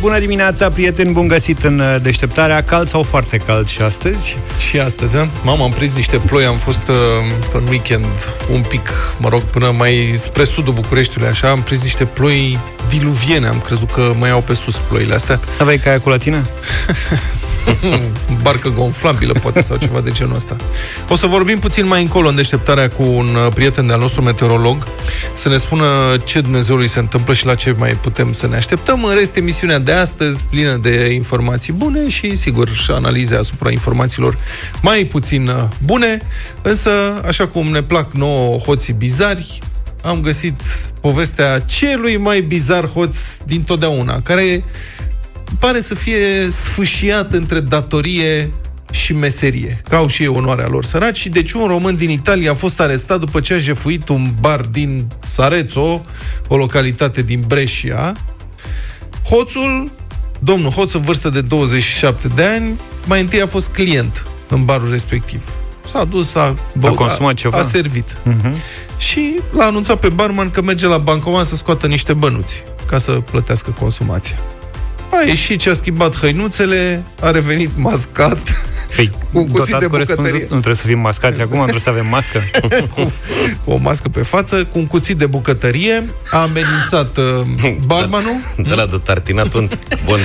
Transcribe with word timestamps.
Bună 0.00 0.18
dimineața, 0.18 0.70
prieteni, 0.70 1.12
bun 1.12 1.28
găsit 1.28 1.62
în 1.62 1.78
uh, 1.78 1.96
deșteptarea. 2.02 2.62
Cald 2.62 2.88
sau 2.88 3.02
foarte 3.02 3.36
cald 3.36 3.66
și 3.68 3.82
astăzi? 3.82 4.38
Și 4.68 4.78
astăzi, 4.78 5.16
a? 5.16 5.28
Mama, 5.42 5.64
am 5.64 5.70
prins 5.70 5.94
niște 5.94 6.16
ploi, 6.16 6.44
am 6.44 6.56
fost 6.56 6.88
uh, 6.88 6.96
în 7.54 7.66
weekend 7.68 8.06
un 8.52 8.60
pic, 8.60 8.88
mă 9.18 9.28
rog, 9.28 9.42
până 9.42 9.74
mai 9.76 10.12
spre 10.14 10.44
sudul 10.44 10.72
Bucureștiului, 10.72 11.28
așa, 11.28 11.50
am 11.50 11.62
prins 11.62 11.82
niște 11.82 12.04
ploi 12.04 12.58
diluviene, 12.88 13.46
am 13.46 13.60
crezut 13.60 13.90
că 13.90 14.12
mai 14.18 14.30
au 14.30 14.40
pe 14.40 14.54
sus 14.54 14.76
ploile 14.76 15.14
astea. 15.14 15.40
Aveai 15.58 15.78
caia 15.78 16.00
cu 16.00 16.08
la 16.08 16.16
tine? 16.16 16.44
barcă 18.42 18.68
gonflabilă, 18.68 19.32
poate, 19.32 19.60
sau 19.60 19.76
ceva 19.76 20.00
de 20.00 20.10
genul 20.10 20.36
ăsta. 20.36 20.56
O 21.08 21.16
să 21.16 21.26
vorbim 21.26 21.58
puțin 21.58 21.86
mai 21.86 22.02
încolo 22.02 22.28
în 22.28 22.34
deșteptarea 22.34 22.88
cu 22.88 23.02
un 23.02 23.26
uh, 23.34 23.52
prieten 23.54 23.86
de-al 23.86 23.98
nostru 23.98 24.22
meteorolog, 24.22 24.86
să 25.34 25.48
ne 25.48 25.56
spună 25.56 25.84
ce 26.24 26.40
Dumnezeului 26.40 26.88
se 26.88 26.98
întâmplă 26.98 27.34
și 27.34 27.46
la 27.46 27.54
ce 27.54 27.74
mai 27.78 27.92
putem 27.92 28.32
să 28.32 28.46
ne 28.46 28.56
așteptăm. 28.56 29.04
În 29.04 29.14
rest, 29.14 29.36
emisiunea 29.36 29.78
de 29.78 29.92
astăzi, 29.92 30.44
plină 30.44 30.76
de 30.76 31.12
informații 31.12 31.72
bune 31.72 32.08
și, 32.08 32.36
sigur, 32.36 32.68
și 32.68 32.90
analize 32.90 33.34
asupra 33.34 33.70
informațiilor 33.70 34.38
mai 34.82 35.04
puțin 35.04 35.48
uh, 35.48 35.62
bune, 35.84 36.18
însă, 36.62 36.90
așa 37.26 37.46
cum 37.46 37.66
ne 37.66 37.82
plac 37.82 38.12
nouă 38.12 38.58
hoții 38.58 38.92
bizari, 38.92 39.58
am 40.02 40.20
găsit 40.20 40.60
povestea 41.00 41.58
celui 41.58 42.16
mai 42.16 42.40
bizar 42.40 42.88
hoț 42.88 43.36
din 43.36 43.62
totdeauna, 43.62 44.20
care 44.20 44.64
pare 45.58 45.80
să 45.80 45.94
fie 45.94 46.48
sfâșiat 46.48 47.32
între 47.32 47.60
datorie 47.60 48.50
și 48.90 49.12
meserie, 49.12 49.80
ca 49.88 49.96
au 49.96 50.06
și 50.06 50.22
ei 50.22 50.28
onoarea 50.28 50.66
lor 50.66 50.84
săraci 50.84 51.16
și 51.16 51.28
deci 51.28 51.52
un 51.52 51.66
român 51.66 51.96
din 51.96 52.10
Italia 52.10 52.50
a 52.50 52.54
fost 52.54 52.80
arestat 52.80 53.20
după 53.20 53.40
ce 53.40 53.54
a 53.54 53.58
jefuit 53.58 54.08
un 54.08 54.34
bar 54.40 54.60
din 54.60 55.06
Sarezzo, 55.24 56.04
o 56.48 56.56
localitate 56.56 57.22
din 57.22 57.44
Brescia. 57.46 58.12
Hoțul, 59.28 59.92
domnul 60.38 60.70
Hoț, 60.70 60.92
în 60.92 61.00
vârstă 61.00 61.28
de 61.28 61.40
27 61.40 62.28
de 62.28 62.44
ani, 62.44 62.80
mai 63.06 63.20
întâi 63.20 63.40
a 63.40 63.46
fost 63.46 63.70
client 63.70 64.24
în 64.48 64.64
barul 64.64 64.90
respectiv. 64.90 65.42
S-a 65.86 66.04
dus, 66.04 66.34
a, 66.34 66.56
băut, 66.72 66.92
a 66.92 66.96
consumat 66.96 67.34
ceva? 67.34 67.58
A 67.58 67.62
servit. 67.62 68.12
Uh-huh. 68.12 68.52
Și 68.96 69.38
l-a 69.52 69.64
anunțat 69.64 69.98
pe 69.98 70.08
barman 70.08 70.50
că 70.50 70.62
merge 70.62 70.86
la 70.86 70.98
bancomat 70.98 71.46
să 71.46 71.56
scoată 71.56 71.86
niște 71.86 72.12
bănuți 72.12 72.62
ca 72.86 72.98
să 72.98 73.10
plătească 73.10 73.70
consumația. 73.78 74.38
A 75.10 75.22
ieșit 75.26 75.60
ce 75.60 75.70
a 75.70 75.72
schimbat 75.72 76.16
hăinuțele, 76.16 77.02
a 77.20 77.30
revenit 77.30 77.70
mascat, 77.76 78.38
păi, 78.96 79.10
cu 79.32 79.38
un 79.38 79.48
cuțit 79.48 79.76
de 79.78 79.86
bucătărie. 79.86 80.40
Nu 80.40 80.46
trebuie 80.46 80.74
să 80.74 80.86
fim 80.86 80.98
mascați 80.98 81.40
acum, 81.40 81.58
trebuie 81.58 81.80
să 81.80 81.90
avem 81.90 82.06
mască. 82.06 82.42
cu, 82.94 83.12
cu 83.64 83.70
o 83.70 83.76
mască 83.76 84.08
pe 84.08 84.22
față, 84.22 84.64
cu 84.64 84.78
un 84.78 84.86
cuțit 84.86 85.16
de 85.16 85.26
bucătărie, 85.26 86.08
a 86.30 86.38
amenințat 86.38 87.16
uh, 87.16 87.74
barmanul. 87.86 88.36
De 88.56 88.74
la 88.74 88.86
de 88.86 89.00
tartinat 89.04 89.54
un 89.54 89.68
bun. 90.04 90.18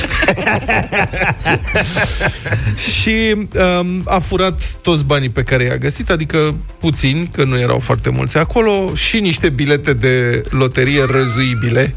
și 2.91 3.35
um, 3.35 4.01
a 4.05 4.19
furat 4.19 4.61
toți 4.81 5.03
banii 5.03 5.29
pe 5.29 5.43
care 5.43 5.63
i-a 5.63 5.77
găsit, 5.77 6.09
adică 6.09 6.55
puțini, 6.79 7.29
că 7.33 7.43
nu 7.43 7.59
erau 7.59 7.79
foarte 7.79 8.09
mulți 8.09 8.37
acolo, 8.37 8.91
și 8.93 9.19
niște 9.19 9.49
bilete 9.49 9.93
de 9.93 10.43
loterie 10.49 11.03
răzuibile 11.11 11.95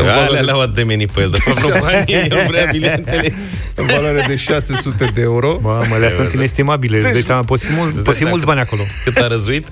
Alea 0.00 0.40
le-au 0.40 0.60
ademenit 0.60 1.10
pe 1.10 1.20
el. 1.20 1.30
De 1.30 1.36
fapt, 1.40 1.62
nu 1.74 1.80
banii, 1.80 2.14
el 2.14 2.44
vrea 2.48 2.64
biletele. 2.72 3.34
În 3.74 3.86
valoare 3.86 4.24
de 4.28 4.36
600 4.36 5.04
de 5.14 5.20
euro. 5.20 5.58
Mamă, 5.62 5.96
le 6.00 6.10
sunt 6.10 6.32
inestimabile. 6.32 6.98
Îți 6.98 7.12
dai 7.12 7.22
seama, 7.22 7.42
poți 7.42 7.64
fi, 7.66 7.72
mult, 7.72 8.02
poți 8.02 8.18
fi 8.18 8.24
mulți 8.24 8.44
bani 8.44 8.60
acolo. 8.60 8.82
Cât 9.04 9.16
a 9.16 9.26
răzuit? 9.26 9.66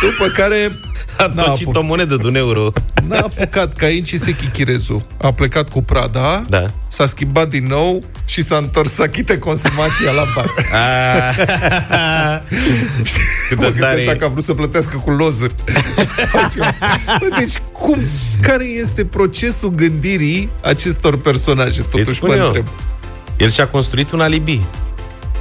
După 0.00 0.26
care 0.36 0.70
a 1.18 1.28
tocit 1.28 1.76
o 1.76 1.82
monedă 1.82 2.16
de 2.16 2.26
un 2.26 2.34
euro. 2.34 2.72
N-a 3.08 3.18
apucat, 3.18 3.74
că 3.74 3.84
aici 3.84 4.12
este 4.12 4.36
chichirezu. 4.36 5.06
A 5.20 5.32
plecat 5.32 5.70
cu 5.70 5.78
Prada, 5.78 6.44
da. 6.48 6.70
s-a 6.88 7.06
schimbat 7.06 7.48
din 7.48 7.66
nou 7.66 8.04
și 8.24 8.42
s-a 8.42 8.56
întors 8.56 8.92
să 8.92 9.02
achite 9.02 9.38
consumația 9.38 10.10
la 10.14 10.22
bar. 10.34 10.46
Cât 13.48 13.58
de 13.58 13.74
tare 13.80 14.00
asta 14.00 14.16
că 14.16 14.24
a 14.24 14.28
vrut 14.28 14.44
să 14.44 14.54
plătească 14.54 14.96
cu 15.04 15.10
lozuri. 15.10 15.54
deci, 17.38 17.62
cum, 17.72 17.98
care 18.40 18.64
este 18.64 19.04
procesul 19.04 19.70
gândirii 19.70 20.48
acestor 20.62 21.16
personaje? 21.16 21.82
Totuși, 21.82 22.24
mă 22.24 22.32
întreb. 22.32 22.66
El 23.36 23.50
și-a 23.50 23.68
construit 23.68 24.10
un 24.10 24.20
alibi. 24.20 24.60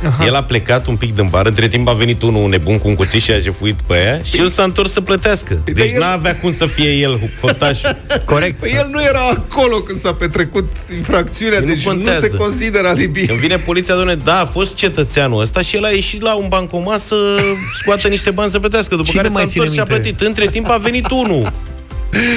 Aha. 0.06 0.26
El 0.26 0.36
a 0.36 0.44
plecat 0.44 0.88
un 0.88 0.96
pic 0.96 1.16
din 1.16 1.28
bar, 1.28 1.46
între 1.46 1.68
timp 1.68 1.88
a 1.88 1.94
venit 1.94 2.22
unul 2.22 2.50
nebun 2.50 2.80
cu 2.80 2.88
un 2.88 2.96
cuțit 2.96 3.22
și 3.22 3.32
a 3.32 3.40
jefuit 3.40 3.82
pe 3.82 3.94
aia 3.94 4.22
și 4.24 4.40
el 4.40 4.48
s-a 4.48 4.64
întors 4.64 4.92
să 4.92 5.02
plătească. 5.02 5.54
Păi 5.54 5.74
deci 5.74 5.92
el... 5.92 6.00
n-avea 6.00 6.36
cum 6.36 6.54
să 6.54 6.66
fie 6.66 6.92
el 6.92 7.20
fătașul. 7.40 7.98
Corect. 8.26 8.60
Păi 8.60 8.72
el 8.76 8.88
nu 8.92 9.02
era 9.02 9.20
acolo 9.20 9.76
când 9.76 10.00
s-a 10.00 10.14
petrecut 10.14 10.70
infracțiunea, 10.96 11.62
deci 11.62 11.86
nu, 11.86 11.94
nu 11.94 12.12
se 12.20 12.30
consideră 12.30 12.88
alibi. 12.88 13.26
Când 13.26 13.40
vine 13.40 13.58
poliția, 13.58 13.96
doamne, 13.96 14.16
da, 14.16 14.40
a 14.40 14.46
fost 14.46 14.76
cetățeanul 14.76 15.42
ăsta 15.42 15.62
și 15.62 15.76
el 15.76 15.86
a 15.86 15.90
ieșit 15.90 16.22
la 16.22 16.36
un 16.36 16.46
bancomat 16.48 17.00
să 17.00 17.16
scoată 17.74 18.08
niște 18.08 18.32
bani 18.32 18.50
să 18.50 18.60
plătească, 18.60 18.96
după 18.96 19.08
Cine 19.10 19.22
care 19.22 19.34
s-a 19.34 19.42
întors 19.42 19.74
și 19.74 19.80
a 19.80 19.84
plătit. 19.84 20.22
Între 20.22 20.46
timp 20.46 20.70
a 20.70 20.78
venit 20.78 21.10
unul 21.10 21.52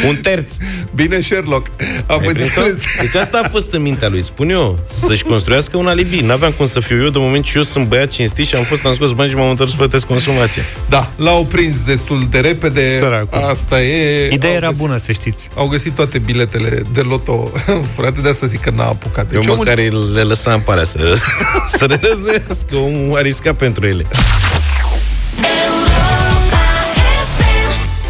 un 0.08 0.16
terț. 0.16 0.54
Bine, 0.94 1.20
Sherlock. 1.20 1.66
Am 2.06 2.22
înțeles. 2.26 2.78
Deci 3.00 3.14
asta 3.14 3.40
a 3.44 3.48
fost 3.48 3.72
în 3.72 3.82
mintea 3.82 4.08
lui, 4.08 4.22
spun 4.22 4.50
eu. 4.50 4.78
Să-și 4.86 5.24
construiască 5.24 5.76
un 5.76 5.86
alibi. 5.86 6.20
N-aveam 6.20 6.52
cum 6.52 6.66
să 6.66 6.80
fiu 6.80 7.02
eu 7.02 7.08
de 7.08 7.18
moment 7.18 7.44
ce 7.44 7.52
eu 7.56 7.62
sunt 7.62 7.86
băiat 7.86 8.08
cinstit 8.08 8.46
și 8.46 8.54
am 8.54 8.62
fost, 8.64 8.84
am 8.84 8.94
scos 8.94 9.12
bani 9.12 9.30
și 9.30 9.36
m-am 9.36 9.48
întors 9.48 9.70
să 9.70 9.76
plătesc 9.76 10.06
consumația. 10.06 10.62
Da, 10.88 11.10
l-au 11.16 11.44
prins 11.44 11.82
destul 11.82 12.26
de 12.30 12.38
repede. 12.38 12.96
Săracul. 12.98 13.38
Asta 13.42 13.82
e. 13.82 14.32
Ideea 14.32 14.52
era 14.52 14.70
bună, 14.76 14.96
să 14.96 15.12
știți. 15.12 15.48
Au 15.54 15.66
găsit 15.66 15.94
toate 15.94 16.18
biletele 16.18 16.82
de 16.92 17.00
loto 17.00 17.50
furate, 17.94 18.20
de 18.20 18.28
asta 18.28 18.46
zic 18.46 18.60
că 18.60 18.70
n-a 18.70 18.86
apucat. 18.86 19.30
Deci 19.30 19.46
eu 19.46 19.56
măcar 19.56 19.78
omul... 19.78 20.12
le 20.12 20.22
lăsam 20.22 20.52
în 20.54 20.60
parea 20.60 20.84
să, 20.84 20.98
să 21.76 21.84
le 21.86 22.00
răzuiască. 22.02 22.76
Omul 22.76 23.16
a 23.16 23.20
riscat 23.20 23.56
pentru 23.56 23.86
ele. 23.86 24.06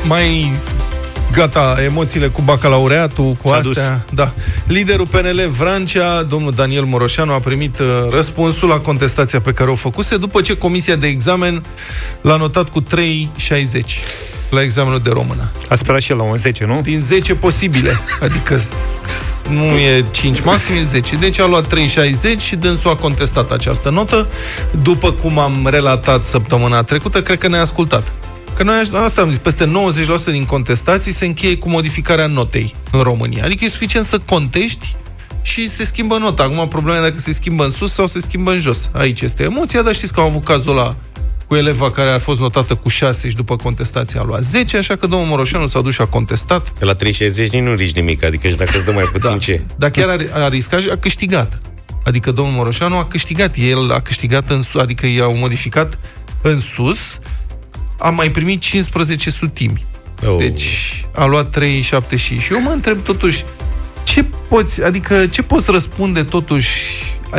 Mai 0.03 0.53
Gata, 1.33 1.77
emoțiile 1.85 2.27
cu 2.27 2.43
bacalaureatul, 2.43 3.33
cu 3.43 3.49
S-a 3.49 3.55
astea. 3.55 4.05
Dus. 4.07 4.15
Da. 4.15 4.33
Liderul 4.67 5.07
PNL 5.07 5.49
Vrancea, 5.49 6.23
domnul 6.23 6.53
Daniel 6.53 6.85
Moroșanu, 6.85 7.33
a 7.33 7.39
primit 7.39 7.79
uh, 7.79 7.87
răspunsul 8.11 8.69
la 8.69 8.79
contestația 8.79 9.41
pe 9.41 9.53
care 9.53 9.71
o 9.71 9.75
făcuse 9.75 10.17
după 10.17 10.41
ce 10.41 10.57
comisia 10.57 10.97
de 10.97 11.07
examen 11.07 11.65
l-a 12.21 12.37
notat 12.37 12.69
cu 12.69 12.83
3,60 12.83 12.87
la 14.51 14.63
examenul 14.63 15.01
de 15.01 15.11
română. 15.11 15.51
A 15.69 15.75
sperat 15.75 16.01
și 16.01 16.11
el 16.11 16.17
la 16.17 16.23
un 16.23 16.37
10, 16.37 16.65
nu? 16.65 16.81
Din 16.81 17.01
10 17.01 17.35
posibile. 17.35 18.01
Adică 18.21 18.61
nu 19.49 19.63
e 19.63 20.05
5, 20.11 20.41
maxim 20.41 20.75
e 20.75 20.83
10. 20.83 21.17
Deci 21.17 21.39
a 21.39 21.47
luat 21.47 21.75
3,60 21.75 21.79
și 22.39 22.57
dânsul 22.57 22.91
a 22.91 22.97
contestat 22.97 23.51
această 23.51 23.91
notă. 23.91 24.29
După 24.83 25.13
cum 25.13 25.39
am 25.39 25.69
relatat 25.71 26.25
săptămâna 26.25 26.83
trecută, 26.83 27.23
cred 27.23 27.39
că 27.39 27.49
ne-a 27.49 27.61
ascultat. 27.61 28.13
Că 28.61 28.67
noi 28.67 28.91
asta 29.05 29.21
am 29.21 29.29
zis, 29.29 29.39
peste 29.39 29.73
90% 30.29 30.31
din 30.31 30.45
contestații 30.45 31.13
se 31.13 31.27
încheie 31.27 31.57
cu 31.57 31.69
modificarea 31.69 32.27
notei 32.27 32.75
în 32.91 33.01
România. 33.01 33.45
Adică 33.45 33.65
e 33.65 33.69
suficient 33.69 34.07
să 34.07 34.19
contești 34.19 34.97
și 35.43 35.69
se 35.69 35.85
schimbă 35.85 36.19
nota. 36.19 36.43
Acum 36.43 36.69
problema 36.69 36.99
e 36.99 37.01
dacă 37.01 37.19
se 37.19 37.33
schimbă 37.33 37.65
în 37.65 37.71
sus 37.71 37.93
sau 37.93 38.07
se 38.07 38.19
schimbă 38.19 38.53
în 38.53 38.61
jos. 38.61 38.91
Aici 38.93 39.21
este 39.21 39.43
emoția, 39.43 39.83
dar 39.83 39.95
știți 39.95 40.13
că 40.13 40.21
am 40.21 40.27
avut 40.27 40.45
cazul 40.45 40.71
ăla 40.71 40.97
cu 41.47 41.57
eleva 41.57 41.91
care 41.91 42.11
a 42.11 42.19
fost 42.19 42.41
notată 42.41 42.75
cu 42.75 42.89
6 42.89 43.29
și 43.29 43.37
după 43.37 43.57
contestația 43.57 44.21
a 44.21 44.25
luat 44.25 44.43
10, 44.43 44.77
așa 44.77 44.97
că 44.97 45.07
domnul 45.07 45.29
Moroșanu 45.29 45.67
s-a 45.67 45.81
dus 45.81 45.95
și 45.95 46.01
a 46.01 46.07
contestat. 46.07 46.71
Pe 46.71 46.85
la 46.85 46.95
360 46.95 47.51
nici 47.51 47.63
nu 47.63 47.75
rici 47.75 47.95
nimic, 47.95 48.25
adică 48.25 48.49
și 48.49 48.57
dacă 48.57 48.73
îți 48.75 48.85
dă 48.85 48.93
mai 48.93 49.05
puțin 49.13 49.31
da. 49.31 49.37
ce. 49.37 49.63
Dar 49.77 49.91
chiar 49.91 50.09
a, 50.09 50.43
a 50.45 50.49
riscat 50.49 50.81
și 50.81 50.89
a 50.89 50.99
câștigat. 50.99 51.61
Adică 52.05 52.31
domnul 52.31 52.55
Moroșanu 52.55 52.97
a 52.97 53.05
câștigat. 53.05 53.55
El 53.57 53.93
a 53.93 54.01
câștigat 54.01 54.51
în 54.51 54.63
sus, 54.63 54.81
adică 54.81 55.07
i-au 55.07 55.37
modificat 55.37 55.99
în 56.43 56.59
sus 56.61 57.19
am 58.01 58.15
mai 58.15 58.31
primit 58.31 58.61
15 58.61 59.31
sutimi. 59.31 59.87
Oh. 60.27 60.37
Deci 60.37 61.05
a 61.15 61.25
luat 61.25 61.59
3,75. 61.59 62.17
Și 62.19 62.53
eu 62.53 62.63
mă 62.63 62.71
întreb 62.71 63.03
totuși, 63.03 63.45
ce 64.03 64.25
poți, 64.49 64.85
adică 64.85 65.27
ce 65.27 65.43
poți 65.43 65.71
răspunde 65.71 66.23
totuși, 66.23 66.71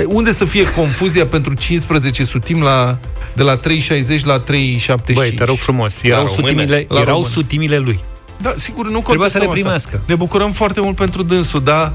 unde 0.06 0.34
să 0.34 0.46
fie 0.46 0.72
confuzia 0.72 1.26
pentru 1.26 1.54
15 1.54 2.24
sutimi 2.24 2.62
la, 2.62 2.98
de 3.34 3.44
la 3.44 3.60
3,60 3.60 4.22
la 4.24 4.44
3,75? 4.44 5.14
Băi, 5.14 5.32
te 5.32 5.44
rog 5.44 5.58
frumos, 5.58 6.02
erau, 6.04 6.28
sutimile, 6.28 6.88
erau 6.90 7.24
sutimile 7.24 7.78
lui. 7.78 8.00
Da, 8.42 8.54
sigur, 8.58 8.90
nu 8.90 9.00
Trebuia 9.00 9.30
să 9.30 9.38
le 9.38 9.48
primească. 9.48 9.90
Asta. 9.94 10.06
Ne 10.08 10.16
bucurăm 10.16 10.52
foarte 10.52 10.82
mult 10.82 10.96
pentru 10.96 11.24
dânsul, 11.24 11.64
dar 11.64 11.94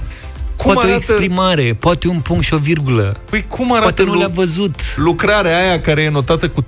cum 0.57 0.73
poate 0.73 0.89
arată... 0.89 1.13
o 1.13 1.15
exprimare, 1.15 1.77
poate 1.79 2.09
un 2.09 2.21
punct 2.21 2.45
și 2.45 2.55
o 2.55 2.59
virgulă. 2.59 3.21
Păi 3.31 3.45
cum 3.49 3.73
arată 3.73 3.83
poate 3.83 4.03
nu 4.03 4.19
le-a 4.19 4.31
văzut. 4.35 4.81
Lucrarea 4.97 5.59
aia 5.59 5.81
care 5.81 6.03
e 6.03 6.09
notată 6.09 6.49
cu 6.49 6.65
3,60 6.65 6.67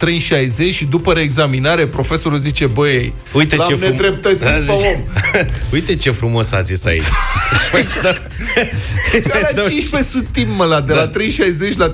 și 0.70 0.84
după 0.84 1.12
reexaminare 1.12 1.86
profesorul 1.86 2.38
zice, 2.38 2.66
băi, 2.66 3.14
Uite 3.32 3.56
ce 3.56 3.74
frum... 3.74 3.96
pe 3.96 4.38
om. 4.68 5.02
Uite 5.72 5.96
ce 5.96 6.10
frumos 6.10 6.52
a 6.52 6.60
zis 6.60 6.84
aici. 6.84 7.02
păi, 7.72 7.84
da. 8.02 8.14
Deci 9.12 9.30
alea 9.30 9.68
15 9.68 10.10
sutim, 10.10 10.54
mă, 10.56 10.64
la, 10.64 10.80
de 10.80 10.92
da. 10.92 10.98
la 10.98 11.10
3,60 11.10 11.76
la 11.76 11.92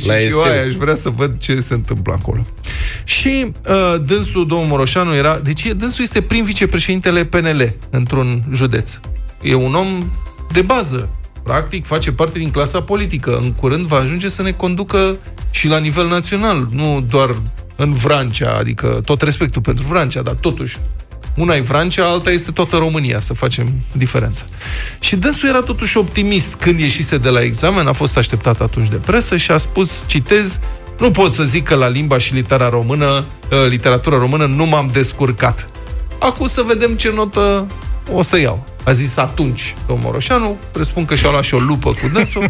3,75. 0.00 0.04
La 0.04 0.20
eu 0.20 0.42
aia 0.42 0.62
aș 0.62 0.72
vrea 0.72 0.94
să 0.94 1.08
văd 1.08 1.38
ce 1.38 1.60
se 1.60 1.74
întâmplă 1.74 2.12
acolo. 2.12 2.46
Și 3.04 3.52
uh, 3.68 3.94
dânsul, 4.06 4.46
domnul 4.46 4.66
Moroșanu, 4.66 5.14
era... 5.14 5.38
Deci 5.38 5.72
dânsul 5.76 6.04
este 6.04 6.20
prim 6.20 6.44
vicepreședintele 6.44 7.24
PNL 7.24 7.72
într-un 7.90 8.42
județ. 8.52 8.90
E 9.42 9.54
un 9.54 9.74
om 9.74 10.10
de 10.52 10.62
bază 10.62 11.08
Practic, 11.44 11.86
face 11.86 12.12
parte 12.12 12.38
din 12.38 12.50
clasa 12.50 12.82
politică. 12.82 13.36
În 13.36 13.52
curând 13.52 13.86
va 13.86 13.96
ajunge 13.96 14.28
să 14.28 14.42
ne 14.42 14.52
conducă 14.52 15.16
și 15.50 15.68
la 15.68 15.78
nivel 15.78 16.08
național, 16.08 16.68
nu 16.70 17.04
doar 17.10 17.36
în 17.76 17.92
Vrancea, 17.92 18.56
adică 18.56 19.00
tot 19.04 19.22
respectul 19.22 19.62
pentru 19.62 19.86
Vrancea, 19.86 20.22
dar 20.22 20.34
totuși 20.34 20.78
una 21.36 21.54
e 21.54 21.60
Vrancea, 21.60 22.08
alta 22.08 22.30
este 22.30 22.50
toată 22.50 22.76
România, 22.76 23.20
să 23.20 23.32
facem 23.32 23.72
diferența. 23.92 24.44
Și 25.00 25.16
dânsul 25.16 25.48
era 25.48 25.60
totuși 25.60 25.96
optimist 25.96 26.54
când 26.54 26.80
ieșise 26.80 27.18
de 27.18 27.28
la 27.28 27.42
examen, 27.42 27.86
a 27.86 27.92
fost 27.92 28.16
așteptat 28.16 28.60
atunci 28.60 28.88
de 28.88 28.96
presă 28.96 29.36
și 29.36 29.50
a 29.50 29.56
spus, 29.56 29.90
citez, 30.06 30.58
nu 30.98 31.10
pot 31.10 31.32
să 31.32 31.42
zic 31.42 31.64
că 31.64 31.74
la 31.74 31.88
limba 31.88 32.18
și 32.18 32.34
litera 32.34 32.68
română, 32.68 33.24
ă, 33.52 33.66
literatura 33.66 34.16
română 34.16 34.46
nu 34.46 34.66
m-am 34.66 34.90
descurcat. 34.92 35.68
Acum 36.18 36.46
să 36.46 36.62
vedem 36.62 36.94
ce 36.94 37.12
notă 37.14 37.66
o 38.12 38.22
să 38.22 38.38
iau. 38.38 38.66
A 38.84 38.92
zis 38.92 39.16
atunci 39.16 39.74
domnul 39.86 40.06
Moroșanu, 40.06 40.58
presupun 40.72 41.04
că 41.04 41.14
și-a 41.14 41.30
luat 41.30 41.44
și 41.44 41.54
o 41.54 41.58
lupă 41.58 41.90
cu 41.90 42.10
dânsul. 42.12 42.44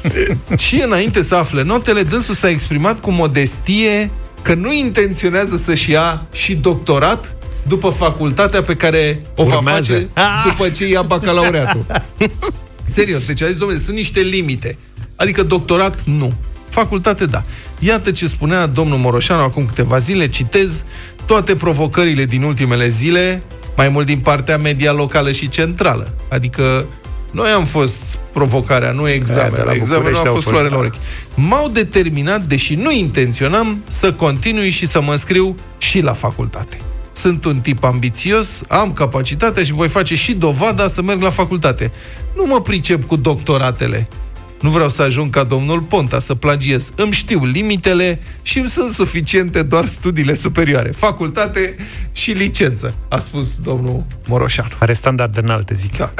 și 0.66 0.82
înainte 0.84 1.22
să 1.22 1.34
afle 1.34 1.62
notele, 1.62 2.02
dânsul 2.02 2.34
s-a 2.34 2.48
exprimat 2.48 3.00
cu 3.00 3.10
modestie 3.10 4.10
că 4.42 4.54
nu 4.54 4.72
intenționează 4.72 5.56
să-și 5.56 5.90
ia 5.90 6.26
și 6.32 6.54
doctorat 6.54 7.36
după 7.68 7.90
facultatea 7.90 8.62
pe 8.62 8.76
care 8.76 9.22
o 9.34 9.42
Urmează. 9.42 9.62
va 9.64 10.22
face 10.22 10.48
după 10.48 10.68
ce 10.68 10.86
ia 10.86 11.02
bacalaureatul. 11.02 11.86
Serios, 12.94 13.24
deci 13.24 13.42
a 13.42 13.46
zis, 13.46 13.56
domnule, 13.56 13.80
sunt 13.80 13.96
niște 13.96 14.20
limite. 14.20 14.78
Adică 15.16 15.42
doctorat, 15.42 16.02
nu. 16.04 16.34
Facultate, 16.68 17.26
da. 17.26 17.42
Iată 17.78 18.10
ce 18.10 18.26
spunea 18.26 18.66
domnul 18.66 18.98
Moroșanu 18.98 19.42
acum 19.42 19.66
câteva 19.66 19.98
zile, 19.98 20.28
citez, 20.28 20.84
toate 21.24 21.54
provocările 21.56 22.24
din 22.24 22.42
ultimele 22.42 22.88
zile, 22.88 23.42
mai 23.76 23.88
mult 23.88 24.06
din 24.06 24.18
partea 24.18 24.56
media 24.56 24.92
locală 24.92 25.32
și 25.32 25.48
centrală. 25.48 26.14
Adică 26.30 26.86
noi 27.30 27.50
am 27.50 27.64
fost 27.64 27.96
provocarea, 28.32 28.90
nu 28.90 29.08
examenul. 29.08 29.64
Da, 29.66 29.74
examenul 29.74 30.16
a 30.26 30.30
fost 30.30 30.46
floare 30.46 30.66
în 30.66 30.74
urechi. 30.74 30.98
M-au 31.34 31.68
determinat, 31.68 32.42
deși 32.42 32.74
nu 32.74 32.90
intenționam, 32.92 33.84
să 33.86 34.12
continui 34.12 34.70
și 34.70 34.86
să 34.86 35.00
mă 35.00 35.10
înscriu 35.10 35.54
și 35.78 36.00
la 36.00 36.12
facultate. 36.12 36.78
Sunt 37.12 37.44
un 37.44 37.60
tip 37.60 37.84
ambițios, 37.84 38.62
am 38.68 38.92
capacitatea 38.92 39.62
și 39.62 39.72
voi 39.72 39.88
face 39.88 40.14
și 40.14 40.32
dovada 40.32 40.86
să 40.86 41.02
merg 41.02 41.22
la 41.22 41.30
facultate. 41.30 41.92
Nu 42.36 42.44
mă 42.46 42.60
pricep 42.60 43.06
cu 43.06 43.16
doctoratele. 43.16 44.08
Nu 44.60 44.70
vreau 44.70 44.88
să 44.88 45.02
ajung 45.02 45.30
ca 45.30 45.44
domnul 45.44 45.80
Ponta 45.80 46.18
să 46.18 46.34
plagiez. 46.34 46.92
Îmi 46.94 47.12
știu 47.12 47.44
limitele 47.44 48.20
și 48.42 48.58
îmi 48.58 48.68
sunt 48.68 48.92
suficiente 48.92 49.62
doar 49.62 49.86
studiile 49.86 50.34
superioare, 50.34 50.90
facultate 50.90 51.76
și 52.12 52.30
licență, 52.30 52.94
a 53.08 53.18
spus 53.18 53.56
domnul 53.56 54.04
Moroșan. 54.26 54.68
Are 54.78 54.92
standarde 54.92 55.40
înalte, 55.40 55.74
zic. 55.74 55.96
Da. 55.96 56.10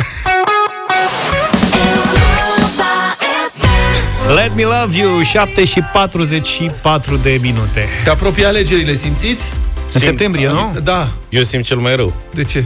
Let 4.34 4.54
me 4.54 4.62
love 4.62 4.96
you, 4.96 5.22
7 5.22 5.64
și 5.64 5.80
44 5.92 7.16
de 7.16 7.38
minute. 7.42 7.88
Se 8.00 8.10
apropie 8.10 8.46
alegerile, 8.46 8.94
simțiți? 8.94 9.44
În 9.92 10.00
septembrie, 10.00 10.48
nu? 10.48 10.76
Da. 10.82 11.08
Eu 11.28 11.42
simt 11.42 11.64
cel 11.64 11.76
mai 11.76 11.96
rău. 11.96 12.14
De 12.34 12.44
ce? 12.44 12.64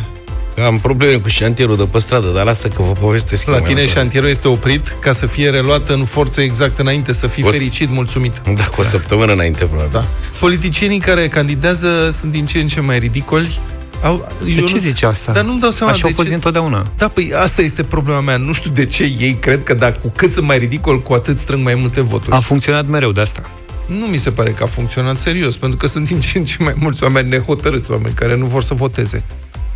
Că 0.55 0.63
am 0.63 0.79
probleme 0.79 1.17
cu 1.17 1.29
șantierul 1.29 1.77
de 1.77 1.85
pe 1.91 1.99
stradă, 1.99 2.29
dar 2.29 2.45
lasă 2.45 2.69
că 2.69 2.83
vă 2.83 2.93
povestesc. 2.93 3.47
La 3.47 3.61
tine 3.61 3.87
șantierul 3.87 4.29
este 4.29 4.49
oprit 4.49 4.97
ca 5.01 5.13
să 5.13 5.27
fie 5.27 5.51
reluat 5.51 5.89
în 5.89 6.05
forță 6.05 6.41
exact 6.41 6.79
înainte, 6.79 7.13
să 7.13 7.27
fii 7.27 7.45
o 7.45 7.51
fericit, 7.51 7.91
mulțumit. 7.91 8.43
Da, 8.57 8.65
cu 8.65 8.81
o 8.81 8.83
săptămână 8.85 9.33
înainte, 9.33 9.65
probabil. 9.65 9.91
Da. 9.93 10.07
Politicienii 10.41 10.99
care 10.99 11.29
candidează 11.29 12.11
sunt 12.13 12.33
din 12.33 12.47
ce 12.47 12.59
în 12.59 12.67
ce 12.67 12.81
mai 12.81 12.99
ridicoli. 12.99 13.61
Au, 14.03 14.29
de 14.45 14.55
ce 14.55 14.61
nu, 14.61 14.79
zici 14.79 15.03
asta? 15.03 15.33
Dar 15.33 15.45
nu-mi 15.45 15.61
dau 15.61 15.71
seama 15.71 15.93
Așa 15.93 16.01
de 16.01 16.07
au 16.09 16.15
fost 16.15 16.29
ce... 16.29 16.35
întotdeauna. 16.35 16.87
Da, 16.97 17.09
păi 17.09 17.33
asta 17.37 17.63
este 17.63 17.83
problema 17.83 18.21
mea. 18.21 18.37
Nu 18.37 18.53
știu 18.53 18.71
de 18.71 18.87
ce 18.87 19.03
ei 19.19 19.37
cred 19.41 19.63
că 19.63 19.75
dacă 19.75 19.99
cu 20.03 20.13
cât 20.17 20.33
sunt 20.33 20.47
mai 20.47 20.59
ridicol, 20.59 21.03
cu 21.03 21.13
atât 21.13 21.39
strâng 21.39 21.65
mai 21.65 21.75
multe 21.75 22.01
voturi. 22.01 22.37
A 22.37 22.41
funcționat 22.41 22.87
mereu 22.87 23.13
de 23.13 23.21
asta. 23.21 23.51
Nu 23.87 24.07
mi 24.07 24.17
se 24.17 24.31
pare 24.31 24.51
că 24.51 24.63
a 24.63 24.67
funcționat 24.67 25.19
serios, 25.19 25.57
pentru 25.57 25.79
că 25.79 25.87
sunt 25.87 26.07
din 26.07 26.21
ce 26.21 26.39
în 26.39 26.45
ce 26.45 26.57
mai 26.59 26.75
mulți 26.77 27.03
oameni 27.03 27.29
nehotărâți, 27.29 27.91
oameni 27.91 28.15
care 28.15 28.37
nu 28.37 28.47
vor 28.47 28.63
să 28.63 28.75
voteze. 28.75 29.23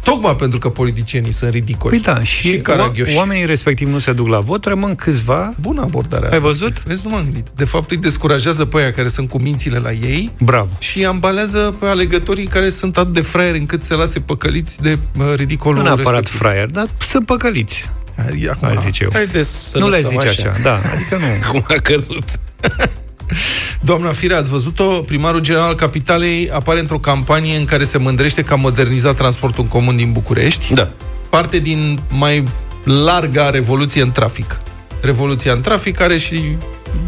Tocmai 0.04 0.36
pentru 0.36 0.58
că 0.58 0.68
politicienii 0.68 1.32
sunt 1.32 1.50
ridicoli. 1.50 2.00
Păi 2.00 2.14
da, 2.14 2.22
și, 2.22 2.48
și 2.48 2.56
caragioși. 2.56 3.16
oamenii 3.16 3.46
respectiv 3.46 3.88
nu 3.88 3.98
se 3.98 4.12
duc 4.12 4.28
la 4.28 4.38
vot, 4.38 4.64
rămân 4.64 4.94
câțiva. 4.94 5.54
Bună 5.60 5.80
abordare 5.80 6.28
Ai 6.32 6.38
văzut? 6.38 6.82
Vezi, 6.82 7.06
nu 7.06 7.12
m-am 7.12 7.22
gândit. 7.22 7.48
De 7.56 7.64
fapt, 7.64 7.90
îi 7.90 7.96
descurajează 7.96 8.64
pe 8.64 8.76
aia 8.78 8.92
care 8.92 9.08
sunt 9.08 9.28
cu 9.28 9.42
mințile 9.42 9.78
la 9.78 9.92
ei. 9.92 10.32
Bravo. 10.38 10.68
Și 10.78 10.98
îi 10.98 11.06
ambalează 11.06 11.74
pe 11.80 11.86
alegătorii 11.86 12.46
care 12.46 12.68
sunt 12.68 12.96
atât 12.98 13.14
de 13.14 13.20
fraieri 13.20 13.58
încât 13.58 13.82
se 13.84 13.94
lase 13.94 14.20
păcăliți 14.20 14.82
de 14.82 14.98
uh, 15.18 15.24
ridicolul 15.36 15.76
Nu 15.78 15.82
neapărat 15.82 16.10
respectiv. 16.10 16.38
fraieri, 16.40 16.72
dar 16.72 16.88
sunt 16.98 17.26
păcăliți. 17.26 17.90
Acum, 18.50 18.68
Hai 18.68 18.76
zice 18.76 19.02
eu. 19.02 19.42
să 19.42 19.78
nu 19.78 19.88
le 19.88 20.00
zice 20.00 20.28
așa. 20.28 20.50
așa. 20.50 20.62
Da, 20.62 20.74
adică 20.94 21.16
nu. 21.16 21.50
Cum 21.50 21.64
a 21.68 21.80
căzut. 21.82 22.24
Doamna 23.80 24.12
Firea, 24.12 24.38
ați 24.38 24.50
văzut-o? 24.50 24.84
Primarul 24.84 25.40
general 25.40 25.68
al 25.68 25.74
Capitalei 25.74 26.50
apare 26.52 26.80
într-o 26.80 26.98
campanie 26.98 27.56
în 27.56 27.64
care 27.64 27.84
se 27.84 27.98
mândrește 27.98 28.42
că 28.42 28.52
a 28.52 28.56
modernizat 28.56 29.16
transportul 29.16 29.62
în 29.62 29.68
comun 29.68 29.96
din 29.96 30.12
București. 30.12 30.74
Da. 30.74 30.92
Parte 31.28 31.58
din 31.58 32.00
mai 32.08 32.44
larga 32.84 33.50
revoluție 33.50 34.02
în 34.02 34.12
trafic. 34.12 34.58
Revoluția 35.00 35.52
în 35.52 35.60
trafic 35.60 36.00
are 36.00 36.16
și 36.16 36.56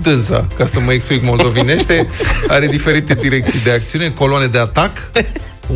dânsa, 0.02 0.46
ca 0.56 0.66
să 0.66 0.80
mă 0.80 0.92
explic 0.92 1.22
moldovinește, 1.22 2.08
are 2.48 2.66
diferite 2.66 3.14
direcții 3.14 3.60
de 3.64 3.70
acțiune, 3.70 4.10
coloane 4.10 4.46
de 4.46 4.58
atac. 4.58 5.10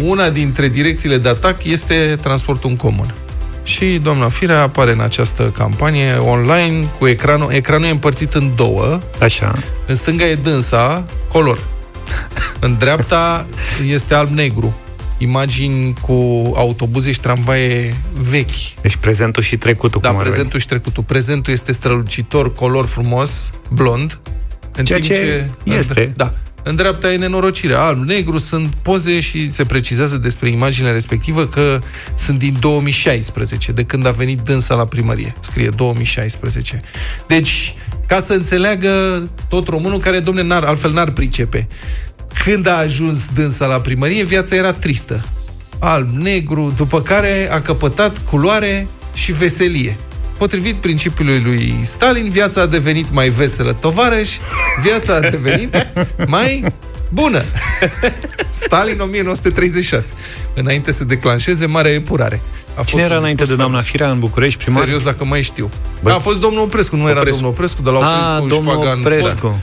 Una 0.04 0.30
dintre 0.30 0.68
direcțiile 0.68 1.16
de 1.16 1.28
atac 1.28 1.64
este 1.64 2.18
transportul 2.22 2.70
în 2.70 2.76
comun 2.76 3.14
și 3.62 3.98
doamna 4.02 4.28
Firea 4.28 4.62
apare 4.62 4.92
în 4.92 5.00
această 5.00 5.52
campanie 5.56 6.12
online 6.14 6.88
cu 6.98 7.06
ecranul. 7.06 7.52
Ecranul 7.52 7.86
e 7.86 7.90
împărțit 7.90 8.34
în 8.34 8.52
două. 8.54 9.00
Așa. 9.20 9.54
În 9.86 9.94
stânga 9.94 10.26
e 10.26 10.34
dânsa, 10.34 11.04
color. 11.28 11.64
În 12.60 12.76
dreapta 12.78 13.46
este 13.86 14.14
alb-negru. 14.14 14.74
Imagini 15.18 15.94
cu 16.00 16.12
autobuze 16.56 17.12
și 17.12 17.20
tramvaie 17.20 17.96
vechi. 18.20 18.80
Deci 18.82 18.96
prezentul 18.96 19.42
și 19.42 19.56
trecutul. 19.56 20.00
Da, 20.00 20.12
prezentul 20.12 20.60
și 20.60 20.66
trecutul. 20.66 21.02
Prezentul 21.02 21.52
este 21.52 21.72
strălucitor, 21.72 22.52
color 22.52 22.86
frumos, 22.86 23.50
blond. 23.72 24.20
În 24.76 24.84
Ceea 24.84 24.98
timp 24.98 25.12
ce, 25.12 25.50
ce 25.64 25.72
este. 25.72 26.12
Da. 26.16 26.32
În 26.62 26.76
dreapta 26.76 27.12
e 27.12 27.16
nenorocire. 27.16 27.74
Alb-negru 27.74 28.38
sunt 28.38 28.74
poze 28.82 29.20
și 29.20 29.50
se 29.50 29.64
precizează 29.64 30.16
despre 30.16 30.48
imaginea 30.48 30.92
respectivă 30.92 31.46
că 31.46 31.78
sunt 32.14 32.38
din 32.38 32.56
2016, 32.60 33.72
de 33.72 33.84
când 33.84 34.06
a 34.06 34.10
venit 34.10 34.38
dânsa 34.38 34.74
la 34.74 34.84
primărie. 34.84 35.34
Scrie 35.40 35.68
2016. 35.68 36.80
Deci, 37.26 37.74
ca 38.06 38.20
să 38.20 38.32
înțeleagă 38.32 38.90
tot 39.48 39.68
românul 39.68 39.98
care, 39.98 40.18
domne, 40.18 40.42
n-ar, 40.42 40.64
altfel 40.64 40.92
n-ar 40.92 41.10
pricepe. 41.10 41.68
Când 42.44 42.66
a 42.66 42.76
ajuns 42.76 43.28
dânsa 43.34 43.66
la 43.66 43.80
primărie, 43.80 44.24
viața 44.24 44.56
era 44.56 44.72
tristă. 44.72 45.24
Alb-negru, 45.78 46.72
după 46.76 47.02
care 47.02 47.48
a 47.52 47.60
căpătat 47.60 48.18
culoare 48.30 48.86
și 49.14 49.32
veselie. 49.32 49.96
Potrivit 50.40 50.74
principiului 50.74 51.40
lui 51.40 51.80
Stalin, 51.82 52.30
viața 52.30 52.60
a 52.60 52.66
devenit 52.66 53.12
mai 53.12 53.28
veselă 53.28 53.72
tovarăș, 53.72 54.36
viața 54.82 55.14
a 55.14 55.20
devenit 55.20 55.86
mai 56.26 56.64
bună. 57.08 57.42
Stalin 58.64 59.00
1936. 59.00 60.12
Înainte 60.54 60.92
să 60.92 61.04
declanșeze 61.04 61.66
marea 61.66 61.92
epurare. 61.92 62.40
A 62.74 62.76
fost 62.76 62.88
Cine 62.88 63.02
era 63.02 63.16
înainte 63.16 63.44
de 63.44 63.54
doamna 63.54 63.80
Firea 63.80 64.10
în 64.10 64.18
București, 64.18 64.62
primar? 64.62 64.82
Serios, 64.82 65.02
dacă 65.02 65.24
mai 65.24 65.42
știu. 65.42 65.70
Bă, 66.02 66.10
a 66.10 66.18
fost 66.18 66.40
domnul 66.40 66.62
Oprescu, 66.62 66.96
nu 66.96 67.02
Oprescu. 67.02 67.20
era 67.20 67.30
domnul 67.30 67.50
Oprescu, 67.50 67.82
de 67.82 67.90
la 67.90 67.96
Oprescu 67.96 68.44
a, 68.44 68.44
domnul 68.48 68.72
Șpagan. 68.72 68.98
Oprescu. 68.98 69.60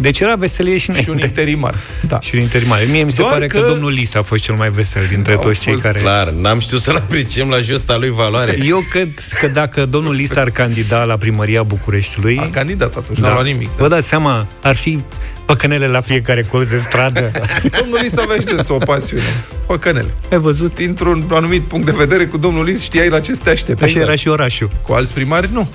Deci 0.00 0.20
era 0.20 0.34
veselie 0.34 0.78
și 0.78 0.90
înainte. 0.90 1.10
Și 1.10 1.16
un 1.16 1.24
interimar. 1.24 1.74
Da. 2.08 2.20
Și 2.20 2.34
un 2.34 2.40
interimar. 2.40 2.78
Mie 2.90 3.02
mi 3.02 3.12
se 3.12 3.20
Doar 3.20 3.32
pare 3.32 3.46
că... 3.46 3.60
că 3.60 3.66
domnul 3.66 3.92
Lis 3.92 4.14
a 4.14 4.22
fost 4.22 4.42
cel 4.42 4.54
mai 4.54 4.70
vesel 4.70 5.02
dintre 5.08 5.36
toți 5.36 5.60
cei 5.60 5.76
care... 5.76 5.98
Clar, 5.98 6.30
n-am 6.30 6.58
știut 6.58 6.80
să-l 6.80 6.96
apriciem 6.96 7.48
la 7.48 7.60
justa 7.60 7.96
lui 7.96 8.10
valoare. 8.10 8.58
Eu 8.64 8.84
cred 8.90 9.08
că 9.40 9.46
dacă 9.46 9.86
domnul 9.86 10.14
Lis 10.14 10.36
ar 10.36 10.50
candida 10.50 11.04
la 11.04 11.16
primăria 11.16 11.62
Bucureștiului... 11.62 12.38
A 12.38 12.48
candidat 12.50 12.96
atunci, 12.96 13.18
da. 13.18 13.26
n-a 13.28 13.32
luat 13.32 13.46
nimic. 13.46 13.66
Da. 13.66 13.82
Vă 13.82 13.88
dați 13.88 14.08
seama, 14.08 14.46
ar 14.62 14.76
fi 14.76 15.02
păcănele 15.44 15.86
la 15.86 16.00
fiecare 16.00 16.42
colț 16.42 16.68
de 16.68 16.78
stradă. 16.78 17.30
domnul 17.78 17.98
Lis 18.02 18.16
avea 18.16 18.36
și 18.36 18.44
de 18.44 18.64
o 18.68 18.78
pasiune. 18.78 19.22
Păcănele. 19.66 20.14
Ai 20.30 20.38
văzut? 20.38 20.74
Dintr-un 20.74 21.26
anumit 21.30 21.62
punct 21.62 21.86
de 21.86 21.92
vedere, 21.96 22.26
cu 22.26 22.36
domnul 22.38 22.64
Lis 22.64 22.82
știai 22.82 23.08
la 23.08 23.20
ce 23.20 23.32
să 23.32 23.40
te 23.44 23.50
aștepți. 23.50 23.84
Așa 23.84 24.00
era 24.00 24.14
și 24.14 24.28
orașul. 24.28 24.68
Cu 24.82 24.92
alți 24.92 25.12
primari, 25.12 25.48
nu. 25.52 25.68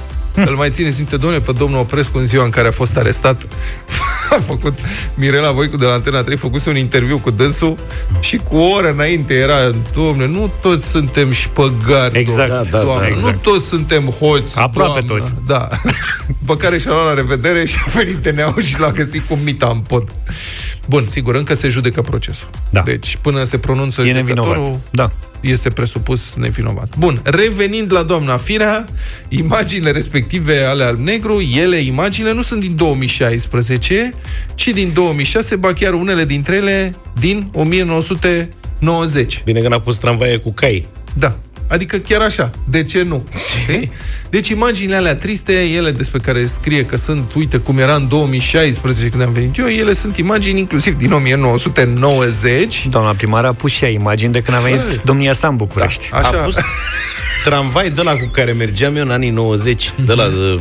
Îl 0.46 0.56
mai 0.56 0.70
țineți 0.70 0.98
minte, 0.98 1.18
domnule, 1.18 1.42
pe 1.42 1.52
domnul 1.52 1.80
Oprescu 1.80 2.18
în 2.18 2.26
ziua 2.26 2.44
în 2.44 2.50
care 2.50 2.68
a 2.68 2.72
fost 2.72 2.98
arestat 2.98 3.42
a 4.38 4.40
făcut 4.40 4.80
Mirela 5.16 5.52
Voicu 5.52 5.78
de 5.78 5.86
la 5.86 5.94
Antena 5.94 6.24
3, 6.24 6.38
făcuse 6.38 6.70
un 6.70 6.78
interviu 6.78 7.18
cu 7.18 7.32
dânsul 7.32 7.78
și 8.20 8.38
cu 8.38 8.58
o 8.58 8.68
oră 8.70 8.92
înainte 8.92 9.34
era, 9.34 9.72
domne, 9.94 10.28
nu 10.28 10.52
toți 10.62 10.90
suntem 10.90 11.32
șpăgari, 11.32 12.20
exact, 12.20 12.50
doamne, 12.50 12.70
da, 12.70 12.78
da, 12.78 12.84
doamne, 12.84 13.08
da, 13.08 13.14
exact. 13.14 13.34
nu 13.46 13.52
toți 13.52 13.66
suntem 13.66 14.04
hoți, 14.04 14.60
Aproape 14.60 15.06
doamnă, 15.06 15.24
toți. 15.24 15.36
Da. 15.46 15.70
După 16.40 16.56
care 16.56 16.78
și-a 16.78 16.92
luat 16.92 17.06
la 17.06 17.14
revedere 17.14 17.66
și 17.66 17.76
a 17.86 17.90
venit 17.94 18.18
tne 18.18 18.54
și 18.62 18.80
l-a 18.80 18.92
găsit 18.92 19.28
cu 19.28 19.40
mita 19.44 19.70
în 19.74 19.80
pod. 19.80 20.12
Bun, 20.86 21.06
sigur, 21.08 21.36
încă 21.36 21.54
se 21.54 21.68
judecă 21.68 22.02
procesul. 22.02 22.48
Da. 22.70 22.82
Deci, 22.82 23.18
până 23.22 23.44
se 23.44 23.58
pronunță 23.58 24.02
e 24.02 24.06
judecătorul... 24.06 24.80
Da 24.92 25.12
este 25.42 25.70
presupus 25.70 26.34
nevinovat. 26.36 26.96
Bun, 26.98 27.22
revenind 27.24 27.92
la 27.92 28.04
doamna 28.04 28.38
Firea, 28.38 28.86
imaginile 29.30 29.92
respective 29.92 30.64
ale 30.64 30.84
alb-negru, 30.84 31.42
ele, 31.42 31.78
imaginile, 31.78 32.34
nu 32.34 32.42
sunt 32.42 32.62
din 32.62 32.76
2016, 32.76 34.14
ci 34.56 34.68
din 34.68 34.92
2006, 34.94 35.56
ba 35.56 35.74
chiar 35.74 35.94
unele 35.94 36.26
dintre 36.26 36.56
ele 36.56 36.96
din 37.20 37.50
1990. 37.54 39.42
Bine 39.44 39.62
că 39.62 39.68
n-a 39.68 39.80
pus 39.80 39.98
tramvaie 39.98 40.38
cu 40.38 40.54
cai. 40.54 40.88
Da, 41.14 41.38
Adică 41.68 41.98
chiar 41.98 42.22
așa. 42.22 42.52
De 42.70 42.84
ce 42.84 43.02
nu? 43.02 43.28
Deci 44.30 44.50
imaginile 44.50 44.96
alea 44.96 45.16
triste, 45.16 45.54
ele 45.54 45.92
despre 45.92 46.20
care 46.20 46.46
scrie 46.46 46.86
că 46.86 46.98
sunt, 46.98 47.34
uite 47.34 47.58
cum 47.58 47.78
era 47.78 47.96
în 47.96 48.08
2016 48.08 49.10
când 49.10 49.24
am 49.24 49.34
venit 49.34 49.58
eu, 49.58 49.66
ele 49.66 49.94
sunt 49.94 50.18
imagini 50.18 50.60
inclusiv 50.60 50.98
din 50.98 51.12
1990. 51.12 52.88
Doamna 52.90 53.12
primar 53.12 53.46
a 53.46 53.54
pus 53.54 53.72
și 53.72 53.84
ea 53.84 53.90
imagini 53.90 54.32
de 54.32 54.42
când 54.42 54.58
a 54.58 54.60
venit 54.60 54.82
Băi. 54.82 55.02
domnia 55.04 55.34
sa 55.34 55.48
în 55.48 55.56
București. 55.56 56.10
Da, 56.10 56.18
așa. 56.18 56.28
A 56.28 56.32
pus 56.32 56.56
tramvai 57.44 57.90
de 57.90 58.02
la 58.02 58.12
cu 58.12 58.30
care 58.32 58.52
mergeam 58.52 58.96
eu 58.96 59.04
în 59.04 59.12
anii 59.12 59.30
90, 59.30 59.94
de 60.06 60.14
la 60.14 60.28
de 60.28 60.60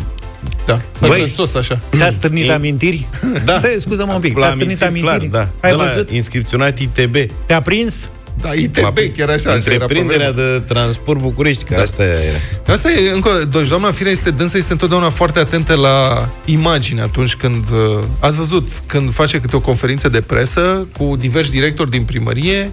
da. 0.66 0.80
Băi, 1.00 1.32
sos, 1.34 1.54
așa. 1.54 1.80
Ți-a 1.92 2.10
stârnit 2.10 2.50
amintiri? 2.50 3.06
Da. 3.44 3.58
Stai, 3.58 3.76
scuză-mă 3.78 4.12
un 4.12 4.20
pic. 4.20 4.38
Ți-a 4.38 4.50
stârnit 4.50 4.82
amintiri? 4.82 5.28
Clar, 5.28 5.48
da. 5.60 5.68
Ai 5.68 5.76
de 5.76 5.76
văzut? 5.76 6.10
inscripționat 6.10 6.78
ITB. 6.78 7.16
Te-a 7.46 7.60
prins? 7.62 8.08
Da, 8.40 8.52
ITB, 8.52 8.98
chiar 9.16 9.28
așa. 9.28 9.52
Întreprinderea 9.52 10.32
de 10.32 10.62
transport 10.66 11.20
București, 11.20 11.64
că 11.64 11.74
da. 11.74 11.82
asta 11.82 12.04
e... 12.04 12.18
Asta 12.66 12.90
e, 12.90 13.10
încă, 13.10 13.48
deci 13.50 13.68
doamna 13.68 13.90
Firea 13.90 14.12
este 14.12 14.30
dânsă, 14.30 14.56
este 14.56 14.72
întotdeauna 14.72 15.08
foarte 15.08 15.38
atentă 15.38 15.74
la 15.74 16.28
imagine 16.44 17.00
atunci 17.00 17.34
când... 17.34 17.64
Uh, 17.70 18.04
ați 18.20 18.36
văzut, 18.36 18.68
când 18.86 19.12
face 19.12 19.40
câte 19.40 19.56
o 19.56 19.60
conferință 19.60 20.08
de 20.08 20.20
presă 20.20 20.86
cu 20.98 21.16
diversi 21.18 21.50
directori 21.50 21.90
din 21.90 22.02
primărie, 22.02 22.72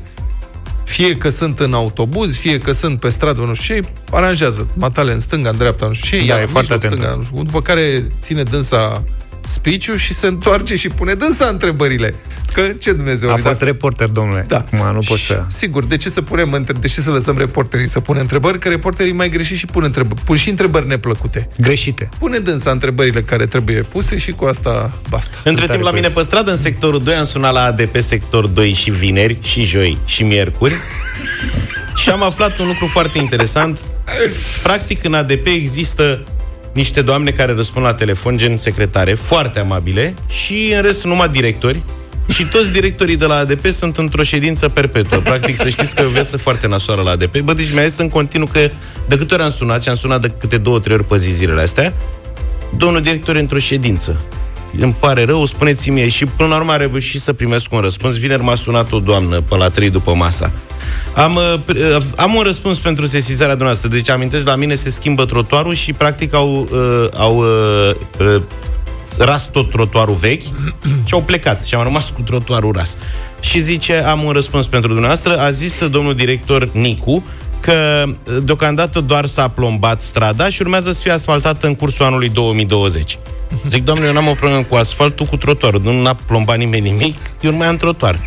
fie 0.84 1.16
că 1.16 1.30
sunt 1.30 1.60
în 1.60 1.74
autobuz, 1.74 2.38
fie 2.38 2.58
că 2.58 2.72
sunt 2.72 3.00
pe 3.00 3.10
stradă, 3.10 3.42
nu 3.42 3.54
știu 3.54 3.76
ce, 3.76 3.82
aranjează 4.12 4.68
matale 4.74 5.14
în 5.14 5.20
stânga, 5.20 5.50
în 5.50 5.58
dreapta, 5.58 5.86
nu 5.88 5.94
știu 5.94 6.20
ce, 6.20 6.26
da, 6.26 6.42
e 6.42 6.46
foarte 6.46 6.74
atent. 6.74 6.94
Stânga, 6.94 7.14
nu 7.16 7.24
știu, 7.24 7.44
după 7.44 7.62
care 7.62 8.08
ține 8.22 8.44
dânsa 8.44 9.04
speech 9.48 9.90
și 9.96 10.14
se 10.14 10.28
întoarce 10.28 10.76
și 10.76 10.90
pune 10.90 11.14
dânsa 11.14 11.46
întrebările. 11.46 12.14
Că 12.54 12.62
ce 12.62 12.92
Dumnezeu 12.92 13.32
A 13.32 13.36
fost 13.36 13.62
reporter, 13.62 14.08
domnule. 14.08 14.46
Da. 14.48 14.58
Acum 14.58 14.94
nu 14.94 15.00
pot 15.08 15.18
să... 15.18 15.44
Sigur, 15.48 15.84
de 15.84 15.98
ce 15.98 16.10
să 16.10 16.22
punem 16.22 16.52
între... 16.52 16.78
de 16.80 16.88
ce 16.88 17.02
să 17.02 17.10
lăsăm 17.10 17.38
reporterii 17.38 17.88
să 17.88 18.00
pună 18.00 18.20
întrebări? 18.20 18.60
Că 18.60 18.70
reporterii 18.70 19.12
mai 19.12 19.30
greși 19.30 19.56
și 19.56 19.66
pun 19.66 19.84
întrebări. 19.84 20.22
Pun 20.22 20.36
și 20.36 20.50
întrebări 20.50 20.88
neplăcute. 20.88 21.50
Greșite. 21.60 22.10
Pune 22.20 22.38
dânsa 22.38 22.72
întrebările 22.72 23.22
care 23.22 23.46
trebuie 23.46 23.82
puse 23.82 24.18
și 24.18 24.32
cu 24.32 24.46
asta 24.46 24.94
basta. 25.10 25.38
Între 25.44 25.68
timp, 25.68 25.82
la 25.82 25.92
mine 25.92 26.08
pe 26.08 26.22
stradă, 26.22 26.50
în 26.50 26.58
sectorul 26.58 27.04
2, 27.04 27.16
am 27.16 27.26
sunat 27.26 27.54
la 27.54 27.64
ADP 27.64 28.02
sector 28.02 28.48
2 28.48 28.72
și 28.72 28.92
vineri, 28.92 29.38
și 29.42 29.64
joi, 29.64 29.98
și 30.06 30.24
miercuri. 30.24 30.74
și 32.02 32.10
am 32.10 32.24
aflat 32.24 32.60
un 32.60 32.68
lucru 32.68 32.86
foarte 32.86 33.18
interesant. 33.18 33.80
Practic, 34.64 35.04
în 35.04 35.14
ADP 35.14 35.46
există 35.46 36.24
niște 36.74 37.02
doamne 37.02 37.32
care 37.32 37.54
răspund 37.54 37.86
la 37.86 37.94
telefon, 37.94 38.38
gen 38.38 38.58
secretare, 38.58 39.14
foarte 39.14 39.60
amabile, 39.60 40.14
și 40.30 40.74
în 40.76 40.82
rest 40.82 41.04
numai 41.04 41.30
directori, 41.30 41.82
și 42.30 42.46
toți 42.46 42.72
directorii 42.72 43.18
de 43.18 43.26
la 43.26 43.36
ADP 43.36 43.66
sunt 43.66 43.98
într-o 43.98 44.24
ședință 44.24 44.70
perpetuă. 44.70 45.18
Practic, 45.18 45.58
să 45.58 45.70
știți 45.70 45.96
că 45.96 46.02
e 46.02 46.06
o 46.06 46.10
viață 46.10 46.38
foarte 46.38 46.68
nasoară 46.68 47.02
la 47.02 47.12
ADP. 47.12 47.40
Bă, 47.40 47.54
deci 47.54 47.74
mi-a 47.74 47.88
zis 47.88 47.98
în 47.98 48.10
continuu 48.10 48.48
că 48.48 48.70
de 49.08 49.18
câte 49.18 49.34
ori 49.34 49.44
am 49.44 49.50
sunat, 49.50 49.84
și 49.84 49.90
am 49.90 49.96
sunat 49.96 50.22
de 50.22 50.32
câte 50.40 50.58
două, 50.58 50.80
trei 50.80 50.96
ori 50.96 51.06
pe 51.06 51.18
zi 51.18 51.32
zilele 51.32 51.62
astea, 51.62 51.94
domnul 52.78 53.02
director 53.02 53.36
e 53.36 53.40
într-o 53.40 53.58
ședință. 53.58 54.22
Îmi 54.80 54.96
pare 55.00 55.26
rău, 55.26 55.46
spuneți-mi 55.46 56.10
și 56.10 56.26
până 56.26 56.50
la 56.50 56.56
urmă 56.56 56.72
a 56.72 56.78
reușit 56.78 57.22
să 57.22 57.34
primesc 57.34 57.72
un 57.72 57.80
răspuns. 57.80 58.18
Vineri 58.18 58.44
m-a 58.44 58.56
sunat 58.56 58.92
o 58.92 59.00
doamnă 59.00 59.42
pe 59.42 59.56
la 59.56 59.70
3 59.70 59.90
după 59.90 60.14
masa. 60.14 60.52
Am, 61.16 61.36
uh, 61.36 61.98
am 62.16 62.36
un 62.36 62.42
răspuns 62.44 62.78
pentru 62.78 63.06
sesizarea 63.06 63.56
dumneavoastră. 63.56 63.90
Deci 63.90 64.10
amintesc, 64.10 64.46
la 64.46 64.56
mine 64.56 64.76
se 64.76 64.90
schimbă 64.90 65.26
trotuarul 65.26 65.74
și 65.74 65.94
practic 65.94 66.34
au, 66.34 66.68
uh, 66.72 67.08
au 67.18 67.38
uh, 67.38 67.96
uh, 68.20 68.42
ras 69.18 69.50
tot 69.52 69.70
trotuarul 69.70 70.16
vechi 70.16 70.44
și 71.08 71.14
au 71.14 71.22
plecat 71.22 71.66
și 71.66 71.76
am 71.76 71.84
rămas 71.84 72.10
cu 72.10 72.22
trotuarul 72.22 72.72
ras. 72.72 72.98
Și 73.40 73.60
zice, 73.60 73.96
am 73.96 74.24
un 74.24 74.32
răspuns 74.32 74.66
pentru 74.66 74.90
dumneavoastră, 74.90 75.38
a 75.38 75.50
zis 75.50 75.88
domnul 75.88 76.16
director 76.16 76.70
Nicu 76.72 77.24
că 77.64 78.06
deocamdată 78.44 79.00
doar 79.00 79.26
s-a 79.26 79.48
plombat 79.48 80.02
strada 80.02 80.50
și 80.50 80.62
urmează 80.62 80.92
să 80.92 81.02
fie 81.02 81.12
asfaltată 81.12 81.68
în 81.68 81.76
cursul 81.76 82.06
anului 82.06 82.30
2020. 82.30 83.18
Zic, 83.68 83.84
doamne, 83.84 84.06
eu 84.06 84.14
n-am 84.14 84.28
o 84.28 84.32
problemă 84.32 84.64
cu 84.64 84.76
asfaltul, 84.76 85.26
cu 85.26 85.38
trotuarul. 85.38 85.82
Nu 85.82 86.02
n-a 86.02 86.14
plombat 86.14 86.58
nimeni 86.58 86.90
nimic, 86.90 87.16
eu 87.42 87.52
nu 87.52 87.58
mai 87.58 87.68
am 87.68 87.78
trotuar. 87.78 88.20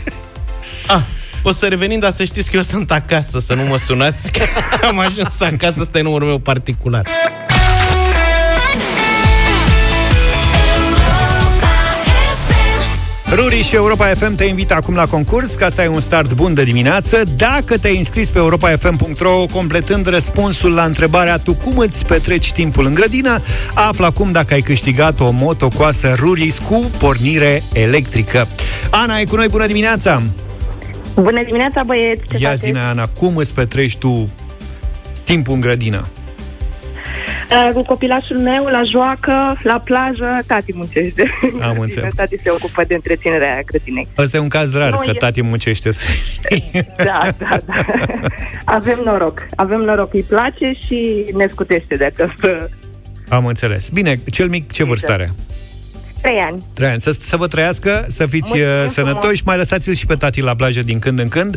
Ah, 0.86 1.00
o 1.42 1.50
să 1.50 1.66
revenim, 1.66 1.98
dar 1.98 2.10
să 2.10 2.24
știți 2.24 2.50
că 2.50 2.56
eu 2.56 2.62
sunt 2.62 2.90
acasă, 2.90 3.38
să 3.38 3.54
nu 3.54 3.62
mă 3.62 3.76
sunați, 3.76 4.32
că 4.32 4.42
am 4.86 4.98
ajuns 4.98 5.40
acasă, 5.40 5.80
ăsta 5.80 5.98
e 5.98 6.02
numărul 6.02 6.26
meu 6.26 6.38
particular. 6.38 7.06
Ruri 13.34 13.62
și 13.62 13.74
Europa 13.74 14.06
FM 14.06 14.34
te 14.34 14.44
invită 14.44 14.74
acum 14.74 14.94
la 14.94 15.06
concurs 15.06 15.54
ca 15.54 15.68
să 15.68 15.80
ai 15.80 15.86
un 15.86 16.00
start 16.00 16.34
bun 16.34 16.54
de 16.54 16.64
dimineață. 16.64 17.22
Dacă 17.36 17.78
te-ai 17.78 17.96
înscris 17.96 18.28
pe 18.28 18.38
europafm.ro 18.38 19.44
completând 19.52 20.06
răspunsul 20.06 20.74
la 20.74 20.84
întrebarea 20.84 21.38
tu 21.38 21.54
cum 21.54 21.78
îți 21.78 22.06
petreci 22.06 22.52
timpul 22.52 22.86
în 22.86 22.94
grădină, 22.94 23.40
află 23.74 24.06
acum 24.06 24.32
dacă 24.32 24.54
ai 24.54 24.60
câștigat 24.60 25.20
o 25.20 25.30
motocoasă 25.30 26.14
Ruris 26.18 26.58
cu 26.58 26.90
pornire 26.98 27.62
electrică. 27.72 28.48
Ana, 28.90 29.18
e 29.18 29.24
cu 29.24 29.36
noi, 29.36 29.48
bună 29.48 29.66
dimineața! 29.66 30.22
Bună 31.14 31.42
dimineața, 31.44 31.82
băieți! 31.82 32.22
Ce 32.28 32.36
Ia 32.38 32.54
zine, 32.54 32.78
Ana, 32.78 33.06
cum 33.06 33.36
îți 33.36 33.54
petreci 33.54 33.96
tu 33.96 34.28
timpul 35.24 35.54
în 35.54 35.60
grădină? 35.60 36.06
Uh, 37.50 37.72
cu 37.74 37.82
copilașul 37.82 38.38
meu, 38.38 38.64
la 38.64 38.80
joacă, 38.90 39.58
la 39.62 39.78
plajă, 39.84 40.38
tati 40.46 40.72
muncește. 40.74 41.30
Am 41.60 41.78
înțeles. 41.86 42.14
tati 42.14 42.36
se 42.42 42.50
ocupă 42.50 42.84
de 42.84 42.94
întreținerea 42.94 43.60
grădinei. 43.66 44.08
Ăsta 44.18 44.36
e 44.36 44.40
un 44.40 44.48
caz 44.48 44.74
rar, 44.74 44.90
nu, 44.90 44.98
că 44.98 45.10
e... 45.10 45.12
tati 45.12 45.42
muncește. 45.42 45.90
da, 46.96 47.30
da, 47.38 47.58
da. 47.66 47.84
Avem 48.76 49.00
noroc. 49.04 49.46
Avem 49.56 49.80
noroc. 49.80 50.14
Îi 50.14 50.22
place 50.22 50.72
și 50.86 51.24
ne 51.36 51.46
scutește 51.50 51.96
de 51.96 52.04
această... 52.04 52.70
Am 53.28 53.46
înțeles. 53.46 53.88
Bine, 53.88 54.20
cel 54.30 54.48
mic 54.48 54.72
ce 54.72 54.84
vârstă 54.84 55.12
are? 55.12 55.30
Trei 56.20 56.38
ani. 56.38 56.64
Trei 56.74 56.88
ani. 56.88 57.00
Să, 57.00 57.10
să 57.20 57.36
vă 57.36 57.46
trăiască, 57.46 58.06
să 58.08 58.26
fiți 58.26 58.50
Mulțumesc 58.56 58.84
uh, 58.84 58.90
sănătoși, 58.90 59.42
mai 59.44 59.56
lăsați-l 59.56 59.94
și 59.94 60.06
pe 60.06 60.14
tati 60.14 60.40
la 60.40 60.54
plajă 60.54 60.82
din 60.82 60.98
când 60.98 61.18
în 61.18 61.28
când. 61.28 61.56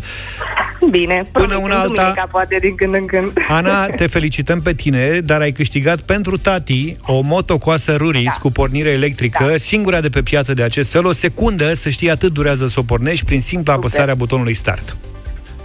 Bine, 0.91 1.23
până 1.31 1.55
una 1.55 1.75
alta. 1.75 1.93
Duminica, 1.93 2.27
poate 2.31 2.57
din 2.61 2.75
când 2.75 2.93
în 2.93 3.05
când. 3.05 3.31
Ana, 3.47 3.85
te 3.99 4.07
felicităm 4.07 4.61
pe 4.61 4.73
tine, 4.73 5.19
dar 5.19 5.41
ai 5.41 5.51
câștigat 5.51 6.01
pentru 6.01 6.37
tati 6.37 6.95
o 7.05 7.21
motocoasă 7.21 7.95
Ruris 7.95 8.33
da. 8.33 8.39
cu 8.41 8.51
pornire 8.51 8.89
electrică, 8.89 9.45
da. 9.49 9.57
singura 9.57 10.01
de 10.01 10.09
pe 10.09 10.21
piață 10.21 10.53
de 10.53 10.63
acest 10.63 10.91
fel. 10.91 11.05
O 11.05 11.11
secundă, 11.11 11.73
să 11.73 11.89
știi, 11.89 12.09
atât 12.09 12.33
durează 12.33 12.67
să 12.67 12.79
o 12.79 12.83
pornești 12.83 13.25
prin 13.25 13.41
simpla 13.41 13.73
apăsarea 13.73 14.15
butonului 14.15 14.53
start. 14.53 14.97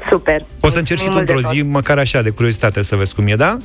Super. 0.08 0.44
O 0.60 0.68
să 0.68 0.78
încerci 0.78 1.00
și 1.00 1.08
tu 1.08 1.16
într-o 1.18 1.40
zi, 1.40 1.62
măcar 1.62 1.98
așa, 1.98 2.22
de 2.22 2.30
curiozitate, 2.30 2.82
să 2.82 2.96
vezi 2.96 3.14
cum 3.14 3.26
e, 3.26 3.34
da? 3.34 3.58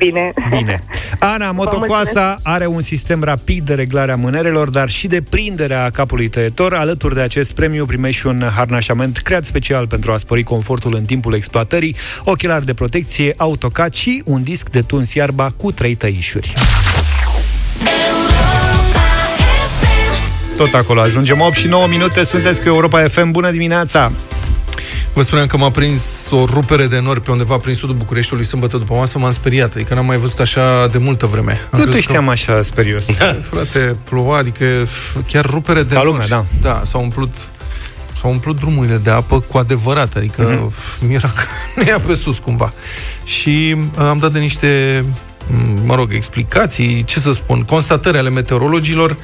Bine. 0.00 0.32
Bine. 0.50 0.80
Ana, 1.18 1.50
motocoasa 1.50 2.38
are 2.42 2.66
un 2.66 2.80
sistem 2.80 3.22
rapid 3.22 3.64
de 3.64 3.74
reglare 3.74 4.12
a 4.12 4.16
mânerelor, 4.16 4.70
dar 4.70 4.88
și 4.88 5.06
de 5.06 5.22
prindere 5.22 5.74
a 5.74 5.90
capului 5.90 6.28
tăietor. 6.28 6.74
Alături 6.74 7.14
de 7.14 7.20
acest 7.20 7.52
premiu 7.52 7.86
primești 7.86 8.26
un 8.26 8.50
harnașament 8.54 9.18
creat 9.18 9.44
special 9.44 9.86
pentru 9.86 10.12
a 10.12 10.16
spori 10.16 10.42
confortul 10.42 10.94
în 10.94 11.04
timpul 11.04 11.34
exploatării, 11.34 11.96
ochelari 12.24 12.64
de 12.64 12.74
protecție, 12.74 13.34
autocat 13.36 13.94
și 13.94 14.22
un 14.24 14.42
disc 14.42 14.68
de 14.68 14.80
tuns 14.80 15.14
iarba 15.14 15.52
cu 15.56 15.72
trei 15.72 15.94
tăișuri. 15.94 16.52
Tot 20.56 20.74
acolo 20.74 21.00
ajungem 21.00 21.40
8 21.40 21.56
și 21.56 21.66
9 21.66 21.86
minute, 21.86 22.22
sunteți 22.22 22.62
cu 22.62 22.68
Europa 22.68 23.08
FM. 23.08 23.30
Bună 23.30 23.50
dimineața! 23.50 24.12
Vă 25.12 25.22
spuneam 25.22 25.46
că 25.46 25.56
m-a 25.56 25.70
prins 25.70 26.30
o 26.30 26.44
rupere 26.44 26.86
de 26.86 27.00
nori 27.00 27.20
pe 27.20 27.30
undeva 27.30 27.56
prin 27.56 27.74
sudul 27.74 27.94
Bucureștiului 27.94 28.44
sâmbătă 28.44 28.76
după 28.76 28.94
masă, 28.94 29.18
m-am 29.18 29.32
speriat, 29.32 29.74
adică 29.74 29.94
n-am 29.94 30.06
mai 30.06 30.16
văzut 30.16 30.38
așa 30.38 30.86
de 30.86 30.98
multă 30.98 31.26
vreme. 31.26 31.60
Am 31.70 31.80
nu 31.80 31.84
te 31.84 32.00
știam 32.00 32.24
că... 32.24 32.30
așa 32.30 32.62
sperios. 32.62 33.06
Frate, 33.50 33.96
ploua, 34.04 34.38
adică 34.38 34.64
chiar 35.26 35.44
rupere 35.44 35.82
de 35.82 35.94
Ca 35.94 36.02
lumea, 36.02 36.26
da. 36.26 36.44
Da, 36.60 36.80
s-au 36.84 37.02
umplut 37.02 37.34
s-au 38.20 38.30
umplut 38.30 38.58
drumurile 38.58 38.96
de 38.96 39.10
apă 39.10 39.40
cu 39.40 39.58
adevărat, 39.58 40.16
adică 40.16 40.70
mm-hmm. 40.70 41.00
mi 41.00 41.14
era 41.14 41.28
că 41.28 41.42
ne 41.80 41.88
ia 41.88 41.98
pe 41.98 42.14
sus 42.14 42.38
cumva. 42.38 42.72
Și 43.24 43.76
uh, 43.98 44.04
am 44.04 44.18
dat 44.18 44.32
de 44.32 44.38
niște 44.38 45.04
mă 45.84 45.94
rog, 45.94 46.12
explicații, 46.12 47.04
ce 47.04 47.20
să 47.20 47.32
spun, 47.32 47.62
constatări 47.62 48.18
ale 48.18 48.30
meteorologilor. 48.30 49.16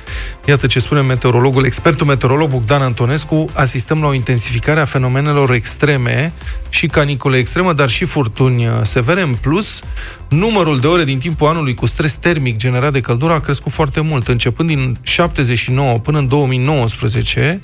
Iată 0.45 0.66
ce 0.66 0.78
spune 0.78 1.00
meteorologul, 1.00 1.64
expertul 1.64 2.06
meteorolog 2.06 2.50
Bogdan 2.50 2.83
Antonescu, 2.83 3.49
asistăm 3.52 4.00
la 4.00 4.06
o 4.06 4.14
intensificare 4.14 4.80
a 4.80 4.85
fenomenelor 4.85 5.52
extreme 5.52 6.33
și 6.68 6.87
caniculă 6.87 7.37
extremă, 7.37 7.73
dar 7.73 7.88
și 7.88 8.04
furtuni 8.04 8.66
uh, 8.66 8.73
severe. 8.83 9.23
În 9.23 9.35
plus, 9.40 9.80
numărul 10.28 10.80
de 10.80 10.87
ore 10.87 11.04
din 11.04 11.18
timpul 11.18 11.49
anului 11.49 11.75
cu 11.75 11.87
stres 11.87 12.14
termic 12.14 12.56
generat 12.56 12.92
de 12.92 13.00
căldură 13.00 13.33
a 13.33 13.40
crescut 13.40 13.73
foarte 13.73 14.00
mult. 14.00 14.28
Începând 14.28 14.68
din 14.68 14.99
79 15.02 15.99
până 15.99 16.18
în 16.18 16.28
2019, 16.28 17.59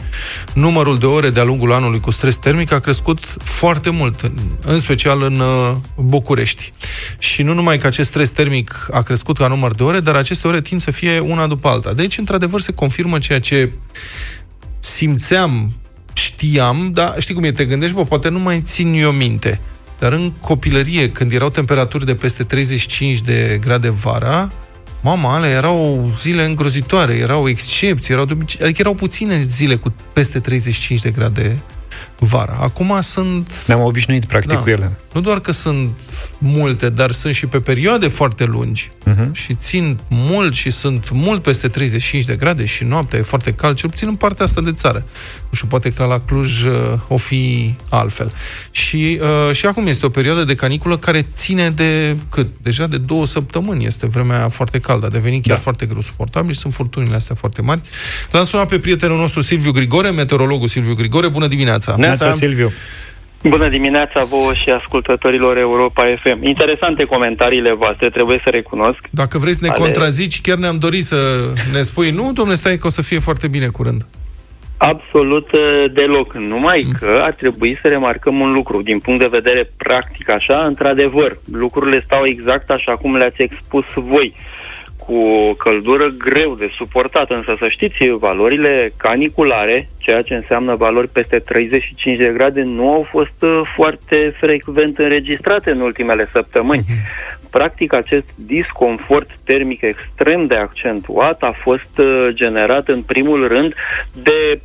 numărul 0.54 0.98
de 0.98 1.06
ore 1.06 1.30
de-a 1.30 1.44
lungul 1.44 1.72
anului 1.72 2.00
cu 2.00 2.10
stres 2.10 2.36
termic 2.36 2.72
a 2.72 2.78
crescut 2.78 3.36
foarte 3.38 3.90
mult, 3.90 4.30
în 4.64 4.78
special 4.78 5.22
în 5.22 5.40
uh, 5.40 5.74
București. 5.96 6.72
Și 7.18 7.42
nu 7.42 7.54
numai 7.54 7.78
că 7.78 7.86
acest 7.86 8.08
stres 8.08 8.30
termic 8.30 8.51
a 8.90 9.02
crescut 9.02 9.36
ca 9.36 9.46
număr 9.46 9.74
de 9.74 9.82
ore, 9.82 10.00
dar 10.00 10.14
aceste 10.14 10.48
ore 10.48 10.60
tind 10.60 10.80
să 10.80 10.90
fie 10.90 11.18
una 11.18 11.46
după 11.46 11.68
alta. 11.68 11.92
Deci, 11.92 12.18
într-adevăr, 12.18 12.60
se 12.60 12.72
confirmă 12.72 13.18
ceea 13.18 13.40
ce 13.40 13.72
simțeam, 14.78 15.72
știam, 16.12 16.90
dar 16.92 17.14
știi 17.18 17.34
cum 17.34 17.44
e, 17.44 17.52
te 17.52 17.64
gândești, 17.64 17.94
bă, 17.94 18.04
poate 18.04 18.28
nu 18.28 18.38
mai 18.38 18.60
țin 18.60 18.94
eu 18.94 19.10
minte. 19.10 19.60
Dar 19.98 20.12
în 20.12 20.32
copilărie, 20.40 21.10
când 21.10 21.32
erau 21.32 21.50
temperaturi 21.50 22.06
de 22.06 22.14
peste 22.14 22.44
35 22.44 23.20
de 23.20 23.58
grade 23.60 23.90
vara, 23.90 24.52
mama, 25.00 25.34
alea 25.34 25.50
erau 25.50 26.10
zile 26.14 26.44
îngrozitoare, 26.44 27.14
erau 27.14 27.48
excepții, 27.48 28.14
erau, 28.14 28.26
adică 28.62 28.80
erau 28.80 28.94
puține 28.94 29.42
zile 29.42 29.74
cu 29.74 29.94
peste 30.12 30.38
35 30.38 31.00
de 31.00 31.10
grade 31.10 31.58
vara. 32.24 32.58
Acum 32.60 32.98
sunt... 33.00 33.64
Ne-am 33.66 33.80
obișnuit, 33.82 34.24
practic, 34.24 34.50
Da. 34.52 34.58
cu 34.58 34.70
ele. 34.70 34.92
Nu 35.12 35.20
doar 35.20 35.40
că 35.40 35.52
sunt 35.52 35.90
multe, 36.38 36.88
dar 36.90 37.10
sunt 37.10 37.34
și 37.34 37.46
pe 37.46 37.60
perioade 37.60 38.08
foarte 38.08 38.44
lungi 38.44 38.90
Mhm. 39.04 39.32
și 39.34 39.54
țin 39.54 39.98
mult 40.08 40.54
și 40.54 40.70
sunt 40.70 41.10
mult 41.12 41.42
peste 41.42 41.68
35 41.68 42.24
de 42.24 42.34
grade 42.36 42.64
și 42.64 42.84
noaptea 42.84 43.18
e 43.18 43.22
foarte 43.22 43.52
cald, 43.52 43.76
cel 43.76 43.88
puțin 43.90 44.08
în 44.08 44.14
partea 44.14 44.44
asta 44.44 44.60
de 44.60 44.72
țară. 44.72 45.04
Nu 45.42 45.48
știu, 45.52 45.68
poate 45.68 45.90
că 45.90 46.04
la 46.04 46.20
Cluj 46.20 46.64
uh, 46.64 46.72
o 47.08 47.16
fi 47.16 47.74
altfel. 47.88 48.32
Și, 48.70 49.20
uh, 49.48 49.54
și 49.54 49.66
acum 49.66 49.86
este 49.86 50.06
o 50.06 50.08
perioadă 50.08 50.44
de 50.44 50.54
caniculă 50.54 50.96
care 50.96 51.26
ține 51.34 51.70
de 51.70 52.16
cât? 52.30 52.48
Deja 52.62 52.86
de 52.86 52.96
două 52.98 53.26
săptămâni 53.26 53.86
este 53.86 54.06
vremea 54.06 54.48
foarte 54.48 54.78
caldă. 54.78 55.06
A 55.06 55.10
devenit 55.10 55.42
chiar 55.46 55.56
Da. 55.56 55.62
foarte 55.62 55.86
greu 55.86 56.00
suportabil, 56.00 56.54
sunt 56.54 56.72
furtunile 56.72 57.14
astea 57.14 57.34
foarte 57.34 57.62
mari. 57.62 57.80
L-am 58.30 58.44
sunat 58.44 58.68
pe 58.68 58.78
prietenul 58.78 59.18
nostru 59.18 59.40
Silviu 59.40 59.70
Grigore, 59.72 60.10
meteorologul 60.10 60.68
Silviu 60.68 60.94
Grigore. 60.94 61.28
Bună 61.28 61.46
dimineața! 61.46 61.94
Neața, 62.18 62.30
Silviu. 62.36 62.72
Bună 63.42 63.68
dimineața 63.68 64.20
vouă 64.30 64.52
și 64.54 64.70
ascultătorilor 64.70 65.56
Europa 65.56 66.04
FM. 66.22 66.44
Interesante 66.44 67.04
comentariile 67.04 67.72
voastre, 67.72 68.10
trebuie 68.10 68.40
să 68.44 68.50
recunosc. 68.50 68.98
Dacă 69.10 69.38
vrei 69.38 69.52
să 69.54 69.58
ne 69.62 69.68
Ale- 69.68 69.78
contrazici, 69.78 70.40
chiar 70.40 70.58
ne-am 70.58 70.78
dorit 70.78 71.04
să 71.04 71.16
ne 71.72 71.80
spui, 71.80 72.10
nu, 72.10 72.32
domnule, 72.32 72.56
stai 72.56 72.76
că 72.78 72.86
o 72.86 72.90
să 72.90 73.02
fie 73.02 73.18
foarte 73.18 73.48
bine 73.48 73.66
curând. 73.66 74.06
Absolut 74.76 75.52
uh, 75.52 75.92
deloc. 75.92 76.34
Numai 76.34 76.86
că 76.98 77.18
ar 77.20 77.32
trebui 77.32 77.78
să 77.82 77.88
remarcăm 77.88 78.40
un 78.40 78.52
lucru. 78.52 78.82
Din 78.82 78.98
punct 78.98 79.20
de 79.20 79.28
vedere 79.30 79.70
practic, 79.76 80.30
așa, 80.30 80.64
într-adevăr, 80.66 81.38
lucrurile 81.52 82.02
stau 82.04 82.24
exact 82.24 82.70
așa 82.70 82.96
cum 82.96 83.16
le-ați 83.16 83.42
expus 83.42 83.84
voi 83.94 84.34
cu 85.12 85.54
căldură 85.54 86.06
greu 86.08 86.54
de 86.54 86.70
suportat, 86.76 87.30
însă 87.30 87.54
să 87.58 87.68
știți, 87.68 88.08
valorile 88.08 88.92
caniculare, 88.96 89.88
ceea 89.98 90.22
ce 90.22 90.34
înseamnă 90.34 90.74
valori 90.74 91.08
peste 91.08 91.38
35 91.38 92.18
de 92.18 92.32
grade, 92.34 92.62
nu 92.62 92.92
au 92.92 93.06
fost 93.10 93.42
uh, 93.42 93.60
foarte 93.74 94.34
frecvent 94.36 94.98
înregistrate 94.98 95.70
în 95.70 95.80
ultimele 95.80 96.28
săptămâni. 96.32 96.84
Practic, 97.50 97.94
acest 97.94 98.26
disconfort 98.34 99.30
termic 99.44 99.82
extrem 99.82 100.46
de 100.46 100.56
accentuat 100.56 101.42
a 101.42 101.54
fost 101.62 101.98
uh, 101.98 102.28
generat 102.30 102.88
în 102.88 103.02
primul 103.02 103.48
rând 103.48 103.74
de 104.12 104.60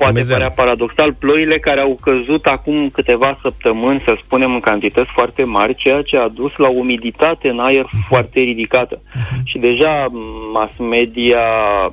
poate 0.00 0.12
Dumnezeu. 0.12 0.36
părea 0.36 0.50
paradoxal, 0.50 1.12
ploile 1.12 1.58
care 1.58 1.80
au 1.80 1.98
căzut 2.00 2.46
acum 2.46 2.90
câteva 2.90 3.38
săptămâni, 3.42 4.02
să 4.04 4.18
spunem, 4.24 4.52
în 4.52 4.60
cantități 4.60 5.10
foarte 5.12 5.44
mari, 5.44 5.74
ceea 5.74 6.02
ce 6.02 6.16
a 6.16 6.28
dus 6.28 6.52
la 6.56 6.68
umiditate 6.68 7.48
în 7.48 7.58
aer 7.58 7.86
foarte 8.08 8.40
ridicată. 8.40 9.00
Și 9.44 9.58
deja 9.58 10.06
m, 10.10 10.18
mass 10.52 10.72
media 10.78 11.42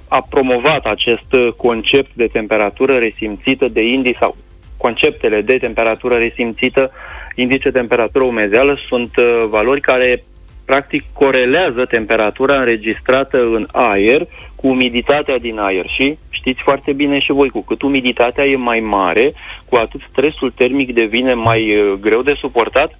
a 0.07 0.25
promovat 0.29 0.85
acest 0.85 1.33
uh, 1.33 1.47
concept 1.57 2.11
de 2.13 2.27
temperatură 2.27 2.93
resimțită 2.97 3.67
de 3.67 3.81
indii 3.81 4.17
sau 4.19 4.35
conceptele 4.77 5.41
de 5.41 5.57
temperatură 5.57 6.15
resimțită, 6.15 6.91
indice 7.35 7.71
temperatură 7.71 8.23
umezeală, 8.23 8.77
sunt 8.87 9.17
uh, 9.17 9.45
valori 9.49 9.81
care 9.81 10.23
practic 10.65 11.03
corelează 11.13 11.85
temperatura 11.85 12.59
înregistrată 12.59 13.37
în 13.37 13.67
aer 13.71 14.27
cu 14.59 14.67
umiditatea 14.67 15.37
din 15.37 15.57
aer 15.59 15.85
și 15.97 16.17
știți 16.29 16.61
foarte 16.63 16.93
bine 16.93 17.19
și 17.19 17.31
voi, 17.31 17.49
cu 17.49 17.61
cât 17.61 17.81
umiditatea 17.81 18.45
e 18.45 18.55
mai 18.55 18.79
mare, 18.79 19.33
cu 19.69 19.75
atât 19.75 20.01
stresul 20.11 20.51
termic 20.55 20.93
devine 20.93 21.33
mai 21.33 21.61
uh, 21.75 21.93
greu 21.99 22.21
de 22.21 22.33
suportat, 22.39 22.99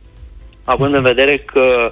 având 0.63 0.93
în 0.93 1.01
vedere 1.01 1.37
că 1.37 1.91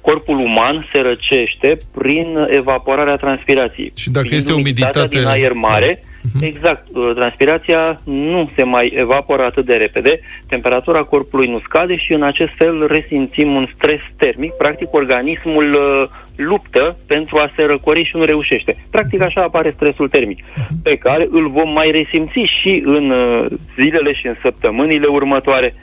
corpul 0.00 0.38
uman 0.38 0.88
se 0.92 1.00
răcește 1.00 1.78
prin 1.98 2.46
evaporarea 2.50 3.16
transpirației. 3.16 3.92
Și 3.96 4.10
dacă 4.10 4.26
Fiind 4.26 4.42
este 4.42 4.54
umiditatea 4.60 5.00
umiditate- 5.00 5.34
din 5.34 5.42
aer 5.42 5.52
mare, 5.52 6.04
exact, 6.40 6.86
uh, 6.92 7.12
transpirația 7.14 8.00
nu 8.04 8.50
se 8.56 8.62
mai 8.62 8.92
evaporă 8.96 9.42
atât 9.42 9.66
de 9.66 9.74
repede, 9.74 10.20
temperatura 10.48 11.02
corpului 11.02 11.46
nu 11.46 11.60
scade 11.60 11.96
și 11.96 12.12
în 12.12 12.22
acest 12.22 12.50
fel 12.56 12.86
resimțim 12.86 13.54
un 13.54 13.68
stres 13.74 14.00
termic, 14.16 14.52
practic 14.52 14.92
organismul 14.92 15.72
uh, 15.72 16.08
luptă 16.36 16.96
pentru 17.06 17.36
a 17.36 17.52
se 17.56 17.62
răcori 17.62 18.04
și 18.04 18.16
nu 18.16 18.24
reușește. 18.24 18.84
Practic 18.90 19.20
așa 19.20 19.42
apare 19.42 19.72
stresul 19.76 20.08
termic, 20.08 20.44
pe 20.82 20.96
care 20.96 21.28
îl 21.30 21.50
vom 21.50 21.72
mai 21.72 21.90
resimți 21.90 22.52
și 22.60 22.82
în 22.84 23.10
uh, 23.10 23.46
zilele 23.80 24.14
și 24.14 24.26
în 24.26 24.36
săptămânile 24.42 25.06
următoare. 25.06 25.74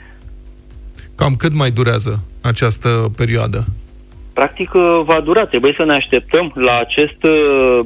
Cam 1.16 1.34
cât 1.34 1.54
mai 1.54 1.70
durează 1.70 2.22
această 2.42 2.88
perioadă? 3.16 3.64
practic 4.34 4.74
uh, 4.74 5.00
va 5.04 5.20
dura. 5.20 5.46
Trebuie 5.46 5.74
să 5.76 5.84
ne 5.84 5.94
așteptăm 5.94 6.52
la 6.54 6.78
acest 6.78 7.22
uh, 7.22 7.80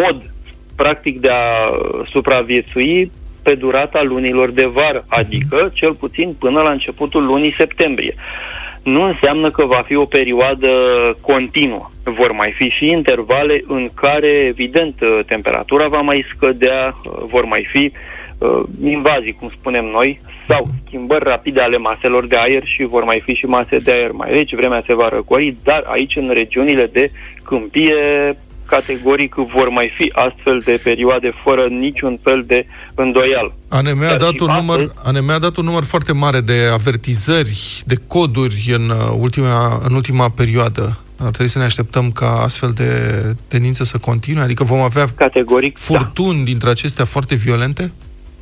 mod 0.00 0.33
practic 0.76 1.20
de 1.20 1.28
a 1.28 1.68
uh, 1.68 2.06
supraviețui 2.10 3.10
pe 3.42 3.54
durata 3.54 4.02
lunilor 4.02 4.50
de 4.50 4.64
vară, 4.64 5.04
adică 5.08 5.70
cel 5.72 5.94
puțin 5.94 6.34
până 6.38 6.60
la 6.60 6.70
începutul 6.70 7.24
lunii 7.24 7.54
septembrie. 7.58 8.14
Nu 8.82 9.02
înseamnă 9.02 9.50
că 9.50 9.64
va 9.64 9.82
fi 9.86 9.94
o 9.96 10.04
perioadă 10.04 10.68
continuă. 11.20 11.90
Vor 12.02 12.32
mai 12.32 12.52
fi 12.56 12.68
și 12.68 12.90
intervale 12.90 13.64
în 13.66 13.90
care, 13.94 14.28
evident, 14.28 15.00
uh, 15.00 15.18
temperatura 15.26 15.88
va 15.88 16.00
mai 16.00 16.24
scădea, 16.34 16.96
uh, 17.04 17.12
vor 17.26 17.44
mai 17.44 17.66
fi 17.72 17.92
uh, 18.38 18.62
invazii, 18.84 19.36
cum 19.38 19.50
spunem 19.58 19.84
noi, 19.84 20.20
sau 20.48 20.66
schimbări 20.86 21.24
rapide 21.24 21.60
ale 21.60 21.76
maselor 21.76 22.26
de 22.26 22.36
aer 22.38 22.64
și 22.64 22.82
vor 22.84 23.04
mai 23.04 23.22
fi 23.24 23.34
și 23.34 23.46
mase 23.46 23.76
de 23.76 23.90
aer 23.90 24.10
mai 24.10 24.30
reci, 24.32 24.54
vremea 24.54 24.82
se 24.86 24.94
va 24.94 25.08
răcori, 25.08 25.56
dar 25.62 25.84
aici 25.86 26.16
în 26.16 26.30
regiunile 26.32 26.86
de 26.86 27.10
câmpie 27.44 27.94
categoric 28.66 29.34
vor 29.34 29.68
mai 29.68 29.92
fi 29.96 30.12
astfel 30.14 30.58
de 30.64 30.80
perioade 30.82 31.32
fără 31.42 31.66
niciun 31.68 32.18
fel 32.22 32.44
de 32.46 32.66
îndoială. 32.94 33.54
ANM 33.68 34.02
a, 34.02 34.06
Dar 34.06 34.16
dat 34.16 34.32
și 34.32 34.42
un 34.42 34.48
astăzi- 34.48 34.66
număr, 34.66 34.92
ANM 35.04 35.30
a 35.30 35.38
dat 35.38 35.56
un 35.56 35.64
număr 35.64 35.84
foarte 35.84 36.12
mare 36.12 36.40
de 36.40 36.68
avertizări, 36.72 37.82
de 37.86 37.94
coduri 38.06 38.72
în 38.76 38.88
uh, 38.90 38.96
ultima, 39.18 39.80
în 39.88 39.94
ultima 39.94 40.28
perioadă. 40.28 40.98
Ar 41.18 41.30
trebui 41.30 41.48
să 41.48 41.58
ne 41.58 41.64
așteptăm 41.64 42.10
ca 42.12 42.40
astfel 42.42 42.70
de 42.70 43.22
tendință 43.48 43.84
să 43.84 43.98
continue? 43.98 44.42
Adică 44.42 44.64
vom 44.64 44.80
avea 44.80 45.04
Categoric, 45.16 45.74
da. 45.74 45.80
furtuni 45.84 46.44
dintre 46.44 46.70
acestea 46.70 47.04
foarte 47.04 47.34
violente? 47.34 47.92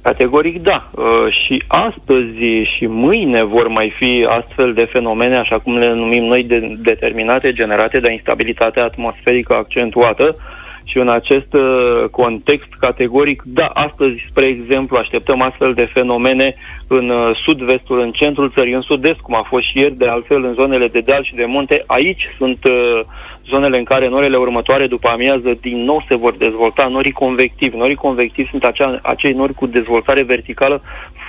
Categoric 0.02 0.62
da. 0.62 0.90
Uh, 0.94 1.04
și 1.30 1.62
astăzi 1.66 2.38
și 2.76 2.86
mâine 2.86 3.42
vor 3.42 3.68
mai 3.68 3.92
fi 3.96 4.26
astfel 4.28 4.72
de 4.72 4.84
fenomene, 4.84 5.36
așa 5.36 5.58
cum 5.58 5.78
le 5.78 5.94
numim 5.94 6.24
noi, 6.24 6.44
de, 6.44 6.76
determinate, 6.78 7.52
generate 7.52 8.00
de 8.00 8.12
instabilitatea 8.12 8.84
atmosferică 8.84 9.54
accentuată. 9.54 10.36
Și 10.84 10.98
în 10.98 11.08
acest 11.08 11.52
uh, 11.52 12.04
context 12.10 12.68
categoric, 12.78 13.42
da, 13.44 13.66
astăzi, 13.66 14.26
spre 14.28 14.44
exemplu, 14.44 14.96
așteptăm 14.96 15.40
astfel 15.42 15.74
de 15.74 15.90
fenomene 15.92 16.54
în 16.86 17.08
uh, 17.08 17.40
sud-vestul, 17.44 18.00
în 18.00 18.10
centrul 18.10 18.52
țării, 18.56 18.72
în 18.72 18.80
sud-est, 18.80 19.20
cum 19.20 19.34
a 19.34 19.46
fost 19.48 19.64
și 19.64 19.78
ieri, 19.78 19.96
de 19.96 20.08
altfel 20.08 20.44
în 20.44 20.54
zonele 20.54 20.88
de 20.88 21.00
deal 21.00 21.24
și 21.24 21.34
de 21.34 21.44
munte. 21.44 21.84
Aici 21.86 22.28
sunt 22.36 22.64
uh, 22.64 23.00
zonele 23.48 23.78
în 23.78 23.84
care 23.84 24.06
în 24.06 24.12
orele 24.12 24.36
următoare, 24.36 24.86
după 24.86 25.08
amiază, 25.08 25.58
din 25.60 25.84
nou 25.84 26.04
se 26.08 26.16
vor 26.16 26.34
dezvolta 26.36 26.86
norii 26.86 27.12
convectivi. 27.12 27.76
Norii 27.76 27.94
convectivi 27.94 28.50
sunt 28.50 28.64
acea, 28.64 28.98
acei 29.02 29.32
nori 29.32 29.54
cu 29.54 29.66
dezvoltare 29.66 30.22
verticală 30.22 30.82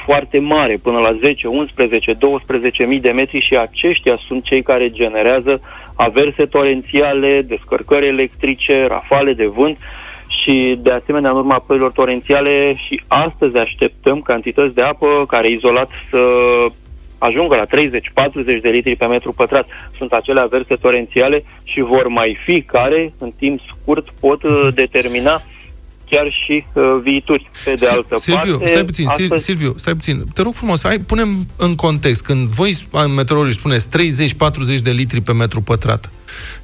foarte 0.06 0.40
mare, 0.40 0.80
până 0.82 1.00
la 1.00 1.18
10, 1.24 1.48
11, 1.48 2.14
12 2.14 2.86
mii 2.86 3.00
de 3.00 3.12
metri 3.12 3.40
și 3.40 3.56
aceștia 3.56 4.20
sunt 4.28 4.44
cei 4.44 4.62
care 4.62 4.90
generează 4.90 5.62
averse 5.96 6.46
torențiale, 6.46 7.42
descărcări 7.42 8.08
electrice, 8.08 8.86
rafale 8.88 9.34
de 9.34 9.46
vânt 9.46 9.78
și 10.28 10.80
de 10.82 10.92
asemenea 10.92 11.30
în 11.30 11.38
urma 11.38 11.60
ploilor 11.60 11.92
torențiale 11.92 12.76
și 12.76 13.02
astăzi 13.08 13.58
așteptăm 13.58 14.22
cantități 14.22 14.76
de 14.76 14.82
apă 14.82 15.26
care 15.28 15.48
izolat 15.48 15.90
să 16.10 16.22
ajungă 17.18 17.56
la 17.56 17.66
30-40 17.66 18.62
de 18.62 18.70
litri 18.70 18.96
pe 18.96 19.06
metru 19.06 19.32
pătrat. 19.32 19.68
Sunt 19.98 20.12
acele 20.12 20.40
averse 20.40 20.76
torențiale 20.76 21.44
și 21.64 21.82
vor 21.82 22.08
mai 22.08 22.38
fi 22.46 22.62
care 22.62 23.14
în 23.20 23.32
timp 23.38 23.60
scurt 23.68 24.10
pot 24.20 24.44
uh, 24.44 24.68
determina 24.74 25.42
chiar 26.10 26.32
și 26.46 26.66
uh, 26.74 26.84
viituri. 27.04 27.50
Pe 27.64 27.74
de 27.74 27.88
altă 27.88 28.16
Silviu, 28.16 28.58
parte, 28.58 28.72
stai 28.72 28.84
puțin, 28.84 29.08
astăzi... 29.08 29.44
Silviu, 29.44 29.74
stai 29.78 29.94
puțin. 29.94 30.24
Te 30.34 30.42
rog 30.42 30.54
frumos, 30.54 30.84
hai, 30.84 31.00
punem 31.00 31.48
în 31.58 31.76
context. 31.76 32.24
Când 32.24 32.48
voi, 32.48 32.74
meteorologii, 33.16 33.60
spuneți 33.60 33.88
30-40 34.80 34.82
de 34.84 34.92
litri 34.92 35.22
pe 35.22 35.34
metru 35.34 35.62
pătrat, 35.62 36.12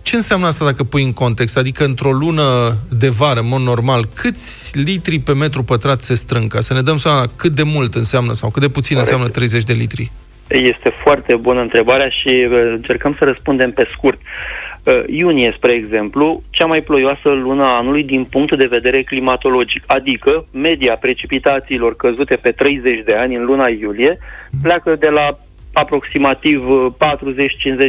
ce 0.02 0.16
înseamnă 0.16 0.48
asta 0.48 0.66
dacă 0.66 0.84
pui 0.84 1.04
în 1.04 1.14
context? 1.14 1.58
Adică 1.58 1.84
într-o 1.84 2.12
lună 2.12 2.44
de 2.90 3.10
vară, 3.10 3.40
în 3.40 3.48
mod 3.48 3.62
normal, 3.62 4.06
câți 4.16 4.80
litri 4.80 5.20
pe 5.20 5.34
metru 5.34 5.64
pătrat 5.64 6.02
se 6.02 6.16
strâng? 6.16 6.52
Ca 6.52 6.62
să 6.62 6.74
ne 6.74 6.82
dăm 6.82 6.98
seama 6.98 7.32
cât 7.36 7.52
de 7.52 7.64
mult 7.64 7.96
înseamnă 7.96 8.34
sau 8.34 8.50
cât 8.50 8.62
de 8.62 8.70
puțin 8.70 8.96
Corect. 8.96 9.12
înseamnă 9.12 9.34
30 9.34 9.64
de 9.64 9.74
litri. 9.74 10.12
Este 10.48 10.94
foarte 11.04 11.36
bună 11.36 11.62
întrebarea 11.62 12.10
și 12.10 12.48
uh, 12.50 12.72
încercăm 12.72 13.16
să 13.20 13.26
răspundem 13.26 13.72
pe 13.72 13.88
scurt. 13.94 14.20
Uh, 14.20 14.69
Iunie, 15.08 15.54
spre 15.58 15.72
exemplu, 15.72 16.44
cea 16.50 16.66
mai 16.66 16.82
ploioasă 16.82 17.30
lună 17.30 17.64
a 17.64 17.78
anului 17.78 18.04
din 18.04 18.24
punct 18.24 18.56
de 18.58 18.66
vedere 18.66 19.04
climatologic, 19.04 19.84
adică 19.88 20.46
media 20.52 20.96
precipitațiilor 20.96 21.96
căzute 21.96 22.36
pe 22.36 22.52
30 22.52 23.04
de 23.06 23.14
ani 23.14 23.36
în 23.36 23.46
luna 23.46 23.68
iulie 23.68 24.18
pleacă 24.62 24.96
de 24.96 25.10
la 25.10 25.40
aproximativ 25.74 26.70
uh, 26.70 26.88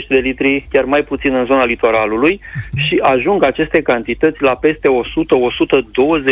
40-50 0.05 0.07
de 0.09 0.17
litri, 0.17 0.67
chiar 0.73 0.85
mai 0.85 1.03
puțin 1.03 1.35
în 1.35 1.45
zona 1.45 1.65
litoralului 1.65 2.41
și 2.87 2.99
ajung 3.03 3.45
aceste 3.45 3.83
cantități 3.83 4.43
la 4.43 4.55
peste 4.55 4.89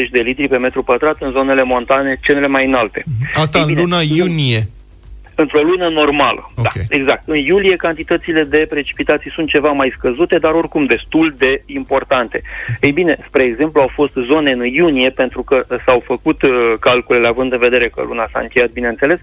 100-120 0.07 0.11
de 0.11 0.21
litri 0.21 0.49
pe 0.49 0.57
metru 0.57 0.83
pătrat 0.83 1.17
în 1.21 1.31
zonele 1.31 1.63
montane 1.63 2.19
cele 2.23 2.47
mai 2.47 2.67
înalte. 2.67 3.05
Asta 3.35 3.59
Ei 3.59 3.65
în 3.65 3.71
bine, 3.71 3.81
luna 3.83 3.97
nu- 3.97 4.17
iunie. 4.17 4.69
Într-o 5.43 5.61
lună 5.61 5.89
normală. 5.89 6.51
Ok. 6.57 6.63
Da, 6.63 6.71
exact. 6.89 7.23
În 7.27 7.37
iulie 7.37 7.77
cantitățile 7.77 8.43
de 8.45 8.67
precipitații 8.69 9.31
sunt 9.31 9.49
ceva 9.49 9.71
mai 9.71 9.93
scăzute, 9.97 10.39
dar 10.39 10.53
oricum 10.53 10.85
destul 10.85 11.35
de 11.39 11.63
importante. 11.67 12.43
Ei 12.81 12.93
bine, 12.93 13.19
spre 13.27 13.43
exemplu, 13.43 13.81
au 13.81 13.91
fost 13.95 14.13
zone 14.31 14.51
în 14.53 14.65
iunie, 14.65 15.11
pentru 15.11 15.43
că 15.43 15.65
s-au 15.87 16.01
făcut 16.01 16.43
uh, 16.43 16.75
calculele, 16.81 17.27
având 17.27 17.53
în 17.53 17.59
vedere 17.59 17.89
că 17.89 18.03
luna 18.03 18.29
s-a 18.33 18.41
încheiat, 18.41 18.71
bineînțeles, 18.71 19.19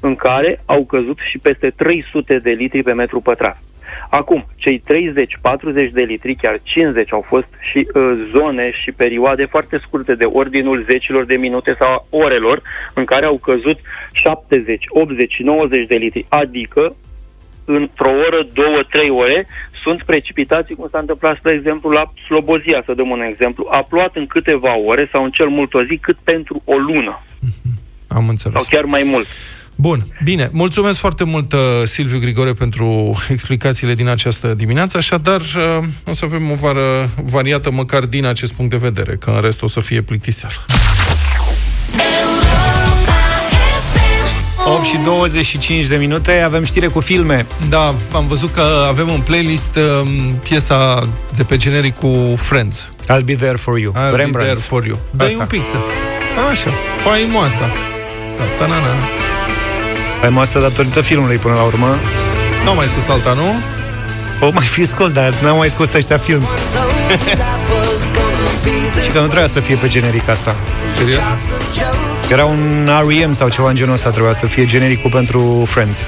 în 0.00 0.14
care 0.14 0.60
au 0.66 0.84
căzut 0.84 1.18
și 1.30 1.38
peste 1.38 1.70
300 1.76 2.38
de 2.38 2.50
litri 2.50 2.82
pe 2.82 2.92
metru 2.92 3.20
pătrat. 3.20 3.58
Acum, 4.10 4.46
cei 4.56 4.82
30-40 5.88 5.92
de 5.92 6.02
litri, 6.02 6.34
chiar 6.34 6.60
50 6.62 7.12
au 7.12 7.24
fost 7.28 7.46
și 7.60 7.88
uh, 7.94 8.02
zone 8.36 8.70
și 8.82 8.92
perioade 8.92 9.44
foarte 9.44 9.80
scurte 9.86 10.14
de 10.14 10.24
ordinul 10.24 10.84
zecilor 10.88 11.24
de 11.24 11.36
minute 11.36 11.76
sau 11.78 11.88
a 11.92 12.04
orelor 12.10 12.62
în 12.94 13.04
care 13.04 13.26
au 13.26 13.36
căzut 13.38 13.78
70, 14.12 14.84
80 14.88 15.32
și 15.32 15.42
90 15.42 15.86
de 15.86 15.96
litri, 15.96 16.26
adică 16.28 16.96
într-o 17.64 18.10
oră, 18.10 18.46
două, 18.52 18.82
trei 18.90 19.10
ore, 19.10 19.46
sunt 19.82 20.02
precipitații, 20.02 20.74
cum 20.74 20.88
s-a 20.90 20.98
întâmplat, 20.98 21.36
spre 21.36 21.52
exemplu, 21.52 21.90
la 21.90 22.12
Slobozia, 22.26 22.82
să 22.84 22.94
dăm 22.94 23.10
un 23.10 23.20
exemplu. 23.20 23.68
A 23.70 23.82
plouat 23.82 24.16
în 24.16 24.26
câteva 24.26 24.76
ore 24.78 25.08
sau 25.12 25.24
în 25.24 25.30
cel 25.30 25.48
mult 25.48 25.74
o 25.74 25.84
zi, 25.84 25.96
cât 25.96 26.16
pentru 26.24 26.62
o 26.64 26.76
lună, 26.76 27.22
Am 28.08 28.28
înțeles. 28.28 28.62
sau 28.62 28.64
chiar 28.70 28.84
mai 28.84 29.02
mult. 29.04 29.26
Bun, 29.80 30.06
bine. 30.24 30.48
Mulțumesc 30.52 30.98
foarte 30.98 31.24
mult, 31.24 31.52
uh, 31.52 31.58
Silviu 31.84 32.18
Grigore, 32.18 32.52
pentru 32.52 33.16
explicațiile 33.28 33.94
din 33.94 34.08
această 34.08 34.54
dimineață. 34.54 34.96
Așadar, 34.96 35.40
uh, 35.40 35.84
o 36.06 36.12
să 36.12 36.24
avem 36.24 36.50
o 36.50 36.54
vară 36.54 37.10
variată 37.24 37.70
măcar 37.70 38.04
din 38.04 38.24
acest 38.24 38.52
punct 38.52 38.70
de 38.70 38.76
vedere, 38.76 39.16
că 39.16 39.30
în 39.30 39.40
rest 39.40 39.62
o 39.62 39.66
să 39.66 39.80
fie 39.80 40.02
plictiseală. 40.02 40.64
8 44.66 44.84
și 44.84 44.96
25 45.04 45.86
de 45.86 45.96
minute, 45.96 46.40
avem 46.40 46.64
știre 46.64 46.86
cu 46.86 47.00
filme. 47.00 47.46
Da, 47.68 47.94
am 48.12 48.26
văzut 48.26 48.52
că 48.52 48.62
avem 48.88 49.10
în 49.10 49.20
playlist 49.20 49.76
um, 49.76 50.34
piesa 50.34 51.08
de 51.36 51.42
pe 51.42 51.56
generic 51.56 51.94
cu 51.94 52.34
Friends. 52.36 52.90
I'll 53.02 53.24
be 53.24 53.34
there 53.34 53.56
for 53.56 53.78
you. 53.78 53.92
I'll 53.92 54.14
Rembrandt. 54.14 54.32
be 54.32 54.42
there 54.42 54.54
for 54.54 54.86
you. 54.86 54.98
Dai 55.10 55.26
Asta. 55.26 55.40
un 55.40 55.46
pic 55.46 55.66
să... 55.66 55.76
Așa, 56.50 56.70
faimoasa. 56.96 57.70
Da, 58.36 58.66
ta-na-na. 60.18 60.20
Faimoasă 60.20 60.58
datorită 60.58 61.00
filmului 61.00 61.36
până 61.36 61.54
la 61.54 61.62
urmă. 61.62 61.96
Nu 62.64 62.70
am 62.70 62.76
mai 62.76 62.86
spus 62.86 63.08
alta, 63.08 63.32
nu? 63.32 63.54
O 64.46 64.50
mai 64.52 64.64
fi 64.64 64.84
scos, 64.84 65.12
dar 65.12 65.34
n-am 65.42 65.56
mai 65.56 65.68
scos 65.68 65.92
ăștia 65.92 66.16
film. 66.16 66.42
Și 69.02 69.10
că 69.10 69.18
nu 69.20 69.26
trebuia 69.26 69.46
să 69.46 69.60
fie 69.60 69.74
pe 69.74 69.88
generic 69.88 70.28
asta. 70.28 70.56
Serios? 70.88 71.22
Era 72.30 72.44
un 72.44 72.90
R.E.M. 73.06 73.34
sau 73.34 73.48
ceva 73.48 73.68
în 73.68 73.76
genul 73.76 73.94
ăsta 73.94 74.10
trebuia 74.10 74.32
să 74.32 74.46
fie 74.46 74.66
genericul 74.66 75.10
pentru 75.10 75.64
Friends. 75.66 75.98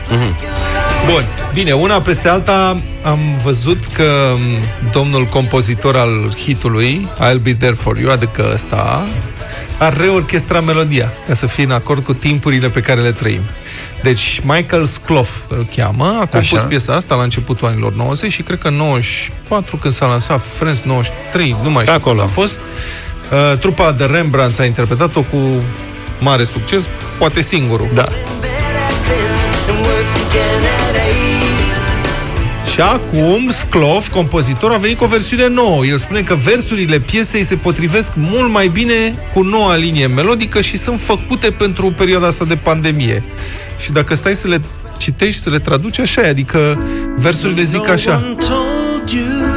Bun, 1.10 1.22
bine, 1.52 1.72
una 1.72 2.00
peste 2.00 2.28
alta 2.28 2.82
am 3.02 3.18
văzut 3.42 3.80
că 3.92 4.34
m, 4.36 4.64
domnul 4.92 5.24
compozitor 5.24 5.96
al 5.96 6.32
hitului 6.36 7.08
I'll 7.16 7.42
Be 7.42 7.54
There 7.54 7.74
For 7.74 7.98
You, 7.98 8.10
adică 8.10 8.50
ăsta, 8.52 9.06
a 9.78 9.88
reorchestrat 9.88 10.64
melodia 10.64 11.12
ca 11.28 11.34
să 11.34 11.46
fie 11.46 11.64
în 11.64 11.70
acord 11.70 12.04
cu 12.04 12.12
timpurile 12.12 12.68
pe 12.68 12.80
care 12.80 13.00
le 13.00 13.10
trăim. 13.10 13.42
Deci 14.02 14.40
Michael 14.44 14.84
Skloff 14.84 15.30
îl 15.48 15.66
cheamă, 15.76 16.18
a 16.20 16.26
compus 16.26 16.52
Așa. 16.52 16.66
piesa 16.66 16.92
asta 16.92 17.14
la 17.14 17.22
începutul 17.22 17.68
anilor 17.68 17.92
90 17.92 18.32
și 18.32 18.42
cred 18.42 18.58
că 18.58 18.68
în 18.68 18.74
94 18.74 19.76
când 19.76 19.94
s-a 19.94 20.06
lansat 20.06 20.42
Friends 20.42 20.82
93, 20.82 21.56
nu 21.62 21.70
mai 21.70 21.84
știu 21.84 21.96
Acolo. 21.96 22.16
când 22.16 22.28
a 22.28 22.32
fost. 22.32 22.58
Uh, 22.58 23.58
trupa 23.58 23.92
de 23.92 24.04
Rembrandt 24.04 24.58
a 24.58 24.64
interpretat-o 24.64 25.20
cu 25.20 25.36
mare 26.20 26.44
succes, 26.44 26.88
poate 27.18 27.40
singurul. 27.40 27.88
Da. 27.94 28.08
Și 32.80 32.86
acum 32.86 33.50
Sclov, 33.50 34.08
compozitor, 34.08 34.72
a 34.72 34.76
venit 34.76 34.98
cu 34.98 35.04
o 35.04 35.06
versiune 35.06 35.48
nouă. 35.48 35.84
El 35.84 35.98
spune 35.98 36.20
că 36.20 36.34
versurile 36.34 36.98
piesei 36.98 37.44
se 37.44 37.56
potrivesc 37.56 38.12
mult 38.14 38.52
mai 38.52 38.68
bine 38.68 39.14
cu 39.34 39.42
noua 39.42 39.76
linie 39.76 40.06
melodică 40.06 40.60
și 40.60 40.76
sunt 40.76 41.00
făcute 41.00 41.50
pentru 41.50 41.92
perioada 41.96 42.26
asta 42.26 42.44
de 42.44 42.56
pandemie. 42.56 43.22
Și 43.78 43.92
dacă 43.92 44.14
stai 44.14 44.34
să 44.34 44.48
le 44.48 44.60
citești, 44.98 45.40
să 45.40 45.50
le 45.50 45.58
traduci, 45.58 45.98
așa 45.98 46.22
e, 46.22 46.28
adică 46.28 46.84
versurile 47.16 47.62
zic 47.62 47.88
așa. 47.88 48.18
No 48.18 48.26
one 48.26 48.34
told 48.34 49.10
you 49.10 49.50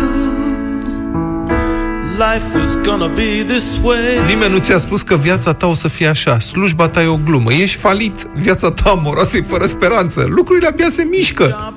life 2.18 2.58
was 2.58 2.78
gonna 2.82 3.08
be 3.08 3.44
this 3.48 3.78
way. 3.84 4.26
Nimeni 4.28 4.52
nu 4.52 4.58
ți-a 4.58 4.78
spus 4.78 5.02
că 5.02 5.16
viața 5.16 5.54
ta 5.54 5.68
o 5.68 5.74
să 5.74 5.88
fie 5.88 6.08
așa. 6.08 6.40
Slujba 6.40 6.88
ta 6.88 7.02
e 7.04 7.08
o 7.08 7.20
glumă. 7.26 7.54
Ești 7.54 7.78
falit. 7.78 8.28
Viața 8.36 8.72
ta 8.72 8.90
amoroasă 8.90 9.38
e 9.38 9.42
fără 9.42 9.66
speranță. 9.66 10.26
Lucrurile 10.28 10.68
abia 10.68 10.90
se 10.90 11.04
mișcă. 11.04 11.74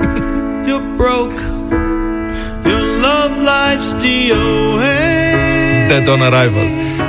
Job's 0.00 0.20
a 0.20 0.28
joke. 0.28 0.66
You're 0.68 0.96
broke. 0.96 1.40
Your 2.64 2.82
love 3.06 3.32
life's 3.38 3.92
DOA. 4.02 4.96
Dead 5.88 6.08
on 6.08 6.20
arrival. 6.20 6.66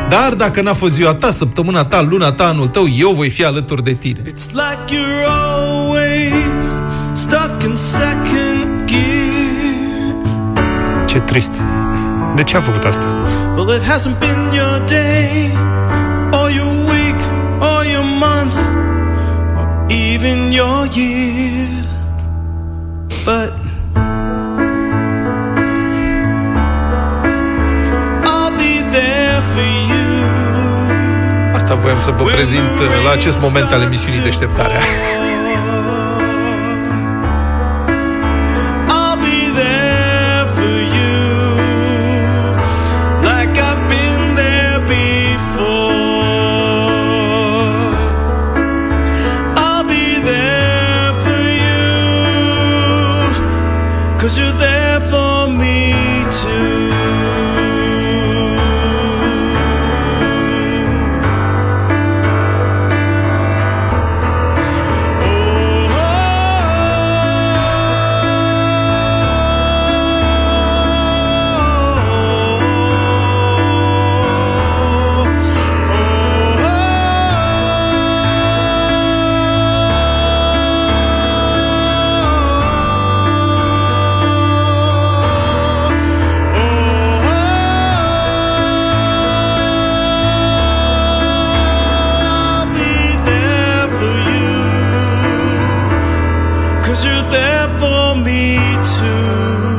Dar 0.09 0.33
dacă 0.33 0.61
n-a 0.61 0.73
fost 0.73 0.93
ziua 0.93 1.13
ta, 1.13 1.29
săptămâna 1.29 1.85
ta, 1.85 2.01
luna 2.01 2.31
ta, 2.31 2.47
anul 2.47 2.67
tău, 2.67 2.87
eu 2.97 3.11
voi 3.11 3.29
fi 3.29 3.43
alături 3.45 3.83
de 3.83 3.93
tine. 3.93 4.19
It's 4.25 4.51
like 4.51 4.95
you're 4.95 5.25
always 5.25 6.81
stuck 7.13 7.63
in 7.63 7.75
second 7.75 8.85
gear. 8.85 10.15
Ce 11.05 11.19
trist. 11.19 11.51
De 12.35 12.43
ce 12.43 12.57
a 12.57 12.61
făcut 12.61 12.83
asta? 12.83 13.07
Well, 13.55 13.75
it 13.75 13.81
hasn't 13.81 14.19
been 14.19 14.51
your 14.53 14.81
day, 14.85 15.51
or 16.31 16.51
your 16.51 16.85
week, 16.85 17.21
or 17.59 17.85
your 17.85 18.03
month, 18.03 18.55
or 19.57 19.85
even 19.89 20.51
your 20.51 20.87
year. 20.93 21.76
But 23.27 23.51
I'll 28.23 28.55
be 28.57 28.79
there 28.95 29.41
for 29.51 29.67
you. 29.91 30.07
Asta 31.53 31.75
voiam 31.75 32.01
să 32.01 32.11
vă 32.11 32.23
prezint 32.23 32.77
uh, 32.77 33.03
la 33.03 33.11
acest 33.11 33.39
moment 33.39 33.71
al 33.71 33.81
emisiunii 33.81 34.21
Deșteptarea. 34.23 34.79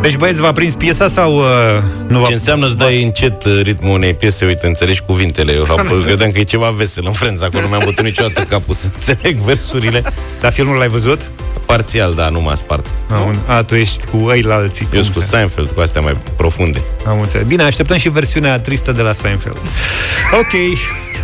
Deci 0.09 0.17
băieți, 0.17 0.41
v-a 0.41 0.53
prins 0.53 0.75
piesa 0.75 1.09
sau 1.09 1.37
uh, 1.37 1.45
nu 2.07 2.19
v-a 2.19 2.27
Ce 2.27 2.33
înseamnă 2.33 2.69
să 2.69 2.75
dai 2.75 3.03
încet 3.03 3.45
uh, 3.45 3.61
ritmul 3.63 3.93
unei 3.95 4.15
piese, 4.15 4.45
uite, 4.47 4.67
înțelegi 4.67 5.03
cuvintele. 5.07 5.53
Eu 5.53 5.63
apoi 5.63 6.01
credeam 6.07 6.31
că 6.31 6.39
e 6.39 6.43
ceva 6.43 6.69
vesel 6.71 7.05
în 7.07 7.13
Friends, 7.13 7.43
acolo 7.43 7.63
nu 7.63 7.69
mi-am 7.69 7.83
bătut 7.85 8.05
niciodată 8.05 8.41
capul 8.49 8.75
să 8.75 8.85
înțeleg 8.95 9.37
versurile. 9.37 10.03
Dar 10.41 10.53
filmul 10.53 10.77
l-ai 10.77 10.89
văzut? 10.89 11.31
Parțial, 11.67 12.15
da, 12.15 12.29
nu 12.29 12.41
m-a 12.41 12.55
spart. 12.55 12.87
A, 13.11 13.19
un, 13.19 13.37
a 13.47 13.63
tu 13.63 13.75
ești 13.75 14.05
cu 14.07 14.31
ei 14.35 14.43
la 14.43 14.55
alții. 14.55 14.85
Eu 14.85 14.91
Cum 14.91 15.03
sunt 15.03 15.15
cu 15.15 15.21
se- 15.21 15.27
Seinfeld, 15.27 15.71
cu 15.71 15.81
astea 15.81 16.01
mai 16.01 16.17
profunde. 16.37 16.83
Am 17.07 17.21
înțeles. 17.21 17.47
Bine, 17.47 17.63
așteptăm 17.63 17.97
și 17.97 18.09
versiunea 18.09 18.59
tristă 18.59 18.93
de 18.93 19.03
la 19.03 19.13
Seinfeld. 19.13 19.57
Ok, 20.33 20.53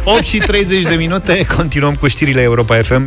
8 0.16 0.24
și 0.24 0.36
30 0.38 0.82
de 0.82 0.94
minute, 0.94 1.46
continuăm 1.56 1.94
cu 1.94 2.06
știrile 2.06 2.40
Europa 2.42 2.76
FM. 2.82 3.06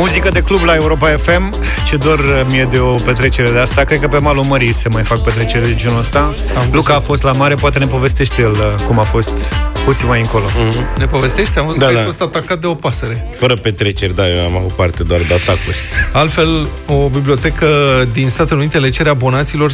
Muzică 0.00 0.28
de 0.28 0.40
club 0.42 0.60
la 0.64 0.74
Europa 0.74 1.08
FM 1.08 1.54
Ce 1.84 1.96
dor 1.96 2.46
mie 2.50 2.68
de 2.70 2.78
o 2.78 2.94
petrecere 2.94 3.50
de 3.50 3.58
asta 3.58 3.84
Cred 3.84 4.00
că 4.00 4.08
pe 4.08 4.18
malul 4.18 4.44
mării 4.44 4.72
se 4.72 4.88
mai 4.88 5.02
fac 5.02 5.22
petreceri 5.22 5.64
de 5.66 5.74
genul 5.74 5.98
ăsta 5.98 6.34
Luca 6.72 6.94
a 6.94 7.00
fost 7.00 7.22
la 7.22 7.32
mare, 7.32 7.54
poate 7.54 7.78
ne 7.78 7.86
povestește 7.86 8.42
el 8.42 8.50
uh, 8.50 8.84
Cum 8.86 8.98
a 8.98 9.02
fost 9.02 9.54
puțin 9.84 10.06
mai 10.06 10.20
încolo 10.20 10.44
Ne 10.98 11.06
povestești? 11.06 11.58
Am 11.58 11.66
văzut 11.66 11.80
Da, 11.80 11.86
că 11.86 11.92
da. 11.92 11.98
ai 11.98 12.04
fost 12.04 12.20
atacat 12.20 12.58
de 12.58 12.66
o 12.66 12.74
pasăre. 12.74 13.28
Fără 13.34 13.56
petreceri, 13.56 14.14
da, 14.14 14.28
eu 14.28 14.44
am 14.44 14.56
avut 14.56 14.72
parte 14.72 15.02
doar 15.02 15.20
de 15.20 15.34
atacuri. 15.34 15.76
Altfel, 16.12 16.66
o 16.86 17.08
bibliotecă 17.08 17.66
din 18.12 18.28
Statele 18.28 18.58
Unite 18.60 18.78
le 18.78 18.88
cere 18.88 19.08
abonaților 19.08 19.72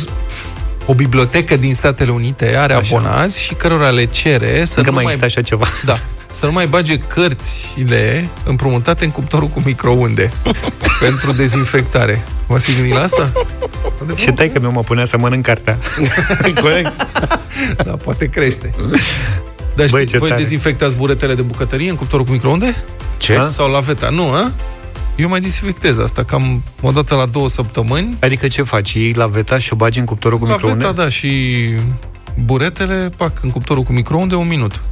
o 0.86 0.94
bibliotecă 0.94 1.56
din 1.56 1.74
Statele 1.74 2.10
Unite 2.10 2.56
are 2.58 2.74
Așa. 2.74 2.96
abonați 2.96 3.42
și 3.42 3.54
cărora 3.54 3.88
le 3.88 4.04
cere 4.04 4.64
să 4.64 4.78
Încă 4.78 4.90
nu 4.90 4.96
mai 4.96 5.04
mai, 5.04 5.12
există 5.14 5.24
așa 5.24 5.40
ceva 5.42 5.66
da, 5.84 5.96
să 6.30 6.46
nu 6.46 6.52
mai 6.52 6.66
bage 6.66 6.98
cărțile 6.98 8.28
împrumutate 8.44 9.04
în 9.04 9.10
cuptorul 9.10 9.48
cu 9.48 9.62
microunde 9.64 10.32
pentru 11.00 11.32
dezinfectare. 11.32 12.24
V-ați 12.46 12.72
gândit 12.74 12.94
la 12.94 13.02
asta? 13.02 13.32
Și 14.14 14.30
tai 14.32 14.48
că 14.50 14.60
mi 14.60 14.66
mă 14.72 14.80
punea 14.82 15.04
să 15.04 15.18
mănânc 15.18 15.44
cartea 15.44 15.78
Corect? 16.62 16.92
Da, 17.84 17.90
poate 17.92 18.26
crește. 18.28 18.74
Dar 19.74 19.88
Băi, 19.90 20.00
știți, 20.00 20.12
ce 20.12 20.18
voi 20.18 20.28
tare. 20.28 20.40
dezinfectați 20.40 20.94
buretele 20.96 21.34
de 21.34 21.42
bucătărie 21.42 21.90
în 21.90 21.96
cuptorul 21.96 22.24
cu 22.24 22.32
microunde? 22.32 22.84
Ce? 23.16 23.34
Da? 23.34 23.48
Sau 23.48 23.70
la 23.70 23.80
veta? 23.80 24.08
Nu, 24.08 24.22
a? 24.32 24.52
Eu 25.16 25.28
mai 25.28 25.40
dezinfectez 25.40 25.98
asta, 25.98 26.24
cam 26.24 26.62
o 26.80 26.90
dată 26.90 27.14
la 27.14 27.26
două 27.26 27.48
săptămâni. 27.48 28.16
Adică 28.20 28.48
ce 28.48 28.62
faci? 28.62 28.92
Iei 28.92 29.12
la 29.12 29.26
veta 29.26 29.58
și 29.58 29.72
o 29.72 29.76
bagi 29.76 29.98
în 29.98 30.04
cuptorul 30.04 30.38
cu 30.38 30.44
La 30.44 30.52
microunde? 30.52 30.84
veta, 30.84 31.02
da, 31.02 31.08
și 31.08 31.30
buretele, 32.44 33.10
pac, 33.16 33.42
în 33.42 33.50
cuptorul 33.50 33.82
cu 33.82 33.92
microunde, 33.92 34.34
un 34.34 34.46
minut. 34.48 34.82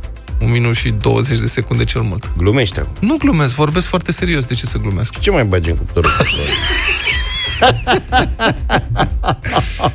Un 0.41 0.51
minut 0.51 0.77
și 0.77 0.91
20 0.91 1.39
de 1.39 1.47
secunde 1.47 1.85
cel 1.85 2.01
mult. 2.01 2.33
Glumești 2.37 2.79
acum. 2.79 2.93
Nu 3.01 3.17
glumesc, 3.17 3.55
vorbesc 3.55 3.87
foarte 3.87 4.13
serios. 4.13 4.45
De 4.45 4.55
ce 4.55 4.67
să 4.67 4.79
glumesc? 4.79 5.19
Ce 5.19 5.31
mai 5.31 5.45
bagi 5.45 5.71
în 5.71 5.77
cuptorul? 5.77 6.11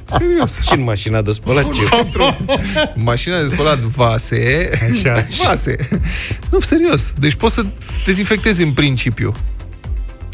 Serios. 0.05 0.59
și 0.61 0.73
în 0.73 0.83
mașina 0.83 1.21
de 1.21 1.31
spălat 1.31 1.65
ce? 1.71 1.81
Mașina 2.95 3.41
de 3.41 3.47
spălat 3.47 3.79
vase. 3.79 4.69
Așa. 4.91 5.25
Vase. 5.45 5.75
Nu, 6.51 6.59
serios. 6.59 7.13
Deci 7.19 7.33
poți 7.35 7.53
să 7.53 7.65
dezinfectezi 8.05 8.63
în 8.63 8.71
principiu. 8.71 9.33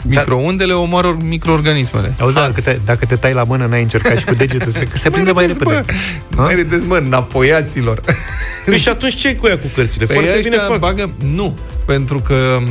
Microundele 0.07 0.73
omoară 0.73 1.17
microorganismele. 1.21 2.13
Auzi, 2.19 2.35
dacă 2.35 2.45
Alți. 2.55 2.63
te, 2.63 2.79
dacă 2.85 3.05
te 3.05 3.15
tai 3.15 3.33
la 3.33 3.43
mână, 3.43 3.65
n-ai 3.65 3.81
încercat 3.81 4.17
și 4.17 4.25
cu 4.25 4.33
degetul, 4.33 4.71
se, 4.71 4.87
se 4.93 5.09
prinde 5.09 5.31
mai 5.31 5.45
râdeți, 5.47 5.59
repede. 5.69 5.85
Bă, 6.35 6.41
mai 6.41 6.55
râdeți, 6.55 6.85
mă, 6.85 6.95
înapoiaților. 6.95 8.01
Păi 8.65 8.77
și 8.77 8.89
atunci 8.89 9.15
ce 9.15 9.35
cu 9.35 9.47
ea 9.47 9.57
cu 9.57 9.67
cărțile? 9.75 10.05
Păi 10.05 10.15
Foarte 10.15 10.39
bine 10.43 10.55
ăștia 10.55 10.69
fac. 10.69 10.79
bagă... 10.79 11.09
Nu, 11.33 11.57
pentru 11.85 12.19
că 12.19 12.57
m, 12.61 12.67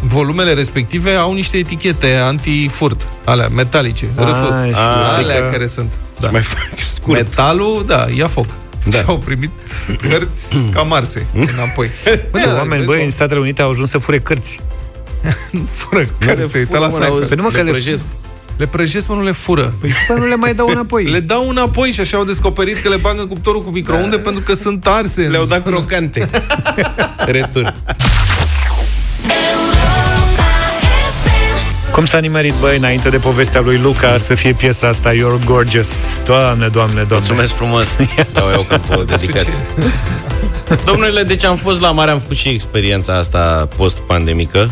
volumele 0.00 0.52
respective 0.52 1.10
au 1.10 1.32
niște 1.34 1.56
etichete 1.56 2.14
anti-furt, 2.14 3.06
alea, 3.24 3.48
metalice, 3.48 4.06
Ah, 4.14 4.24
râfuri. 4.26 4.46
și 4.68 4.74
alea 4.76 5.12
știi 5.34 5.42
că- 5.42 5.48
care 5.52 5.66
sunt. 5.66 5.92
Da. 6.20 6.28
Mai 6.30 6.42
fac 6.42 6.68
scurt. 6.76 7.18
Metalul, 7.18 7.84
da, 7.86 8.06
ia 8.16 8.26
foc. 8.28 8.46
Da. 8.46 8.52
Da. 8.90 8.96
Și 8.98 9.04
au 9.06 9.18
primit 9.18 9.50
cărți 10.08 10.56
ca 10.74 10.82
marse 10.82 11.26
înapoi. 11.54 11.88
Bă, 12.30 12.38
Ce 12.38 12.46
oameni, 12.46 12.68
vezi, 12.74 12.84
băi, 12.86 12.98
mă, 12.98 13.04
în 13.04 13.10
Statele 13.10 13.40
Unite 13.40 13.62
au 13.62 13.70
ajuns 13.70 13.90
să 13.90 13.98
fure 13.98 14.18
cărți. 14.18 14.60
fură 15.76 16.06
cărți, 16.18 16.48
te 16.48 16.58
uita 16.58 16.78
la 16.78 16.90
Seinfeld. 16.90 17.26
Păi 17.28 17.36
nu 17.36 17.42
mă 17.42 17.48
că 17.48 17.56
le 17.56 17.62
le- 17.62 17.70
prăjesc. 17.70 18.04
Le 18.56 18.66
prăjesc, 18.66 19.06
mă, 19.08 19.14
nu 19.14 19.22
le 19.22 19.32
fură. 19.32 19.74
Păi 19.80 19.90
și 19.90 19.96
pe 20.08 20.14
nu 20.18 20.26
le 20.26 20.34
mai 20.34 20.54
dau 20.54 20.68
înapoi. 20.74 21.04
Le 21.04 21.20
dau 21.20 21.48
înapoi 21.48 21.90
și 21.90 22.00
așa 22.00 22.16
au 22.16 22.24
descoperit 22.24 22.82
că 22.82 22.88
le 22.88 22.96
bagă 22.96 23.20
în 23.20 23.26
cuptorul 23.26 23.62
cu 23.64 23.70
microunde 23.70 24.18
pentru 24.18 24.42
că 24.42 24.54
sunt 24.54 24.86
arse. 24.86 25.24
în 25.24 25.30
Le-au 25.30 25.44
dat 25.44 25.62
zonă. 25.64 25.76
crocante. 25.76 26.28
Retur. 27.26 27.74
Cum 31.90 32.04
s-a 32.06 32.18
nimerit, 32.18 32.54
băi, 32.60 32.76
înainte 32.76 33.08
de 33.08 33.16
povestea 33.16 33.60
lui 33.60 33.78
Luca 33.78 34.16
să 34.18 34.34
fie 34.34 34.52
piesa 34.52 34.88
asta 34.88 35.12
You're 35.12 35.44
Gorgeous? 35.44 35.88
Doamne, 36.24 36.68
doamne, 36.68 36.94
doamne. 36.94 37.06
Mulțumesc 37.10 37.52
frumos. 37.54 37.96
Dau 38.32 38.50
eu 38.50 38.64
ca 38.68 38.78
pe 38.78 38.96
o 38.96 39.02
dedicație. 39.04 39.58
Domnule, 40.84 41.22
deci 41.22 41.44
am 41.44 41.56
fost 41.56 41.80
la 41.80 41.90
mare, 41.90 42.10
am 42.10 42.18
făcut 42.18 42.36
și 42.36 42.48
experiența 42.48 43.16
asta 43.16 43.68
post-pandemică. 43.76 44.70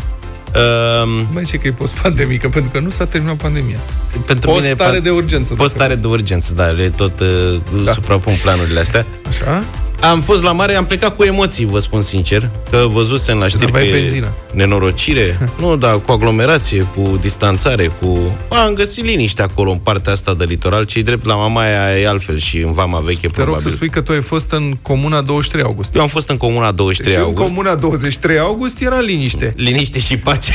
Um, 0.55 1.27
Mai 1.31 1.43
ce 1.43 1.57
că 1.57 1.67
e 1.67 1.71
post-pandemică, 1.71 2.49
pentru 2.49 2.71
că 2.71 2.79
nu 2.79 2.89
s-a 2.89 3.05
terminat 3.05 3.35
pandemia. 3.35 3.77
pentru 4.25 4.49
Postare 4.49 4.89
mine, 4.89 4.99
de 5.03 5.09
urgență. 5.09 5.53
Postare 5.53 5.95
de 5.95 6.07
urgență, 6.07 6.53
da, 6.53 6.65
le 6.65 6.89
tot 6.89 7.19
uh, 7.19 7.61
da. 7.83 7.91
suprapun 7.91 8.33
planurile 8.41 8.79
astea. 8.79 9.05
Așa? 9.27 9.65
Am 10.03 10.21
fost 10.21 10.43
la 10.43 10.51
mare, 10.51 10.75
am 10.75 10.85
plecat 10.85 11.15
cu 11.15 11.23
emoții, 11.23 11.65
vă 11.65 11.79
spun 11.79 12.01
sincer, 12.01 12.49
că 12.69 12.85
văzusem 12.91 13.37
la 13.37 13.47
știri 13.47 13.71
că 13.71 13.77
aveai 13.77 13.87
e 13.87 13.91
benzină. 13.99 14.33
nenorocire. 14.53 15.37
nu, 15.61 15.75
da, 15.75 15.91
cu 15.91 16.11
aglomerație, 16.11 16.87
cu 16.95 17.17
distanțare, 17.21 17.91
cu... 18.01 18.17
A, 18.49 18.63
am 18.63 18.73
găsit 18.73 19.03
liniște 19.05 19.41
acolo, 19.41 19.71
în 19.71 19.77
partea 19.77 20.11
asta 20.11 20.33
de 20.33 20.43
litoral, 20.43 20.83
cei 20.85 21.03
drept 21.03 21.25
la 21.25 21.35
Mamaia 21.35 21.97
e 21.99 22.07
altfel 22.07 22.37
și 22.37 22.57
în 22.57 22.71
Vama 22.71 22.99
Veche, 22.99 23.19
Te 23.19 23.27
probabil. 23.27 23.51
rog 23.53 23.61
să 23.61 23.69
spui 23.69 23.89
că 23.89 24.01
tu 24.01 24.11
ai 24.11 24.21
fost 24.21 24.51
în 24.51 24.77
comuna 24.81 25.21
23 25.21 25.63
august. 25.65 25.95
Eu 25.95 26.01
am 26.01 26.07
fost 26.07 26.29
în 26.29 26.37
comuna 26.37 26.71
23 26.71 27.13
și 27.13 27.19
în 27.19 27.25
august. 27.25 27.47
comuna 27.47 27.75
23 27.75 28.39
august 28.39 28.81
era 28.81 28.99
liniște. 28.99 29.53
liniște 29.57 29.99
și 29.99 30.17
pace 30.17 30.53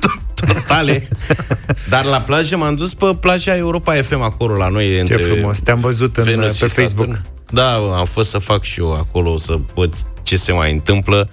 totale. 0.46 1.08
Dar 1.88 2.04
la 2.04 2.16
plajă 2.20 2.56
m-am 2.56 2.74
dus 2.74 2.94
pe 2.94 3.06
plaja 3.20 3.56
Europa 3.56 3.94
FM 3.94 4.20
acolo 4.20 4.54
la 4.56 4.68
noi. 4.68 4.92
Ce 4.94 4.98
între 5.00 5.16
frumos, 5.16 5.58
te-am 5.60 5.78
văzut 5.78 6.16
în, 6.16 6.24
Venus 6.24 6.58
pe 6.58 6.66
și 6.66 6.72
Facebook. 6.72 7.06
Saturn. 7.08 7.38
Da, 7.50 7.72
am 7.74 8.04
fost 8.04 8.30
să 8.30 8.38
fac 8.38 8.62
și 8.62 8.80
eu 8.80 8.92
acolo, 8.92 9.36
să 9.36 9.58
văd 9.74 9.94
ce 10.22 10.36
se 10.36 10.52
mai 10.52 10.72
întâmplă. 10.72 11.28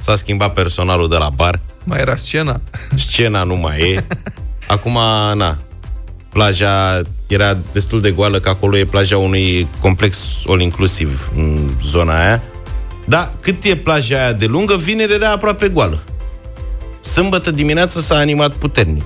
S-a 0.00 0.14
schimbat 0.14 0.52
personalul 0.52 1.08
de 1.08 1.16
la 1.16 1.28
bar. 1.28 1.60
Mai 1.84 2.00
era 2.00 2.16
scena. 2.16 2.60
Scena 2.94 3.42
nu 3.42 3.56
mai 3.56 3.80
e. 3.80 4.04
Acum, 4.66 4.98
na, 5.36 5.58
plaja 6.28 7.02
era 7.26 7.56
destul 7.72 8.00
de 8.00 8.10
goală, 8.10 8.40
că 8.40 8.48
acolo 8.48 8.76
e 8.76 8.84
plaja 8.84 9.18
unui 9.18 9.68
complex 9.80 10.42
all-inclusiv 10.48 11.32
în 11.36 11.70
zona 11.82 12.24
aia. 12.24 12.42
Da, 13.04 13.32
cât 13.40 13.64
e 13.64 13.76
plaja 13.76 14.16
aia 14.16 14.32
de 14.32 14.46
lungă, 14.46 14.76
vineri 14.76 15.12
era 15.12 15.30
aproape 15.30 15.68
goală. 15.68 16.02
Sâmbătă 17.00 17.50
dimineața 17.50 18.00
s-a 18.00 18.14
animat 18.14 18.52
puternic. 18.52 19.04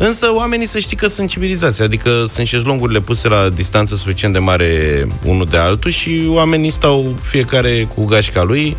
Însă 0.00 0.32
oamenii 0.32 0.66
să 0.66 0.78
știi 0.78 0.96
că 0.96 1.06
sunt 1.06 1.28
civilizați, 1.28 1.82
adică 1.82 2.24
sunt 2.24 2.46
șezlongurile 2.46 3.00
puse 3.00 3.28
la 3.28 3.48
distanță 3.48 3.96
suficient 3.96 4.32
de 4.32 4.38
mare 4.38 5.06
unul 5.24 5.46
de 5.46 5.56
altul 5.56 5.90
și 5.90 6.26
oamenii 6.28 6.70
stau 6.70 7.14
fiecare 7.22 7.88
cu 7.94 8.04
gașca 8.04 8.42
lui, 8.42 8.76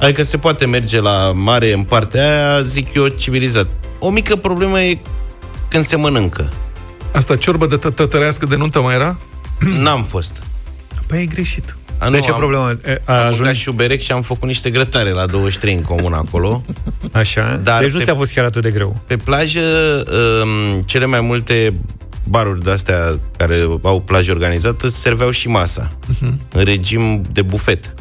adică 0.00 0.22
se 0.22 0.36
poate 0.36 0.66
merge 0.66 1.00
la 1.00 1.32
mare 1.32 1.72
în 1.72 1.82
partea 1.82 2.22
aia, 2.22 2.62
zic 2.62 2.94
eu, 2.94 3.06
civilizat. 3.06 3.66
O 3.98 4.10
mică 4.10 4.36
problemă 4.36 4.80
e 4.80 4.98
când 5.68 5.84
se 5.84 5.96
mănâncă. 5.96 6.52
Asta 7.12 7.36
ciorbă 7.36 7.66
de 7.66 7.76
tătărească 7.76 8.46
de 8.46 8.56
nuntă 8.56 8.80
mai 8.80 8.94
era? 8.94 9.16
N-am 9.78 10.02
fost. 10.02 10.42
Păi 11.06 11.20
e 11.22 11.26
greșit. 11.26 11.76
A, 11.98 12.10
De 12.10 12.16
nu, 12.16 12.22
ce 12.22 12.30
am, 12.30 12.38
problemă? 12.38 12.70
E, 12.84 13.00
A 13.04 13.12
Am 13.18 13.22
ajuns 13.22 13.38
băgat 13.38 13.54
și 13.54 13.68
uberec 13.68 14.00
și 14.00 14.12
am 14.12 14.22
făcut 14.22 14.48
niște 14.48 14.70
grătare 14.70 15.10
la 15.10 15.26
23 15.26 15.74
în 15.74 15.82
comun 15.82 16.12
acolo. 16.12 16.64
așa? 17.12 17.60
Dar 17.62 17.80
deci 17.80 17.90
nu 17.92 17.98
pe- 17.98 18.04
ți-a 18.04 18.14
fost 18.14 18.32
chiar 18.32 18.44
atât 18.44 18.62
de 18.62 18.70
greu. 18.70 19.00
Pe 19.06 19.16
plajă, 19.16 19.60
um, 20.42 20.80
cele 20.80 21.06
mai 21.06 21.20
multe 21.20 21.74
baruri 22.28 22.62
de-astea 22.62 23.18
care 23.36 23.68
au 23.82 24.00
plajă 24.00 24.32
organizată 24.32 24.88
serveau 24.88 25.30
și 25.30 25.48
masa. 25.48 25.92
Mhm. 26.20 26.40
În 26.52 26.64
regim 26.64 27.22
de 27.32 27.42
bufet. 27.42 27.94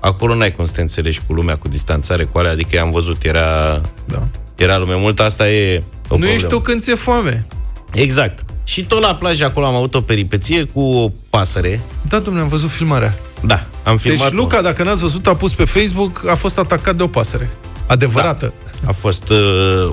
Acolo 0.00 0.34
n-ai 0.34 0.52
cum 0.52 0.64
să 0.64 0.72
te 0.72 0.80
înțelegi 0.80 1.20
cu 1.26 1.32
lumea, 1.32 1.56
cu 1.56 1.68
distanțare, 1.68 2.24
cu 2.24 2.38
alea, 2.38 2.50
adică 2.50 2.76
i-am 2.76 2.90
văzut, 2.90 3.24
era, 3.24 3.80
Da. 4.04 4.26
era 4.56 4.76
lume 4.78 4.94
mult, 4.96 5.20
asta 5.20 5.50
e 5.50 5.76
o 5.76 5.80
nu 5.80 6.06
problemă. 6.08 6.32
ești 6.32 6.46
tu 6.46 6.58
când 6.60 6.82
ți-e 6.82 6.94
foame. 6.94 7.46
Exact. 7.92 8.44
Și 8.68 8.84
tot 8.84 9.00
la 9.00 9.14
plajă 9.14 9.44
acolo 9.44 9.66
am 9.66 9.74
avut 9.74 9.94
o 9.94 10.00
peripeție 10.00 10.64
cu 10.64 10.80
o 10.80 11.10
pasăre. 11.30 11.80
Da, 12.08 12.18
domnule, 12.18 12.44
am 12.44 12.50
văzut 12.50 12.70
filmarea. 12.70 13.18
Da, 13.40 13.66
am 13.82 13.96
filmat 13.96 14.28
Deci 14.28 14.38
Luca, 14.38 14.62
dacă 14.62 14.82
n-ați 14.82 15.00
văzut, 15.00 15.26
a 15.26 15.36
pus 15.36 15.52
pe 15.52 15.64
Facebook, 15.64 16.24
a 16.28 16.34
fost 16.34 16.58
atacat 16.58 16.96
de 16.96 17.02
o 17.02 17.06
pasăre. 17.06 17.50
Adevărată. 17.86 18.52
A 18.84 18.92
fost 18.92 19.28
uh, 19.28 19.36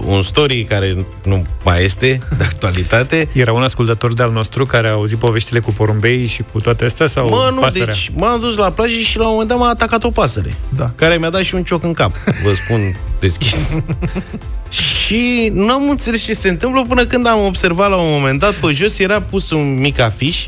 un 0.06 0.24
story 0.24 0.64
care 0.64 1.06
nu 1.24 1.44
mai 1.64 1.84
este 1.84 2.20
de 2.38 2.44
actualitate. 2.44 3.30
Era 3.34 3.54
un 3.54 3.64
ascultător 3.64 4.14
de-al 4.14 4.32
nostru 4.32 4.66
care 4.66 4.88
a 4.88 4.92
auzit 4.92 5.18
poveștile 5.18 5.60
cu 5.60 5.72
porumbei 5.72 6.26
și 6.26 6.44
cu 6.52 6.60
toate 6.60 6.86
astea 6.86 7.08
sau 7.08 7.30
Mă, 7.30 7.52
nu, 7.54 7.60
pasărea? 7.60 7.86
deci 7.86 8.12
m-am 8.16 8.40
dus 8.40 8.56
la 8.56 8.72
plajă 8.72 9.00
și 9.00 9.18
la 9.18 9.24
un 9.24 9.32
moment 9.32 9.50
dat 9.50 9.58
m-a 9.58 9.70
atacat 9.70 10.04
o 10.04 10.10
pasăre. 10.10 10.56
Da. 10.70 10.92
Care 10.96 11.18
mi-a 11.18 11.30
dat 11.30 11.42
și 11.42 11.56
un 11.56 11.64
cioc 11.64 11.84
în 11.84 11.94
cap. 11.94 12.16
Vă 12.44 12.54
spun 12.54 12.80
deschis. 13.20 13.56
Și 15.06 15.50
nu 15.54 15.72
am 15.72 15.90
înțeles 15.90 16.24
ce 16.24 16.34
se 16.34 16.50
întâmplă 16.50 16.86
până 16.88 17.06
când 17.06 17.28
am 17.28 17.46
observat 17.46 17.90
la 17.90 17.96
un 17.96 18.12
moment 18.12 18.40
dat 18.40 18.54
pe 18.54 18.72
jos 18.72 19.00
era 19.00 19.22
pus 19.22 19.50
un 19.50 19.80
mic 19.80 20.00
afiș 20.00 20.48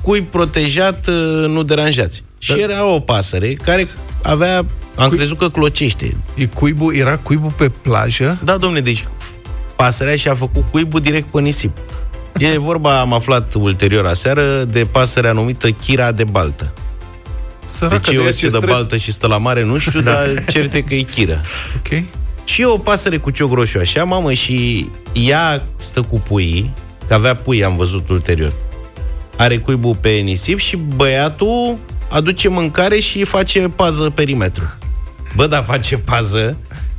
cui 0.00 0.22
protejat, 0.22 1.06
uh, 1.06 1.14
nu 1.48 1.62
deranjați. 1.62 2.22
Și 2.38 2.52
Da. 2.52 2.58
era 2.58 2.84
o 2.84 3.00
pasăre 3.00 3.52
care 3.52 3.86
avea, 4.22 4.64
am 4.94 5.10
crezut 5.10 5.38
că 5.38 5.48
clocește. 5.50 6.16
E 6.34 6.46
cuibul, 6.46 6.94
era 6.94 7.16
cuibul 7.16 7.50
pe 7.50 7.68
plajă? 7.68 8.38
Da, 8.44 8.56
domne, 8.56 8.80
deci 8.80 9.04
pasărea 9.76 10.16
și-a 10.16 10.34
făcut 10.34 10.64
cuibul 10.70 11.00
direct 11.00 11.26
pe 11.30 11.40
nisip. 11.40 11.76
E 12.38 12.58
vorba, 12.58 13.00
am 13.00 13.12
aflat 13.12 13.54
ulterior 13.54 14.06
aseară, 14.06 14.64
de 14.64 14.86
pasărea 14.90 15.32
numită 15.32 15.70
Chira 15.70 16.12
de 16.12 16.24
Baltă. 16.24 16.72
Săracă 17.64 18.00
Deci 18.04 18.14
eu 18.14 18.22
ea, 18.22 18.32
ce 18.32 18.48
de 18.48 18.56
stres. 18.56 18.70
baltă 18.72 18.96
și 18.96 19.12
stă 19.12 19.26
la 19.26 19.36
mare, 19.38 19.64
nu 19.64 19.78
știu, 19.78 20.00
dar 20.10 20.26
certe 20.50 20.82
că 20.82 20.94
e 20.94 21.02
chiră. 21.02 21.40
Ok. 21.76 22.02
Și 22.48 22.62
e 22.62 22.66
o 22.66 22.78
pasăre 22.78 23.18
cu 23.18 23.30
cioc 23.30 23.52
roșu 23.52 23.78
așa, 23.78 24.04
mamă, 24.04 24.32
și 24.32 24.88
ea 25.12 25.66
stă 25.76 26.02
cu 26.02 26.18
puii, 26.18 26.74
că 27.08 27.14
avea 27.14 27.34
pui, 27.34 27.64
am 27.64 27.76
văzut 27.76 28.08
ulterior. 28.08 28.52
Are 29.36 29.58
cuibul 29.58 29.96
pe 30.00 30.08
nisip 30.08 30.58
și 30.58 30.76
băiatul 30.76 31.78
aduce 32.10 32.48
mâncare 32.48 32.98
și 32.98 33.24
face 33.24 33.68
pază 33.76 34.10
perimetru. 34.10 34.74
Bă, 35.36 35.46
dar 35.46 35.62
face 35.62 35.96
pază 35.98 36.56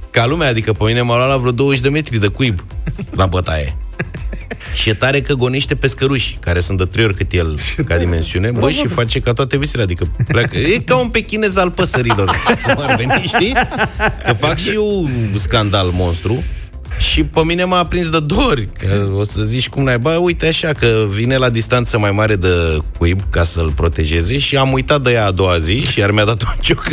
ca 0.09 0.25
lumea, 0.25 0.47
adică 0.47 0.73
pe 0.73 0.83
mine 0.83 1.01
m-a 1.01 1.15
luat 1.15 1.29
la 1.29 1.37
vreo 1.37 1.51
20 1.51 1.81
de 1.81 1.89
metri 1.89 2.17
de 2.17 2.27
cuib 2.27 2.63
la 3.11 3.25
bătaie. 3.25 3.77
Și 4.73 4.89
e 4.89 4.93
tare 4.93 5.21
că 5.21 5.33
gonește 5.33 5.75
pescăruși, 5.75 6.37
care 6.39 6.59
sunt 6.59 6.77
de 6.77 6.85
trei 6.85 7.05
ori 7.05 7.13
cât 7.13 7.31
el 7.31 7.55
ca 7.87 7.97
dimensiune, 7.97 8.51
bă, 8.51 8.69
și 8.69 8.87
face 8.87 9.19
ca 9.19 9.33
toate 9.33 9.57
visele, 9.57 9.83
adică 9.83 10.07
pleacă. 10.27 10.57
E 10.57 10.79
ca 10.85 10.97
un 10.97 11.09
pechinez 11.09 11.55
al 11.55 11.71
păsărilor, 11.71 12.31
cum 12.63 12.83
ar 12.83 12.95
veni, 12.95 13.23
știi? 13.25 13.53
Că 14.25 14.33
fac 14.33 14.57
și 14.57 14.73
eu 14.73 15.01
un 15.01 15.37
scandal 15.37 15.89
monstru 15.93 16.43
și 16.99 17.23
pe 17.23 17.43
mine 17.43 17.63
m-a 17.63 17.77
aprins 17.77 18.09
de 18.09 18.19
dori 18.19 18.69
Că 18.79 19.09
o 19.15 19.23
să 19.23 19.41
zici 19.41 19.69
cum 19.69 19.83
naiba 19.83 20.17
Uite 20.17 20.47
așa 20.47 20.73
că 20.73 21.05
vine 21.09 21.37
la 21.37 21.49
distanță 21.49 21.97
mai 21.97 22.11
mare 22.11 22.35
de 22.35 22.77
cuib 22.97 23.21
Ca 23.29 23.43
să-l 23.43 23.71
protejeze 23.75 24.37
Și 24.37 24.57
am 24.57 24.71
uitat 24.71 25.01
de 25.01 25.11
ea 25.11 25.25
a 25.25 25.31
doua 25.31 25.57
zi 25.57 25.79
Și 25.79 25.99
iar 25.99 26.11
mi-a 26.11 26.25
dat 26.25 26.41
un 26.41 26.49
cioc 26.61 26.83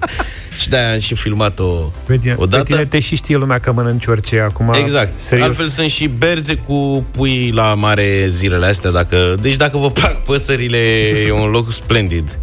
Și 0.60 0.68
de-aia 0.68 0.92
am 0.92 0.98
și 0.98 1.14
filmat-o 1.14 1.92
Pe 2.06 2.18
tine, 2.18 2.34
o 2.36 2.42
pe 2.44 2.48
dată 2.48 2.62
tine 2.62 2.84
te 2.84 3.00
și 3.00 3.16
știe 3.16 3.36
lumea 3.36 3.58
că 3.58 3.72
mănânci 3.72 4.06
orice 4.06 4.40
acum. 4.40 4.72
Exact. 4.72 5.12
Serios. 5.20 5.46
Altfel 5.46 5.68
sunt 5.68 5.90
și 5.90 6.06
berze 6.06 6.54
cu 6.54 7.06
pui 7.10 7.50
la 7.50 7.74
mare 7.74 8.24
zilele 8.28 8.66
astea. 8.66 8.90
Dacă... 8.90 9.34
Deci 9.40 9.56
dacă 9.56 9.78
vă 9.78 9.90
plac 9.90 10.24
păsările, 10.24 10.78
e 11.26 11.32
un 11.32 11.50
loc 11.50 11.72
splendid. 11.72 12.38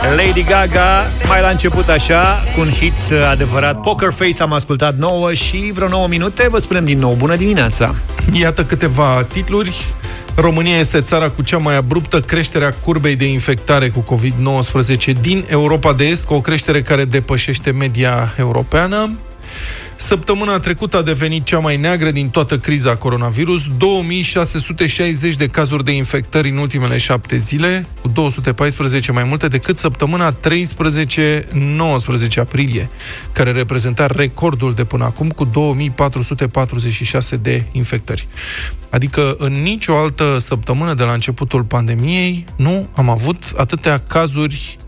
Lady 0.00 0.42
Gaga, 0.42 1.10
mai 1.28 1.40
la 1.40 1.48
început 1.48 1.88
așa, 1.88 2.42
cu 2.54 2.60
un 2.60 2.68
hit 2.68 2.92
uh, 3.12 3.28
adevărat. 3.30 3.80
Poker 3.80 4.12
Face 4.12 4.42
am 4.42 4.52
ascultat 4.52 4.96
9 4.96 5.32
și 5.32 5.70
vreo 5.74 5.88
9 5.88 6.08
minute. 6.08 6.48
Vă 6.48 6.58
spunem 6.58 6.84
din 6.84 6.98
nou, 6.98 7.14
bună 7.14 7.36
dimineața! 7.36 7.94
Iată 8.32 8.64
câteva 8.64 9.26
titluri. 9.32 9.84
România 10.34 10.78
este 10.78 11.00
țara 11.00 11.30
cu 11.30 11.42
cea 11.42 11.56
mai 11.56 11.76
abruptă 11.76 12.20
creștere 12.20 12.64
a 12.64 12.72
curbei 12.72 13.16
de 13.16 13.24
infectare 13.24 13.88
cu 13.88 14.04
COVID-19 14.14 15.20
din 15.20 15.44
Europa 15.48 15.92
de 15.92 16.04
Est, 16.04 16.24
cu 16.24 16.34
o 16.34 16.40
creștere 16.40 16.82
care 16.82 17.04
depășește 17.04 17.70
media 17.70 18.34
europeană. 18.38 19.10
Săptămâna 20.00 20.58
trecută 20.58 20.96
a 20.96 21.02
devenit 21.02 21.44
cea 21.44 21.58
mai 21.58 21.76
neagră 21.76 22.10
din 22.10 22.28
toată 22.28 22.58
criza 22.58 22.96
coronavirus, 22.96 23.70
2660 23.76 25.36
de 25.36 25.46
cazuri 25.46 25.84
de 25.84 25.92
infectări 25.92 26.48
în 26.48 26.56
ultimele 26.56 26.98
șapte 26.98 27.36
zile, 27.36 27.86
cu 28.00 28.08
214 28.08 29.12
mai 29.12 29.22
multe 29.22 29.48
decât 29.48 29.76
săptămâna 29.76 30.32
13-19 30.32 30.36
aprilie, 32.36 32.90
care 33.32 33.52
reprezenta 33.52 34.06
recordul 34.06 34.74
de 34.74 34.84
până 34.84 35.04
acum 35.04 35.28
cu 35.28 35.44
2446 35.44 37.36
de 37.36 37.64
infectări. 37.72 38.28
Adică 38.90 39.36
în 39.38 39.52
nicio 39.52 39.96
altă 39.96 40.38
săptămână 40.38 40.94
de 40.94 41.02
la 41.02 41.12
începutul 41.12 41.64
pandemiei 41.64 42.44
nu 42.56 42.88
am 42.94 43.08
avut 43.08 43.42
atâtea 43.56 43.98
cazuri 43.98 44.78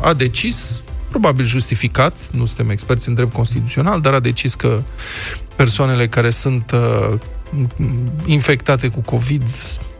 a 0.00 0.12
decis, 0.12 0.82
probabil 1.08 1.44
justificat, 1.44 2.16
nu 2.32 2.46
suntem 2.46 2.70
experți 2.70 3.08
în 3.08 3.14
drept 3.14 3.32
constituțional, 3.32 4.00
dar 4.00 4.12
a 4.12 4.20
decis 4.20 4.54
că 4.54 4.82
persoanele 5.56 6.08
care 6.08 6.30
sunt 6.30 6.72
uh, 6.74 7.18
infectate 8.26 8.88
cu 8.88 9.00
COVID 9.00 9.42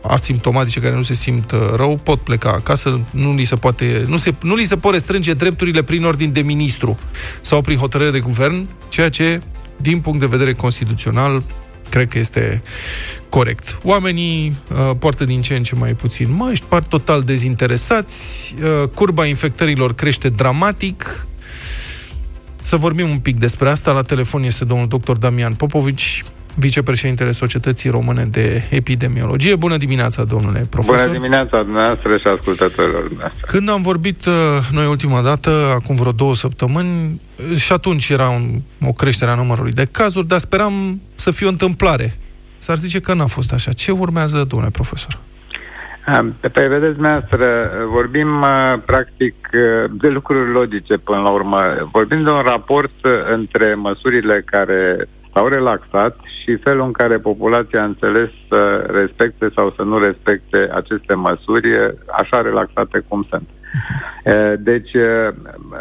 asimptomatice 0.01 0.79
care 0.79 0.95
nu 0.95 1.01
se 1.01 1.13
simt 1.13 1.51
uh, 1.51 1.59
rău 1.75 1.99
pot 2.03 2.19
pleca 2.19 2.49
acasă, 2.49 2.99
nu 3.11 3.33
li 3.33 3.43
se 3.43 3.55
poate 3.55 4.05
nu, 4.07 4.17
se, 4.17 4.33
nu 4.41 4.55
li 4.55 4.63
se 4.63 4.77
pot 4.77 4.93
restrânge 4.93 5.33
drepturile 5.33 5.83
prin 5.83 6.05
ordin 6.05 6.31
de 6.31 6.41
ministru 6.41 6.97
sau 7.41 7.61
prin 7.61 7.77
hotărâre 7.77 8.11
de 8.11 8.19
guvern, 8.19 8.67
ceea 8.89 9.09
ce 9.09 9.41
din 9.77 9.99
punct 9.99 10.19
de 10.19 10.25
vedere 10.25 10.53
constituțional 10.53 11.43
cred 11.89 12.09
că 12.09 12.17
este 12.17 12.61
corect. 13.29 13.79
Oamenii 13.83 14.55
uh, 14.71 14.91
poartă 14.99 15.25
din 15.25 15.41
ce 15.41 15.55
în 15.55 15.63
ce 15.63 15.75
mai 15.75 15.93
puțin 15.93 16.31
măști, 16.31 16.65
par 16.65 16.83
total 16.83 17.21
dezinteresați, 17.21 18.55
uh, 18.63 18.89
curba 18.93 19.25
infectărilor 19.25 19.93
crește 19.93 20.29
dramatic. 20.29 21.27
Să 22.61 22.75
vorbim 22.75 23.09
un 23.09 23.19
pic 23.19 23.39
despre 23.39 23.69
asta. 23.69 23.91
La 23.91 24.01
telefon 24.01 24.43
este 24.43 24.65
domnul 24.65 24.87
dr. 24.87 25.11
Damian 25.11 25.53
Popovici, 25.53 26.23
vicepreședintele 26.59 27.31
Societății 27.31 27.89
Române 27.89 28.23
de 28.23 28.63
Epidemiologie. 28.69 29.55
Bună 29.55 29.77
dimineața, 29.77 30.23
domnule 30.23 30.67
profesor! 30.69 31.05
Bună 31.05 31.17
dimineața 31.17 31.61
dumneavoastră 31.61 32.17
și 32.17 32.27
ascultătorilor 32.27 33.01
dumneavoastră. 33.01 33.45
Când 33.45 33.69
am 33.69 33.81
vorbit 33.81 34.25
uh, 34.25 34.33
noi 34.71 34.85
ultima 34.85 35.21
dată, 35.21 35.49
acum 35.73 35.95
vreo 35.95 36.11
două 36.11 36.35
săptămâni, 36.35 37.21
uh, 37.51 37.55
și 37.55 37.71
atunci 37.71 38.09
era 38.09 38.29
un, 38.29 38.61
o 38.87 38.91
creștere 38.91 39.31
a 39.31 39.35
numărului 39.35 39.71
de 39.71 39.87
cazuri, 39.91 40.27
dar 40.27 40.39
speram 40.39 41.01
să 41.15 41.31
fie 41.31 41.45
o 41.45 41.49
întâmplare. 41.49 42.17
S-ar 42.57 42.77
zice 42.77 42.99
că 42.99 43.13
n-a 43.13 43.25
fost 43.25 43.53
așa. 43.53 43.71
Ce 43.71 43.91
urmează, 43.91 44.45
domnule 44.49 44.71
profesor? 44.71 45.19
Păi, 46.53 46.67
vedeți, 46.67 46.93
dumneavoastră, 46.93 47.71
vorbim 47.87 48.41
uh, 48.41 48.73
practic 48.85 49.35
uh, 49.53 49.91
de 49.91 50.07
lucruri 50.07 50.51
logice 50.51 50.97
până 50.97 51.19
la 51.19 51.29
urmă. 51.29 51.89
Vorbim 51.91 52.23
de 52.23 52.29
un 52.29 52.41
raport 52.41 53.03
uh, 53.03 53.11
între 53.33 53.73
măsurile 53.73 54.43
care 54.45 55.07
s-au 55.33 55.47
relaxat 55.47 56.17
și 56.43 56.55
felul 56.55 56.85
în 56.85 56.91
care 56.91 57.17
populația 57.17 57.81
a 57.81 57.85
înțeles 57.85 58.29
să 58.47 58.87
respecte 58.91 59.49
sau 59.55 59.73
să 59.75 59.81
nu 59.81 59.97
respecte 59.97 60.69
aceste 60.73 61.13
măsuri 61.13 61.67
așa 62.11 62.41
relaxate 62.41 63.03
cum 63.07 63.25
sunt. 63.29 63.47
Deci, 64.59 64.91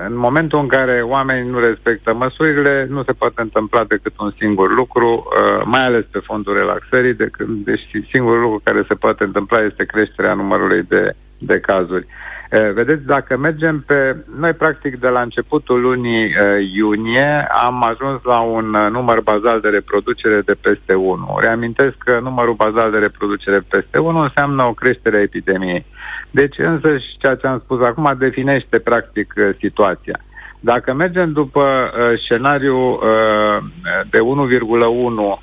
în 0.06 0.16
momentul 0.16 0.58
în 0.58 0.66
care 0.66 1.02
oamenii 1.02 1.50
nu 1.50 1.58
respectă 1.58 2.14
măsurile, 2.14 2.86
nu 2.90 3.02
se 3.02 3.12
poate 3.12 3.40
întâmpla 3.40 3.84
decât 3.84 4.12
un 4.18 4.32
singur 4.38 4.74
lucru, 4.74 5.28
mai 5.64 5.84
ales 5.84 6.04
pe 6.10 6.18
fondul 6.18 6.56
relaxării, 6.56 7.14
decât, 7.14 7.46
deci 7.48 7.90
singurul 8.10 8.40
lucru 8.40 8.60
care 8.64 8.84
se 8.88 8.94
poate 8.94 9.24
întâmpla 9.24 9.64
este 9.64 9.84
creșterea 9.84 10.34
numărului 10.34 10.82
de, 10.88 11.14
de 11.38 11.60
cazuri. 11.60 12.06
Vedeți, 12.50 13.06
dacă 13.06 13.36
mergem 13.36 13.80
pe... 13.86 14.16
Noi, 14.38 14.52
practic, 14.52 15.00
de 15.00 15.08
la 15.08 15.20
începutul 15.20 15.80
lunii 15.80 16.34
iunie 16.74 17.46
am 17.62 17.84
ajuns 17.84 18.22
la 18.22 18.40
un 18.40 18.76
număr 18.90 19.20
bazal 19.20 19.60
de 19.60 19.68
reproducere 19.68 20.40
de 20.40 20.56
peste 20.60 20.94
1. 20.94 21.38
Reamintesc 21.40 21.94
că 21.98 22.18
numărul 22.22 22.54
bazal 22.54 22.90
de 22.90 22.98
reproducere 22.98 23.64
peste 23.68 23.98
1 23.98 24.18
înseamnă 24.18 24.64
o 24.64 24.72
creștere 24.72 25.16
a 25.16 25.22
epidemiei. 25.22 25.84
Deci, 26.30 26.58
însă, 26.58 26.98
și 26.98 27.16
ceea 27.18 27.34
ce 27.34 27.46
am 27.46 27.60
spus 27.64 27.80
acum 27.82 28.14
definește, 28.18 28.78
practic, 28.78 29.34
situația. 29.58 30.18
Dacă 30.60 30.92
mergem 30.92 31.32
după 31.32 31.60
uh, 31.60 32.18
scenariul 32.18 32.92
uh, 32.92 33.64
de 34.10 34.18
1,1 34.18 34.22
uh, 34.22 35.40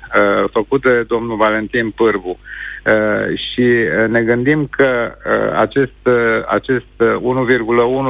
făcut 0.52 0.82
de 0.82 1.02
domnul 1.02 1.36
Valentin 1.36 1.90
Pârvu 1.90 2.28
uh, 2.28 2.36
și 3.34 3.60
uh, 3.60 4.08
ne 4.08 4.22
gândim 4.22 4.66
că 4.70 5.12
uh, 5.14 5.58
acest, 5.58 6.00
uh, 6.02 6.14
acest 6.46 6.94
uh, 6.98 7.16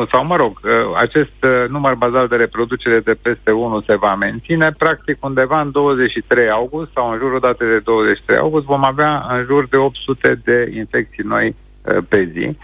1,1 0.04 0.10
sau, 0.10 0.24
mă 0.24 0.36
rog, 0.36 0.60
uh, 0.64 0.70
acest 0.96 1.38
uh, 1.42 1.68
număr 1.68 1.94
bazal 1.94 2.28
de 2.28 2.36
reproducere 2.36 2.98
de 2.98 3.16
peste 3.22 3.50
1 3.50 3.80
se 3.80 3.96
va 3.96 4.14
menține, 4.14 4.70
practic 4.78 5.24
undeva 5.24 5.60
în 5.60 5.70
23 5.70 6.50
august 6.50 6.90
sau 6.92 7.10
în 7.10 7.18
jurul 7.18 7.40
datei 7.40 7.68
de 7.68 7.78
23 7.78 8.38
august 8.38 8.64
vom 8.64 8.84
avea 8.84 9.26
în 9.28 9.44
jur 9.44 9.68
de 9.68 9.76
800 9.76 10.40
de 10.44 10.70
infecții 10.74 11.24
noi 11.24 11.46
uh, 11.46 11.65
pe 12.08 12.28
zi, 12.32 12.56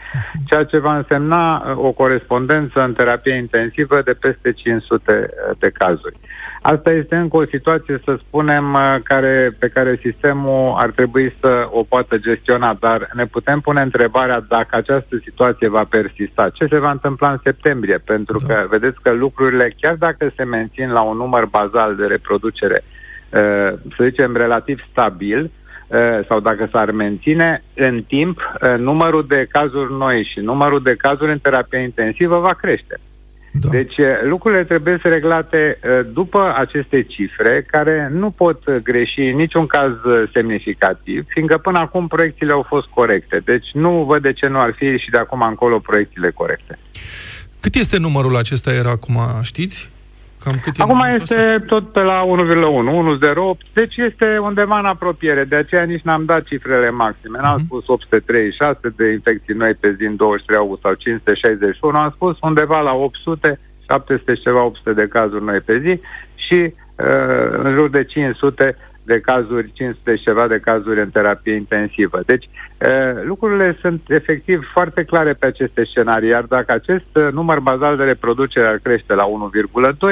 ceea 0.46 0.64
ce 0.64 0.78
va 0.78 0.96
însemna 0.96 1.56
uh, 1.56 1.84
o 1.84 1.90
corespondență 1.90 2.80
în 2.82 2.92
terapie 2.92 3.34
intensivă 3.34 4.02
de 4.04 4.12
peste 4.12 4.52
500 4.52 5.12
uh, 5.12 5.56
de 5.58 5.70
cazuri. 5.70 6.16
Asta 6.62 6.92
este 6.92 7.16
încă 7.16 7.36
o 7.36 7.44
situație, 7.44 8.00
să 8.04 8.16
spunem, 8.18 8.72
uh, 8.72 8.94
care, 9.02 9.56
pe 9.58 9.68
care 9.68 9.98
sistemul 10.02 10.74
ar 10.76 10.90
trebui 10.90 11.34
să 11.40 11.68
o 11.70 11.82
poată 11.82 12.16
gestiona, 12.18 12.76
dar 12.80 13.08
ne 13.12 13.26
putem 13.26 13.60
pune 13.60 13.80
întrebarea 13.80 14.44
dacă 14.48 14.76
această 14.76 15.20
situație 15.24 15.68
va 15.68 15.84
persista. 15.88 16.50
Ce 16.52 16.66
se 16.66 16.78
va 16.78 16.90
întâmpla 16.90 17.30
în 17.30 17.40
septembrie? 17.42 17.98
Pentru 17.98 18.38
Da. 18.46 18.54
că 18.54 18.66
vedeți 18.70 19.00
că 19.02 19.12
lucrurile, 19.12 19.74
chiar 19.80 19.94
dacă 19.94 20.32
se 20.36 20.44
mențin 20.44 20.90
la 20.90 21.00
un 21.00 21.16
număr 21.16 21.46
bazal 21.46 21.96
de 21.96 22.06
reproducere, 22.06 22.82
uh, 22.84 23.78
să 23.96 24.04
zicem, 24.04 24.36
relativ 24.36 24.84
stabil, 24.90 25.42
uh, 25.42 25.61
sau 26.28 26.40
dacă 26.40 26.68
s-ar 26.72 26.90
menține 26.90 27.62
în 27.74 28.02
timp, 28.02 28.38
uh, 28.38 28.78
numărul 28.78 29.24
de 29.28 29.46
cazuri 29.50 29.92
noi 29.92 30.28
și 30.32 30.40
numărul 30.40 30.82
de 30.82 30.94
cazuri 30.94 31.32
în 31.32 31.38
terapie 31.38 31.78
intensivă 31.78 32.38
va 32.38 32.54
crește. 32.54 33.00
Da. 33.52 33.68
Deci 33.68 33.96
eh, 33.96 34.06
lucrurile 34.24 34.64
trebuie 34.64 34.98
să 35.02 35.08
reglate 35.08 35.78
eh, 35.80 36.00
după 36.12 36.54
aceste 36.56 37.02
cifre 37.02 37.66
care 37.70 38.10
nu 38.12 38.30
pot 38.30 38.62
eh, 38.66 38.74
greși 38.82 39.20
în 39.20 39.36
niciun 39.36 39.66
caz 39.66 39.90
eh, 39.90 40.30
semnificativ, 40.32 41.24
fiindcă 41.28 41.58
până 41.58 41.78
acum 41.78 42.06
proiecțiile 42.06 42.52
au 42.52 42.64
fost 42.68 42.86
corecte. 42.86 43.42
Deci 43.44 43.66
nu 43.72 44.04
văd 44.04 44.22
de 44.22 44.32
ce 44.32 44.46
nu 44.46 44.58
ar 44.58 44.74
fi 44.76 44.98
și 44.98 45.10
de 45.10 45.18
acum 45.18 45.40
încolo 45.40 45.78
proiecțiile 45.78 46.30
corecte. 46.30 46.78
Cât 47.60 47.74
este 47.74 47.98
numărul 47.98 48.36
acesta 48.36 48.72
era 48.72 48.90
acum, 48.90 49.18
știți? 49.42 49.90
Cam 50.44 50.58
cât 50.62 50.76
e 50.78 50.82
Acum 50.82 50.96
momentul 50.96 51.22
ăsta? 51.22 51.34
este 51.34 51.64
tot 51.66 51.92
pe 51.92 52.00
la 52.00 52.22
1,1, 52.24 52.28
1,08, 53.56 53.72
deci 53.72 53.96
este 53.96 54.38
undeva 54.38 54.78
în 54.78 54.84
apropiere, 54.84 55.44
de 55.44 55.56
aceea 55.56 55.82
nici 55.82 56.02
n-am 56.02 56.24
dat 56.24 56.42
cifrele 56.44 56.90
maxime. 56.90 57.38
N-am 57.42 57.54
Mhm. 57.56 57.64
spus 57.64 57.88
836 57.88 58.92
de 58.96 59.10
infecții 59.12 59.54
noi 59.54 59.74
pe 59.74 59.94
zi 59.98 60.04
în 60.04 60.16
23 60.16 60.58
august 60.58 60.80
sau 60.80 60.94
561, 60.94 61.98
am 61.98 62.10
spus 62.14 62.36
undeva 62.40 62.80
la 62.80 62.92
800, 62.92 63.58
700 63.88 64.34
și 64.34 64.42
ceva 64.42 64.64
800 64.64 64.92
de 64.92 65.06
cazuri 65.08 65.44
noi 65.44 65.58
pe 65.60 65.78
zi 65.78 66.00
și 66.34 66.60
uh, 66.64 67.58
în 67.62 67.74
jur 67.76 67.90
de 67.90 68.04
500 68.04 68.76
de 69.04 69.20
cazuri, 69.20 69.72
500 69.72 70.16
și 70.16 70.22
ceva 70.22 70.46
de 70.46 70.60
cazuri 70.64 71.00
în 71.00 71.10
terapie 71.10 71.54
intensivă. 71.54 72.20
Deci 72.26 72.44
uh, 72.44 73.22
lucrurile 73.24 73.76
sunt 73.80 74.02
efectiv 74.06 74.68
foarte 74.72 75.04
clare 75.04 75.32
pe 75.32 75.46
aceste 75.46 75.84
scenarii, 75.84 76.28
iar 76.28 76.42
dacă 76.42 76.72
acest 76.72 77.16
uh, 77.16 77.28
număr 77.32 77.60
bazal 77.60 77.96
de 77.96 78.04
reproducere 78.04 78.66
ar 78.66 78.78
crește 78.82 79.14
la 79.14 79.24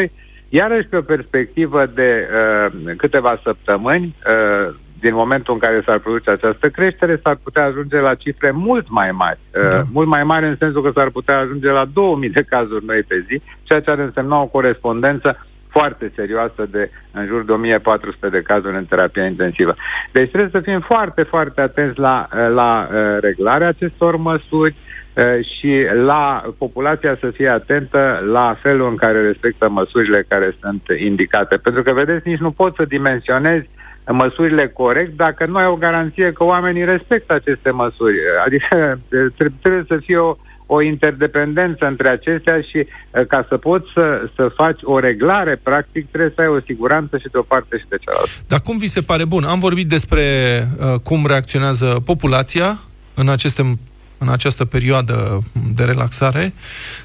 1,2, 0.02 0.10
iarăși 0.48 0.86
pe 0.88 0.96
o 0.96 1.00
perspectivă 1.00 1.86
de 1.94 2.28
uh, 2.28 2.94
câteva 2.96 3.40
săptămâni, 3.44 4.14
uh, 4.26 4.74
din 5.00 5.14
momentul 5.14 5.54
în 5.54 5.60
care 5.60 5.82
s-ar 5.86 5.98
produce 5.98 6.30
această 6.30 6.68
creștere, 6.68 7.20
s-ar 7.22 7.38
putea 7.42 7.64
ajunge 7.64 7.96
la 7.96 8.14
cifre 8.14 8.50
mult 8.50 8.86
mai 8.88 9.10
mari. 9.10 9.38
Uh, 9.54 9.68
Da. 9.68 9.82
Mult 9.92 10.08
mai 10.08 10.24
mari 10.24 10.46
în 10.46 10.56
sensul 10.58 10.82
că 10.82 10.90
s-ar 10.94 11.08
putea 11.08 11.38
ajunge 11.38 11.70
la 11.70 11.84
2000 11.92 12.30
de 12.30 12.42
cazuri 12.42 12.84
noi 12.84 13.02
pe 13.02 13.24
zi, 13.28 13.40
ceea 13.62 13.80
ce 13.80 13.90
ar 13.90 13.98
însemna 13.98 14.40
o 14.40 14.46
corespondență 14.46 15.46
foarte 15.70 16.12
serioasă 16.14 16.66
de 16.70 16.90
în 17.12 17.26
jur 17.26 17.44
de 17.44 17.52
1400 17.52 18.28
de 18.28 18.42
cazuri 18.42 18.76
în 18.76 18.84
terapie 18.84 19.22
intensivă. 19.22 19.74
Deci 20.12 20.30
trebuie 20.30 20.50
să 20.52 20.60
fim 20.60 20.80
foarte, 20.80 21.22
foarte 21.22 21.60
atenți 21.60 21.98
la, 21.98 22.28
la 22.54 22.88
uh, 22.92 23.16
reglarea 23.20 23.68
acestor 23.68 24.16
măsuri 24.16 24.74
uh, 25.14 25.44
și 25.44 25.86
la 26.04 26.44
populația 26.58 27.16
să 27.20 27.30
fie 27.30 27.48
atentă 27.48 28.22
la 28.32 28.56
felul 28.62 28.88
în 28.88 28.96
care 28.96 29.20
respectă 29.20 29.68
măsurile 29.68 30.24
care 30.28 30.56
sunt 30.60 30.82
indicate. 30.98 31.56
Pentru 31.56 31.82
că, 31.82 31.92
vedeți, 31.92 32.28
nici 32.28 32.38
nu 32.38 32.50
poți 32.50 32.76
să 32.76 32.84
dimensionezi 32.84 33.68
măsurile 34.12 34.68
corect 34.68 35.16
dacă 35.16 35.46
nu 35.46 35.56
ai 35.56 35.66
o 35.66 35.76
garanție 35.76 36.32
că 36.32 36.44
oamenii 36.44 36.84
respectă 36.84 37.32
aceste 37.32 37.70
măsuri. 37.70 38.16
Adică 38.44 38.98
tre- 39.08 39.52
trebuie 39.62 39.84
să 39.88 39.96
fie 39.96 40.16
o, 40.16 40.36
o 40.76 40.82
interdependență 40.82 41.86
între 41.86 42.08
acestea 42.08 42.60
și 42.60 42.76
uh, 42.76 43.26
ca 43.26 43.46
să 43.48 43.56
poți 43.56 43.86
să, 43.94 44.30
să 44.36 44.52
faci 44.54 44.80
o 44.82 44.98
reglare, 44.98 45.60
practic, 45.62 46.08
trebuie 46.10 46.32
să 46.34 46.40
ai 46.40 46.46
o 46.46 46.60
siguranță 46.60 47.18
și 47.18 47.28
de 47.32 47.38
o 47.38 47.42
parte 47.42 47.78
și 47.78 47.84
de 47.88 47.96
cealaltă. 48.00 48.30
Dar 48.46 48.60
cum 48.60 48.78
vi 48.78 48.86
se 48.86 49.00
pare 49.00 49.24
bun? 49.24 49.44
Am 49.44 49.58
vorbit 49.58 49.88
despre 49.88 50.22
uh, 50.78 51.00
cum 51.02 51.26
reacționează 51.26 52.02
populația 52.04 52.78
în, 53.14 53.28
aceste, 53.28 53.62
în 54.18 54.28
această 54.28 54.64
perioadă 54.64 55.42
de 55.74 55.84
relaxare, 55.84 56.52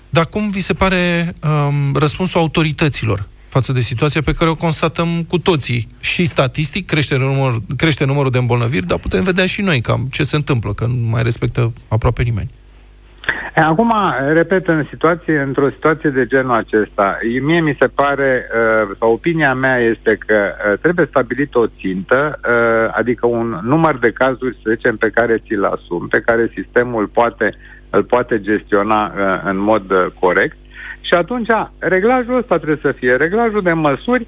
dar 0.09 0.25
cum 0.25 0.49
vi 0.49 0.59
se 0.59 0.73
pare 0.73 1.33
um, 1.43 1.95
răspunsul 1.95 2.39
autorităților 2.39 3.27
față 3.47 3.71
de 3.71 3.79
situația 3.79 4.21
pe 4.21 4.33
care 4.33 4.49
o 4.49 4.55
constatăm 4.55 5.23
cu 5.27 5.37
toții. 5.37 5.87
Și 5.99 6.25
statistic 6.25 6.85
crește, 6.85 7.15
număr, 7.17 7.61
crește 7.77 8.05
numărul 8.05 8.31
de 8.31 8.37
îmbolnăviri, 8.37 8.85
dar 8.85 8.97
putem 8.97 9.23
vedea 9.23 9.45
și 9.45 9.61
noi 9.61 9.81
cam 9.81 10.07
ce 10.11 10.23
se 10.23 10.35
întâmplă, 10.35 10.73
că 10.73 10.85
nu 10.85 11.07
mai 11.09 11.23
respectă 11.23 11.73
aproape 11.87 12.23
nimeni. 12.23 12.49
E, 13.55 13.61
Acum, 13.61 13.93
repet, 14.33 14.67
în 14.67 14.85
situație, 14.89 15.39
într-o 15.39 15.69
situație 15.69 16.09
de 16.09 16.25
genul 16.25 16.55
acesta, 16.55 17.17
e- 17.21 17.39
mie 17.39 17.61
mi 17.61 17.77
se 17.79 17.87
pare, 17.87 18.45
uh, 18.45 18.95
sau 18.99 19.11
opinia 19.11 19.53
mea 19.53 19.77
este 19.77 20.17
că 20.27 20.33
uh, 20.33 20.77
trebuie 20.81 21.05
stabilit 21.09 21.55
o 21.55 21.67
țintă, 21.67 22.39
uh, 22.47 22.93
adică 22.97 23.27
un 23.27 23.59
număr 23.63 23.97
de 23.97 24.11
cazuri, 24.11 24.57
să 24.63 24.71
zicem, 24.75 24.97
pe 24.97 25.09
care 25.09 25.37
ți-l 25.37 25.63
asumi, 25.63 26.07
pe 26.07 26.19
care 26.25 26.51
sistemul 26.53 27.07
poate, 27.07 27.53
îl 27.89 28.03
poate 28.03 28.41
gestiona 28.41 29.05
uh, 29.05 29.41
în 29.43 29.57
mod 29.57 29.91
uh, 29.91 30.05
corect. 30.19 30.57
Și 31.01 31.13
atunci, 31.13 31.49
reglajul 31.77 32.37
ăsta 32.37 32.55
trebuie 32.55 32.79
să 32.81 32.91
fie 32.91 33.15
reglajul 33.15 33.61
de 33.61 33.73
măsuri 33.73 34.27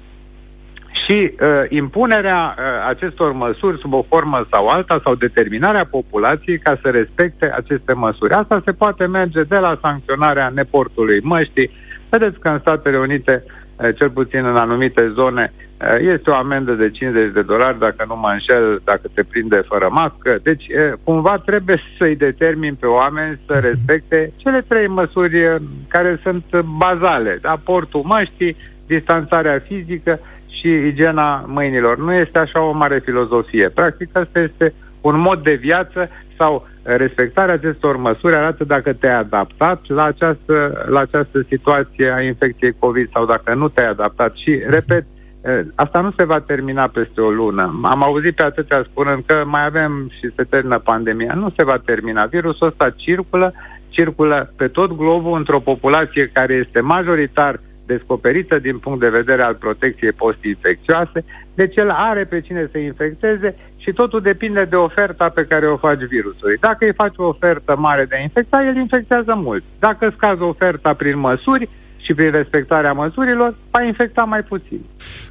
și 1.08 1.32
uh, 1.40 1.48
impunerea 1.68 2.54
uh, 2.58 2.64
acestor 2.88 3.32
măsuri 3.32 3.78
sub 3.78 3.92
o 3.92 4.02
formă 4.08 4.46
sau 4.50 4.66
alta 4.66 5.00
sau 5.04 5.14
determinarea 5.14 5.86
populației 5.90 6.58
ca 6.58 6.78
să 6.82 6.88
respecte 6.88 7.52
aceste 7.56 7.92
măsuri. 7.92 8.32
Asta 8.32 8.62
se 8.64 8.72
poate 8.72 9.06
merge 9.06 9.42
de 9.42 9.56
la 9.56 9.78
sancționarea 9.80 10.52
neportului 10.54 11.20
măștii. 11.20 11.70
Vedeți 12.08 12.38
că 12.38 12.48
în 12.48 12.58
Statele 12.58 12.98
Unite, 12.98 13.44
uh, 13.44 13.88
cel 13.96 14.10
puțin 14.10 14.44
în 14.44 14.56
anumite 14.56 15.12
zone, 15.14 15.52
uh, 15.52 16.12
este 16.14 16.30
o 16.30 16.34
amendă 16.34 16.72
de 16.72 16.90
50 16.90 17.32
de 17.32 17.42
dolari 17.42 17.78
dacă 17.78 18.04
nu 18.08 18.16
mă 18.16 18.28
înșel, 18.32 18.80
dacă 18.84 19.08
te 19.14 19.22
prinde 19.24 19.62
fără 19.68 19.88
mască. 19.90 20.38
Deci, 20.42 20.66
uh, 20.68 20.92
cumva 21.04 21.42
trebuie 21.44 21.82
să-i 21.98 22.16
determin 22.16 22.74
pe 22.74 22.86
oameni 22.86 23.38
să 23.46 23.52
respecte 23.52 24.32
cele 24.36 24.64
trei 24.68 24.86
măsuri 24.86 25.44
uh, 25.44 25.54
care 25.88 26.20
sunt 26.22 26.44
uh, 26.52 26.60
bazale. 26.60 27.38
Da? 27.40 27.60
Portul 27.64 28.02
măștii, 28.04 28.56
distanțarea 28.86 29.62
fizică 29.66 30.18
și 30.58 30.68
igiena 30.68 31.44
mâinilor. 31.46 31.98
Nu 31.98 32.12
este 32.12 32.38
așa 32.38 32.62
o 32.62 32.72
mare 32.72 32.98
filozofie. 32.98 33.68
Practic, 33.68 34.16
asta 34.16 34.38
este 34.38 34.74
un 35.00 35.20
mod 35.20 35.42
de 35.42 35.54
viață 35.54 36.08
sau 36.36 36.66
eh, 36.82 36.96
respectarea 36.96 37.54
acestor 37.54 37.96
măsuri 37.96 38.34
arată 38.34 38.64
dacă 38.64 38.92
te-ai 38.92 39.18
adaptat 39.18 39.80
la 39.86 40.04
această, 40.04 40.84
la 40.88 41.00
această 41.00 41.44
situație 41.48 42.10
a 42.10 42.22
infecției 42.22 42.74
COVID 42.78 43.10
sau 43.12 43.26
dacă 43.26 43.54
nu 43.54 43.68
te-ai 43.68 43.88
adaptat. 43.88 44.34
Și, 44.34 44.62
repet, 44.66 45.04
eh, 45.42 45.60
asta 45.74 46.00
nu 46.00 46.10
se 46.16 46.24
va 46.24 46.40
termina 46.40 46.86
peste 46.86 47.20
o 47.20 47.30
lună. 47.30 47.80
Am 47.82 48.02
auzit 48.02 48.34
pe 48.34 48.42
atâția 48.42 48.86
spunând 48.90 49.22
că 49.26 49.42
mai 49.46 49.64
avem 49.64 50.10
și 50.18 50.30
se 50.36 50.42
termină 50.42 50.78
pandemia. 50.78 51.34
Nu 51.34 51.52
se 51.56 51.64
va 51.64 51.78
termina. 51.84 52.24
Virusul 52.24 52.66
ăsta 52.66 52.90
circulă, 52.96 53.52
circulă 53.88 54.52
pe 54.56 54.68
tot 54.68 54.96
globul 54.96 55.36
într-o 55.36 55.60
populație 55.60 56.30
care 56.32 56.54
este 56.54 56.80
majoritar 56.80 57.60
descoperită 57.92 58.58
din 58.58 58.78
punct 58.78 59.00
de 59.00 59.16
vedere 59.20 59.42
al 59.42 59.54
protecției 59.54 60.12
post-infecțioase, 60.12 61.24
deci 61.54 61.76
el 61.76 61.90
are 61.90 62.24
pe 62.24 62.40
cine 62.40 62.68
să 62.72 62.78
infecteze 62.78 63.54
și 63.76 63.90
totul 63.92 64.20
depinde 64.20 64.64
de 64.64 64.76
oferta 64.76 65.28
pe 65.28 65.46
care 65.48 65.66
o 65.68 65.76
faci 65.76 66.02
virusului. 66.16 66.56
Dacă 66.60 66.84
îi 66.84 66.92
faci 67.02 67.16
o 67.16 67.24
ofertă 67.24 67.76
mare 67.76 68.04
de 68.04 68.14
a 68.16 68.22
infecta, 68.22 68.64
el 68.68 68.76
infectează 68.76 69.32
mult. 69.36 69.62
Dacă 69.78 70.12
scazi 70.16 70.40
oferta 70.40 70.94
prin 70.94 71.18
măsuri 71.18 71.68
și 72.04 72.14
prin 72.14 72.30
respectarea 72.30 72.92
măsurilor, 72.92 73.54
va 73.70 73.82
infecta 73.82 74.22
mai 74.22 74.42
puțin. 74.42 74.80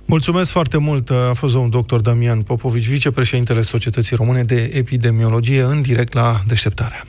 Mulțumesc 0.05 0.51
foarte 0.51 0.77
mult. 0.77 1.09
A 1.09 1.33
fost 1.33 1.53
domnul 1.53 1.83
dr. 1.87 1.95
Damian 1.95 2.41
Popovici, 2.41 2.89
vicepreședintele 2.89 3.61
Societății 3.61 4.15
Române 4.15 4.43
de 4.43 4.71
Epidemiologie, 4.73 5.61
în 5.61 5.81
direct 5.81 6.13
la 6.13 6.35
deșteptarea. 6.47 7.01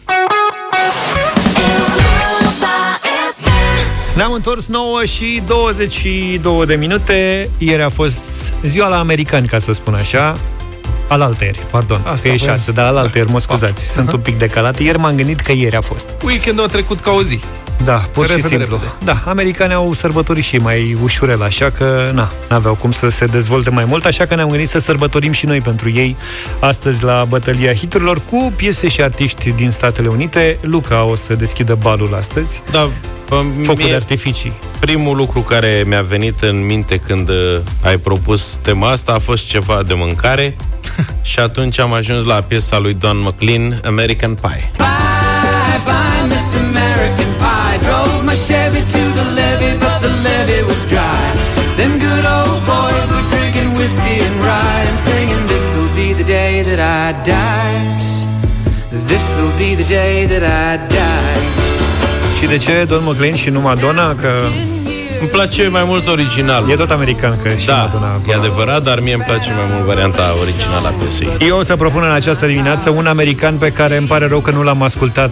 Ne-am 4.18 4.32
întors 4.32 4.66
9 4.66 5.04
și 5.04 5.42
22 5.46 6.66
de 6.66 6.74
minute. 6.74 7.50
Ieri 7.58 7.82
a 7.82 7.88
fost 7.88 8.52
ziua 8.64 8.88
la 8.88 8.98
americani, 8.98 9.46
ca 9.46 9.58
să 9.58 9.72
spun 9.72 9.94
așa. 9.94 10.38
Alaltăieri, 11.08 11.58
pardon. 11.70 12.00
Asta 12.04 12.28
că 12.28 12.34
e 12.34 12.36
voiam. 12.38 12.56
6, 12.56 12.72
dar 12.72 12.86
alaltăieri, 12.86 13.30
mă 13.30 13.40
scuzați. 13.40 13.72
Patru. 13.72 13.90
Sunt 13.92 14.06
Aha. 14.08 14.16
un 14.16 14.22
pic 14.22 14.38
decalat. 14.38 14.78
Ieri 14.80 14.98
m-am 14.98 15.14
gândit 15.14 15.40
că 15.40 15.52
ieri 15.52 15.76
a 15.76 15.80
fost. 15.80 16.08
Weekendul 16.24 16.64
a 16.64 16.66
trecut 16.66 17.00
ca 17.00 17.10
o 17.10 17.22
zi. 17.22 17.40
Da, 17.84 17.94
pur 17.94 18.24
și 18.26 18.30
Repede, 18.30 18.48
simplu. 18.48 18.76
repede. 18.76 18.92
Da, 19.04 19.30
americanii 19.30 19.74
au 19.74 19.92
sărbătorit 19.92 20.44
și 20.44 20.56
mai 20.56 20.96
ușurel, 21.02 21.42
așa 21.42 21.70
că 21.70 22.10
na, 22.14 22.30
n-aveau 22.48 22.74
cum 22.74 22.90
să 22.90 23.08
se 23.08 23.24
dezvolte 23.26 23.70
mai 23.70 23.84
mult, 23.84 24.04
așa 24.04 24.26
că 24.26 24.34
ne-am 24.34 24.48
gândit 24.48 24.68
să 24.68 24.78
sărbătorim 24.78 25.32
și 25.32 25.46
noi 25.46 25.60
pentru 25.60 25.90
ei 25.90 26.16
astăzi 26.60 27.04
la 27.04 27.24
bătălia 27.28 27.72
hiturilor 27.74 28.20
cu 28.30 28.52
piese 28.56 28.88
și 28.88 29.02
artiști 29.02 29.50
din 29.50 29.70
Statele 29.70 30.08
Unite. 30.08 30.58
Luca 30.60 31.02
o 31.04 31.14
să 31.16 31.34
deschidă 31.34 31.74
balul 31.74 32.14
astăzi. 32.18 32.62
Da, 32.70 32.88
bă, 33.28 33.42
Focul 33.62 33.82
mie, 33.82 33.88
de 33.90 33.94
artificii. 33.94 34.52
primul 34.80 35.16
lucru 35.16 35.40
care 35.40 35.84
mi-a 35.86 36.02
venit 36.02 36.40
în 36.40 36.66
minte 36.66 36.96
când 36.96 37.28
uh, 37.28 37.58
ai 37.82 37.96
propus 37.96 38.58
tema 38.62 38.90
asta 38.90 39.12
a 39.12 39.18
fost 39.18 39.46
ceva 39.46 39.82
de 39.86 39.94
mâncare 39.94 40.56
și 41.30 41.38
atunci 41.40 41.78
am 41.78 41.92
ajuns 41.92 42.24
la 42.24 42.34
piesa 42.48 42.78
lui 42.78 42.94
Don 42.94 43.18
McLean, 43.18 43.80
American 43.84 44.34
Pie. 44.34 44.70
Bye, 44.76 44.86
bye, 45.88 46.22
Miss 46.32 46.48
American 46.68 47.30
Pie. 47.42 47.76
Drove 47.86 48.22
my 48.30 48.36
Chevy 48.46 48.82
to 48.92 49.02
the 49.18 49.24
levee, 49.38 49.76
but 49.84 49.98
the 50.04 50.12
levee 50.26 50.62
was 50.70 50.82
dry. 50.92 51.24
Them 51.78 51.92
good 52.04 52.24
old 52.36 52.60
boys 52.72 53.08
were 53.14 53.26
drinking 53.32 53.70
whiskey 53.78 54.16
and 54.26 54.36
rye 54.48 54.82
and 54.90 54.98
singing, 55.06 55.42
this 55.52 55.66
will 55.74 55.92
be 56.00 56.08
the 56.20 56.26
day 56.36 56.52
that 56.68 56.80
I 57.00 57.06
die. 57.34 57.76
This 59.10 59.26
will 59.36 59.54
be 59.62 59.70
the 59.80 59.88
day 59.98 60.26
that 60.32 60.42
I 60.42 60.86
die. 60.94 61.42
Și 62.38 62.46
de 62.46 62.56
ce 62.56 62.84
Don 62.88 63.02
McLean 63.04 63.34
și 63.34 63.50
nu 63.50 63.60
Madonna? 63.60 64.14
Că 64.14 64.30
îmi 65.20 65.28
place 65.28 65.68
mai 65.68 65.84
mult 65.84 66.06
original. 66.06 66.70
e 66.70 66.74
tot 66.74 66.90
american, 66.90 67.38
că 67.42 67.54
și 67.54 67.66
da, 67.66 67.76
Madonna 67.76 68.06
e 68.06 68.32
acolo. 68.32 68.38
adevărat, 68.38 68.82
dar 68.82 69.00
mie 69.00 69.14
îmi 69.14 69.22
place 69.22 69.52
mai 69.52 69.64
mult 69.72 69.84
varianta 69.86 70.34
originală 70.40 70.86
a 70.88 70.90
piesei. 70.90 71.28
Eu 71.40 71.58
o 71.58 71.62
să 71.62 71.76
propun 71.76 72.02
în 72.04 72.12
această 72.12 72.46
dimineață 72.46 72.90
un 72.90 73.06
american 73.06 73.56
pe 73.56 73.70
care 73.72 73.96
îmi 73.96 74.06
pare 74.06 74.26
rău 74.26 74.40
că 74.40 74.50
nu 74.50 74.62
l-am 74.62 74.82
ascultat 74.82 75.30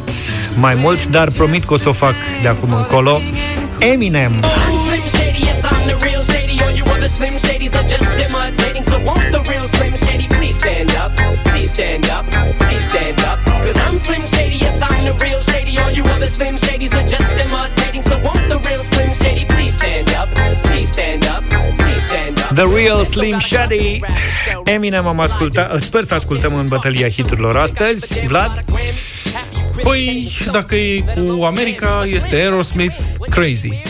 mai 0.55 0.75
mult, 0.75 1.07
dar 1.07 1.31
promit 1.31 1.65
că 1.65 1.73
o 1.73 1.77
să 1.77 1.89
o 1.89 1.93
fac 1.93 2.15
de 2.43 2.49
acum 2.49 2.73
încolo. 2.73 3.21
Eminem. 3.79 4.33
I'm 4.33 4.41
Slim 4.87 5.05
Shady, 5.15 5.41
yes, 5.49 5.61
I'm 5.63 5.87
the 5.91 5.97
real 6.07 6.23
Shady. 6.23 6.57
All 6.65 6.75
you 6.81 6.85
other 6.95 7.09
Slim 7.19 7.35
Shadys 7.45 7.75
are 7.79 7.87
just 7.93 8.09
imitating. 8.27 8.85
So 8.91 8.97
won't 9.09 9.29
the 9.37 9.41
real 9.51 9.67
Slim 9.77 9.95
Shady 10.05 10.27
please 10.37 10.57
stand 10.63 10.91
up? 11.03 11.11
Please 11.51 11.71
stand 11.77 12.05
up, 12.17 12.25
please 12.61 12.85
stand 12.93 13.19
up. 13.31 13.39
Cause 13.65 13.79
I'm 13.87 13.97
Slim 14.07 14.25
Shady, 14.35 14.57
yes, 14.67 14.77
I'm 14.89 15.05
the 15.09 15.15
real 15.25 15.41
Shady. 15.51 15.73
All 15.83 15.91
you 15.99 16.05
other 16.15 16.29
Slim 16.37 16.55
Shadys 16.65 16.93
are 16.99 17.07
just 17.15 17.31
imitating. 17.45 18.03
So 18.09 18.15
won't 18.27 18.45
the 18.53 18.59
real 18.69 18.83
Slim 18.93 19.11
Shady 19.21 19.45
please 19.45 19.56
stand 19.77 20.09
up? 20.23 20.29
Please 20.63 20.91
stand 20.93 21.25
up, 21.25 21.43
please 21.77 22.07
stand 22.07 22.39
up. 22.39 22.55
The 22.55 22.67
Real 22.75 23.05
Slim 23.05 23.39
Shady 23.39 24.01
Eminem 24.65 25.07
am 25.07 25.21
ascultat 25.21 25.81
Sper 25.81 26.05
să 26.05 26.15
ascultăm 26.15 26.55
în 26.55 26.67
bătălia 26.67 27.09
hiturilor 27.09 27.57
astăzi 27.57 28.27
Vlad? 28.27 28.65
Păi, 29.83 30.29
dacă 30.51 30.75
e 30.75 31.01
cu 31.01 31.43
America, 31.43 32.05
este 32.07 32.35
Aerosmith 32.35 32.97
Crazy. 33.31 33.83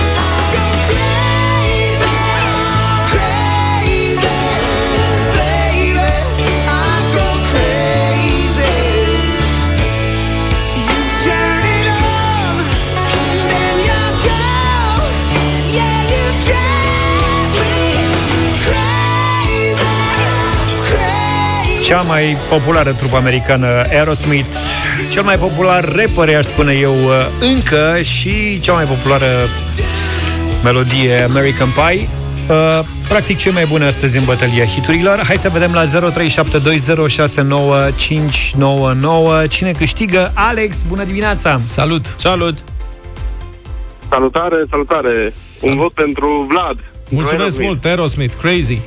Cea 21.86 22.00
mai 22.00 22.36
populară 22.48 22.92
trupă 22.92 23.16
americană 23.16 23.66
Aerosmith 23.66 24.56
Cel 25.10 25.22
mai 25.22 25.36
popular 25.36 25.84
rapper, 25.84 26.36
aș 26.36 26.44
spune 26.44 26.72
eu 26.72 26.94
Încă 27.40 28.00
și 28.02 28.60
cea 28.60 28.72
mai 28.72 28.84
populară 28.84 29.26
Melodie 30.64 31.22
American 31.22 31.68
Pie 31.68 32.08
Uh, 32.48 32.80
practic 33.08 33.38
cei 33.38 33.52
mai 33.52 33.64
bune 33.64 33.86
astăzi 33.86 34.16
în 34.18 34.24
bătălia 34.24 34.64
hiturilor 34.64 35.20
Hai 35.26 35.36
să 35.36 35.48
vedem 35.48 35.72
la 35.72 35.82
0372069599 39.44 39.48
Cine 39.48 39.72
câștigă? 39.72 40.32
Alex, 40.34 40.82
bună 40.82 41.04
dimineața! 41.04 41.58
Salut! 41.58 42.14
Salut! 42.16 42.58
Salutare, 44.08 44.64
salutare! 44.70 45.32
Un 45.62 45.76
vot 45.76 45.92
pentru 45.92 46.46
Vlad. 46.48 46.78
Mulțumesc 47.08 47.40
Aerosmith. 47.40 47.66
mult, 47.68 47.84
Aerosmith 47.84 48.34
Crazy. 48.40 48.78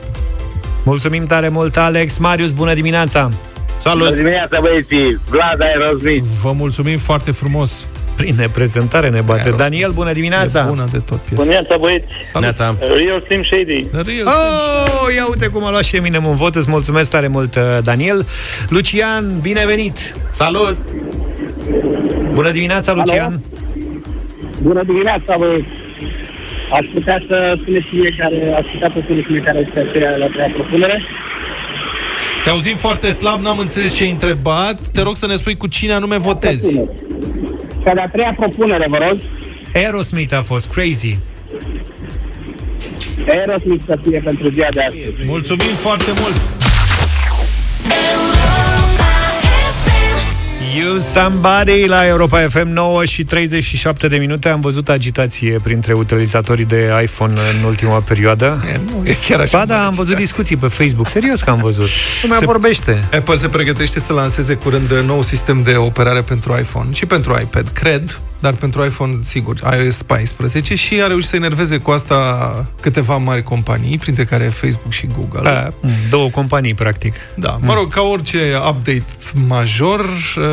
Mulțumim 0.90 1.26
tare 1.26 1.50
mult, 1.50 1.78
Alex 1.78 2.18
Marius, 2.18 2.52
bună 2.52 2.74
dimineața! 2.74 3.30
Salut! 3.78 4.14
dimineața, 4.16 4.60
băieții! 4.60 5.20
Vlad 5.30 5.62
Aerosmith. 5.62 6.26
Vă 6.42 6.52
mulțumim 6.52 6.98
foarte 6.98 7.32
frumos. 7.32 7.88
Prin 8.16 8.36
neprezentare 8.38 9.10
ne 9.10 9.22
bate 9.22 9.40
Aerosmith. 9.40 9.64
Daniel, 9.70 9.92
bună 9.92 10.10
E 10.10 10.14
dimineața! 10.14 10.64
bună 10.64 10.88
de 10.92 10.98
tot 10.98 11.18
piesa. 11.18 11.42
dimineața, 11.42 11.78
băieți! 11.78 12.06
Salut. 12.22 12.42
Neața. 12.42 12.76
Real 12.80 13.22
Slim 13.26 13.44
Shady. 13.44 13.84
The 13.84 14.02
Real 14.02 14.28
Oh, 14.28 15.16
ia 15.16 15.26
uite 15.30 15.48
cum 15.48 15.64
a 15.66 15.70
luat 15.70 15.84
și 15.84 15.96
Eminem 15.96 16.26
un 16.26 16.36
vot 16.36 16.56
Îți 16.56 16.70
mulțumesc 16.70 17.10
tare 17.10 17.28
mult, 17.28 17.56
uh, 17.56 17.62
Daniel 17.84 18.26
Lucian, 18.70 19.40
binevenit 19.42 20.16
Salut! 20.32 20.78
Bună 22.34 22.52
dimineața, 22.52 22.94
Lucian 22.94 23.42
Bună 24.62 24.84
dimineața, 24.84 25.36
băieți! 25.38 25.79
Aș 26.72 26.86
putea 26.94 27.24
să 27.28 27.58
spuneți 27.62 27.88
mie 27.92 28.16
care, 28.18 28.54
aș 28.56 28.72
putea 28.72 28.92
să 28.94 29.00
spuneți 29.04 29.32
mie 29.32 29.40
care 29.40 29.66
este 29.68 29.80
aceea 29.80 30.16
la 30.16 30.26
treia 30.26 30.52
propunere? 30.54 31.02
Te 32.44 32.50
auzim 32.50 32.76
foarte 32.76 33.10
slab, 33.10 33.42
n-am 33.42 33.60
înțeles 33.60 33.96
ce 33.96 34.04
ai 34.04 34.10
întrebat. 34.10 34.80
Te 34.94 35.02
rog 35.02 35.16
să 35.16 35.28
ne 35.28 35.36
spui 35.36 35.58
cu 35.58 35.68
cine 35.68 35.94
anume 35.94 36.18
votezi. 36.18 36.74
Propunere. 36.74 37.00
Cea 37.84 37.94
de-a 37.94 38.08
treia 38.08 38.36
propunere, 38.38 38.86
vă 38.90 38.98
rog, 39.10 39.20
Aerosmith 39.74 40.34
a 40.34 40.42
fost 40.42 40.68
crazy 40.70 41.18
Aerosmith 43.28 43.84
să 43.86 44.00
fie 44.04 44.22
pentru 44.24 44.50
ziua 44.50 44.68
de 44.74 44.82
astăzi. 44.82 45.26
Mulțumim 45.26 45.74
foarte 45.82 46.12
mult! 46.20 46.59
You 50.78 50.98
Somebody 50.98 51.86
la 51.86 52.08
Europa 52.08 52.48
FM 52.50 52.68
9 52.68 53.06
și 53.06 53.24
37 53.24 54.08
de 54.08 54.18
minute. 54.18 54.50
Am 54.50 54.60
văzut 54.60 54.90
agitație 54.90 55.60
printre 55.64 55.94
utilizatorii 55.94 56.66
de 56.66 57.00
iPhone 57.04 57.34
în 57.58 57.64
ultima 57.64 58.00
perioadă. 58.00 58.64
E, 58.74 58.80
nu, 58.92 59.02
e 59.08 59.18
chiar 59.28 59.40
așa. 59.40 59.58
Ba 59.58 59.66
da, 59.66 59.74
am 59.76 59.82
mare 59.84 59.96
văzut 59.96 60.00
agitație. 60.06 60.26
discuții 60.26 60.58
pe 60.58 60.68
Facebook. 60.68 61.08
Serios 61.08 61.42
că 61.42 61.50
am 61.50 61.58
văzut. 61.62 61.88
Lumea 62.22 62.38
Se- 62.40 62.46
vorbește. 62.46 63.04
Apple 63.14 63.36
se 63.36 63.48
pregătește 63.48 64.00
să 64.00 64.14
lanseze 64.14 64.54
curând 64.54 64.92
nou 65.06 65.22
sistem 65.24 65.62
de 65.64 65.76
operare 65.76 66.22
pentru 66.22 66.58
iPhone 66.60 66.90
și 66.94 67.06
pentru 67.06 67.38
iPad, 67.42 67.68
cred, 67.70 68.20
dar 68.40 68.54
pentru 68.54 68.86
iPhone, 68.86 69.18
sigur, 69.22 69.60
iOS 69.80 70.02
14 70.02 70.76
și 70.76 71.02
a 71.02 71.08
reușit 71.08 71.30
să 71.30 71.36
enerveze 71.36 71.78
cu 71.78 71.92
asta 71.92 72.66
câteva 72.82 73.18
mari 73.18 73.44
companii, 73.44 73.98
printre 73.98 74.24
care 74.24 74.44
Facebook 74.44 74.92
și 74.92 75.08
Google. 75.08 75.50
A, 75.50 75.74
Două 76.10 76.30
companii, 76.30 76.74
practic 76.74 77.14
Da, 77.36 77.60
mă 77.62 77.74
rog, 77.74 77.94
ca 77.94 78.02
orice 78.02 78.38
update 78.56 79.06
major, 79.48 80.00
uh, 80.00 80.44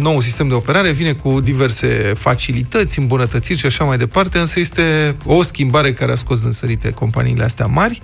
nou 0.00 0.20
sistem 0.20 0.48
de 0.48 0.54
operare 0.54 0.90
vine 0.90 1.12
cu 1.12 1.40
diverse 1.40 2.12
facilități, 2.16 2.98
îmbunătățiri 2.98 3.58
și 3.58 3.66
așa 3.66 3.84
mai 3.84 3.98
departe, 3.98 4.38
însă 4.38 4.60
este 4.60 5.16
o 5.24 5.42
schimbare 5.42 5.92
care 5.92 6.12
a 6.12 6.14
scos 6.14 6.40
din 6.40 6.52
sărite 6.52 6.90
companiile 6.90 7.44
astea 7.44 7.66
mari, 7.66 8.02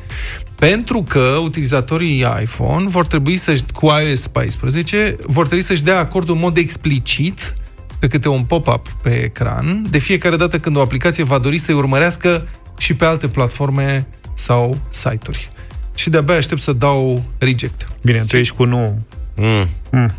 pentru 0.55 1.03
că 1.09 1.39
utilizatorii 1.43 2.27
iPhone 2.43 2.89
vor 2.89 3.07
trebui 3.07 3.37
să 3.37 3.57
cu 3.73 3.87
iOS 3.87 4.27
14 4.27 5.17
vor 5.27 5.47
trebui 5.47 5.65
să-și 5.65 5.83
dea 5.83 5.99
acordul 5.99 6.35
în 6.35 6.41
mod 6.41 6.57
explicit 6.57 7.55
pe 7.99 8.07
câte 8.07 8.29
un 8.29 8.43
pop-up 8.43 8.89
pe 9.03 9.23
ecran 9.23 9.87
de 9.91 9.99
fiecare 9.99 10.37
dată 10.37 10.59
când 10.59 10.77
o 10.77 10.81
aplicație 10.81 11.25
va 11.25 11.39
dori 11.39 11.59
să-i 11.59 11.75
urmărească 11.75 12.49
și 12.79 12.95
pe 12.95 13.05
alte 13.05 13.29
platforme 13.29 14.07
sau 14.35 14.79
site-uri. 14.89 15.49
Și 15.95 16.11
de-abia 16.11 16.35
aștept 16.35 16.61
să 16.61 16.73
dau 16.73 17.23
reject. 17.39 17.87
Bine, 18.03 18.19
tu 18.19 18.37
ești 18.37 18.55
cu 18.55 18.65
nu 18.65 18.99
Mm. 19.37 19.69
Mm. 19.91 20.13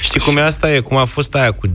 Știi 0.00 0.20
cum 0.20 0.36
e 0.36 0.40
asta? 0.40 0.72
E 0.72 0.80
cum 0.80 0.96
a 0.96 1.04
fost 1.04 1.34
aia 1.34 1.52
cu 1.52 1.66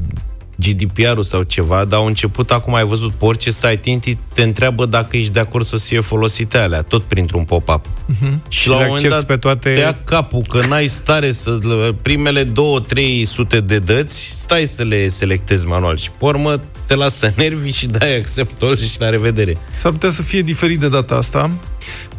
GDPR-ul 0.59 1.23
sau 1.23 1.41
ceva, 1.41 1.85
dar 1.85 1.99
au 1.99 2.05
început, 2.05 2.51
acum 2.51 2.75
ai 2.75 2.83
văzut, 2.85 3.11
pe 3.11 3.25
orice 3.25 3.51
site 3.51 3.89
inti, 3.89 4.17
te 4.33 4.41
întreabă 4.41 4.85
dacă 4.85 5.17
ești 5.17 5.31
de 5.33 5.39
acord 5.39 5.65
să 5.65 5.77
fie 5.77 5.99
folosite 5.99 6.57
alea, 6.57 6.81
tot 6.81 7.03
printr-un 7.03 7.43
pop-up. 7.43 7.85
Uh-huh. 7.85 8.33
Și, 8.47 8.59
Și 8.59 8.69
le 8.69 8.75
accepți 8.75 9.25
pe 9.25 9.37
toate- 9.37 9.69
te 9.73 9.79
ia 9.79 9.99
capul, 10.03 10.41
că 10.49 10.61
n-ai 10.67 10.87
stare 10.87 11.31
să... 11.31 11.59
Primele 12.01 12.43
două, 12.43 12.79
trei 12.79 13.25
sute 13.25 13.59
de 13.59 13.79
dăți, 13.79 14.29
stai 14.31 14.65
să 14.65 14.83
le 14.83 15.07
selectezi 15.07 15.65
manual 15.67 15.97
și, 15.97 16.09
pe 16.09 16.25
urmă, 16.25 16.61
te 16.85 16.95
lasă 16.95 17.31
nervi 17.37 17.71
și 17.71 17.85
dai 17.85 18.15
accept 18.17 18.61
all 18.61 18.77
și 18.77 18.99
la 18.99 19.09
revedere. 19.09 19.57
S-ar 19.71 19.91
putea 19.91 20.09
să 20.09 20.21
fie 20.21 20.41
diferit 20.41 20.79
de 20.79 20.89
data 20.89 21.15
asta, 21.15 21.51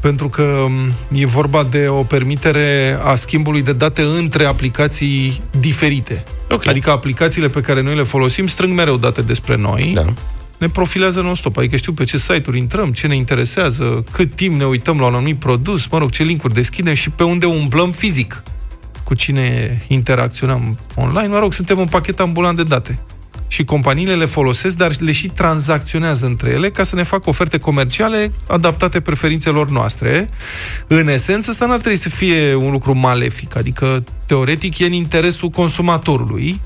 pentru 0.01 0.29
că 0.29 0.65
m, 0.69 0.93
e 1.19 1.25
vorba 1.27 1.65
de 1.71 1.89
o 1.89 2.03
permitere 2.03 2.99
a 3.03 3.15
schimbului 3.15 3.63
de 3.63 3.73
date 3.73 4.03
între 4.03 4.45
aplicații 4.45 5.43
diferite. 5.61 6.25
Ok. 6.51 6.67
Adică 6.67 6.91
aplicațiile 6.91 7.49
pe 7.49 7.61
care 7.61 7.83
noi 7.83 7.97
le 7.97 8.03
folosim 8.03 8.47
strâng 8.47 8.73
mereu 8.75 8.97
date 8.97 9.23
despre 9.23 9.57
noi, 9.57 9.91
Da. 9.95 10.05
ne 10.59 10.69
profilează 10.69 11.21
non-stop, 11.21 11.57
adică 11.57 11.77
știu 11.77 11.93
pe 11.93 12.05
ce 12.05 12.19
site-uri 12.19 12.59
intrăm, 12.59 12.93
ce 12.93 13.07
ne 13.07 13.15
interesează, 13.17 14.05
cât 14.11 14.35
timp 14.35 14.59
ne 14.59 14.65
uităm 14.67 14.99
la 14.99 15.07
un 15.07 15.15
anumit 15.15 15.39
produs, 15.39 15.87
mă 15.87 15.99
rog, 15.99 16.11
ce 16.11 16.23
linkuri 16.23 16.55
deschidem 16.55 16.95
și 16.95 17.11
pe 17.11 17.25
unde 17.25 17.47
umblăm 17.47 17.91
fizic, 17.91 18.43
cu 19.05 19.15
cine 19.15 19.83
interacționăm 19.89 20.79
online, 20.95 21.27
mă 21.29 21.39
rog, 21.39 21.53
suntem 21.53 21.79
un 21.79 21.87
pachet 21.87 22.21
ambulant 22.21 22.57
de 22.57 22.63
date. 22.63 22.99
Și 23.51 23.65
companiile 23.65 24.15
le 24.15 24.27
folosesc, 24.27 24.77
dar 24.77 24.93
le 24.99 25.13
și 25.13 25.29
tranzacționează 25.29 26.27
între 26.27 26.51
ele 26.51 26.71
ca 26.71 26.83
să 26.83 26.95
ne 26.95 27.03
facă 27.03 27.29
oferte 27.29 27.59
comerciale 27.59 28.33
adaptate 28.47 29.01
preferințelor 29.01 29.71
noastre. 29.71 30.29
În 30.87 31.09
esență, 31.09 31.51
asta 31.51 31.67
n-ar 31.67 31.81
trebui 31.81 31.99
să 31.99 32.09
fie 32.09 32.55
un 32.55 32.71
lucru 32.71 32.97
malefic, 32.97 33.57
adică 33.57 34.05
teoretic 34.27 34.79
e 34.79 34.87
în 34.87 34.93
interesul 34.93 35.49
consumatorului, 35.49 36.61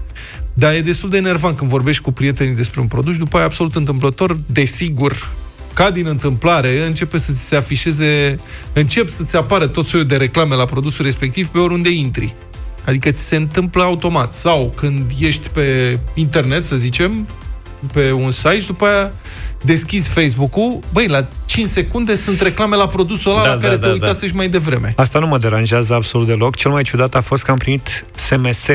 dar 0.55 0.75
e 0.75 0.81
destul 0.81 1.11
de 1.11 1.17
enervant 1.17 1.57
când 1.57 1.71
vorbești 1.71 2.03
cu 2.03 2.13
prietenii 2.13 2.55
despre 2.55 2.81
un 2.81 2.87
produs, 2.87 3.17
după 3.17 3.37
aia 3.37 3.45
absolut 3.45 3.75
întâmplător, 3.75 4.39
desigur, 4.47 5.31
ca 5.73 5.91
din 5.91 6.07
întâmplare, 6.07 6.87
începe 6.87 7.19
să 7.19 7.33
ți 7.33 7.47
se 7.47 7.57
afișeze, 7.57 8.39
încep 8.73 9.09
să 9.09 9.25
ți 9.25 9.37
apară 9.37 9.67
tot 9.67 9.87
soiul 9.87 10.07
de 10.07 10.17
reclame 10.17 10.55
la 10.55 10.65
produsul 10.65 11.05
respectiv 11.05 11.47
pe 11.47 11.59
oriunde 11.59 11.91
intri. 11.91 12.35
Adică 12.85 13.11
ți 13.11 13.23
se 13.23 13.37
întâmplă 13.37 13.83
automat. 13.83 14.33
Sau 14.33 14.73
când 14.77 15.11
ești 15.19 15.49
pe 15.49 15.99
internet, 16.15 16.65
să 16.67 16.77
zicem, 16.77 17.29
pe 17.93 18.13
un 18.13 18.31
site 18.31 18.61
și 18.61 18.67
după 18.67 18.87
aia 18.87 19.13
deschizi 19.63 20.09
Facebook-ul, 20.09 20.79
băi, 20.93 21.07
la 21.07 21.27
5 21.45 21.69
secunde 21.69 22.15
sunt 22.15 22.41
reclame 22.41 22.77
la 22.77 22.87
produsul 22.87 23.31
ăla 23.31 23.43
Da, 23.43 23.49
la 23.49 23.57
care 23.61 23.77
da, 23.77 23.81
te 23.81 23.87
da, 23.87 23.93
uitase 23.93 24.27
și 24.27 24.35
mai 24.35 24.49
devreme. 24.49 24.93
Asta 24.97 25.19
nu 25.19 25.27
mă 25.27 25.39
deranjează 25.39 25.95
absolut 25.95 26.27
deloc. 26.27 26.57
Cel 26.57 26.71
mai 26.71 26.83
ciudat 26.83 27.15
a 27.15 27.21
fost 27.21 27.43
că 27.43 27.51
am 27.51 27.59
primit 27.59 28.05
SMS 28.15 28.67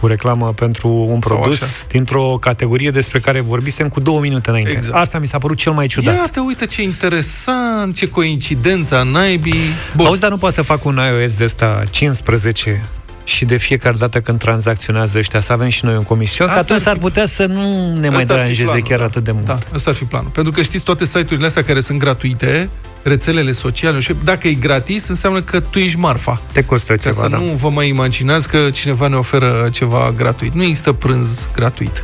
cu 0.00 0.06
reclamă 0.06 0.52
pentru 0.52 0.88
un 0.88 1.20
Sau 1.20 1.36
produs 1.38 1.62
așa. 1.62 1.72
dintr-o 1.88 2.34
categorie 2.40 2.90
despre 2.90 3.20
care 3.20 3.40
vorbisem 3.40 3.88
cu 3.88 4.00
două 4.00 4.20
minute 4.20 4.50
înainte. 4.50 4.70
Exact. 4.70 4.96
Asta 4.96 5.18
mi 5.18 5.26
s-a 5.26 5.38
părut 5.38 5.56
cel 5.56 5.72
mai 5.72 5.86
ciudat. 5.86 6.14
Iată, 6.14 6.40
uite 6.40 6.66
ce 6.66 6.82
interesant, 6.82 7.96
ce 7.96 8.08
coincidență 8.08 8.96
a 8.96 9.02
naibii. 9.02 9.54
Bun. 9.96 10.06
Auzi, 10.06 10.20
dar 10.20 10.30
nu 10.30 10.36
poate 10.36 10.54
să 10.54 10.62
fac 10.62 10.84
un 10.84 11.00
iOS 11.20 11.32
de 11.32 11.44
ăsta 11.44 11.82
15 11.90 12.84
și 13.28 13.44
de 13.44 13.56
fiecare 13.56 13.96
dată 13.98 14.20
când 14.20 14.38
tranzacționează 14.38 15.18
ăștia 15.18 15.40
să 15.40 15.52
avem 15.52 15.68
și 15.68 15.84
noi 15.84 15.94
un 15.96 16.02
comision, 16.02 16.46
că 16.46 16.52
Asta 16.52 16.62
atunci 16.64 16.78
ar 16.80 16.84
s-ar 16.86 16.94
fi- 16.94 17.00
putea 17.00 17.26
să 17.26 17.46
nu 17.46 17.94
ne 18.00 18.08
mai 18.08 18.18
Ăsta 18.18 18.18
ar 18.18 18.20
fi 18.20 18.26
deranjeze 18.26 18.64
planul, 18.64 18.86
chiar 18.88 18.98
da. 18.98 19.04
atât 19.04 19.24
de 19.24 19.30
mult. 19.32 19.44
Da, 19.44 19.58
ăsta 19.74 19.90
ar 19.90 19.96
fi 19.96 20.04
planul. 20.04 20.30
Pentru 20.30 20.52
că 20.52 20.62
știți, 20.62 20.84
toate 20.84 21.04
site-urile 21.04 21.46
astea 21.46 21.64
care 21.64 21.80
sunt 21.80 21.98
gratuite, 21.98 22.68
rețelele 23.02 23.52
sociale, 23.52 24.00
și 24.00 24.14
dacă 24.24 24.48
e 24.48 24.52
gratis, 24.52 25.08
înseamnă 25.08 25.40
că 25.42 25.60
tu 25.60 25.78
ești 25.78 25.98
marfa. 25.98 26.42
Te 26.52 26.64
costă 26.64 26.92
Ca 26.92 26.98
ceva, 26.98 27.14
să 27.22 27.28
da. 27.28 27.36
nu 27.38 27.44
vă 27.44 27.68
mai 27.70 27.88
imaginați 27.88 28.48
că 28.48 28.70
cineva 28.72 29.06
ne 29.06 29.16
oferă 29.16 29.68
ceva 29.72 30.12
gratuit. 30.16 30.54
Nu 30.54 30.62
există 30.62 30.92
prânz 30.92 31.48
gratuit. 31.54 32.02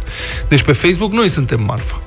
Deci 0.48 0.62
pe 0.62 0.72
Facebook 0.72 1.12
noi 1.12 1.28
suntem 1.28 1.62
marfa. 1.66 1.98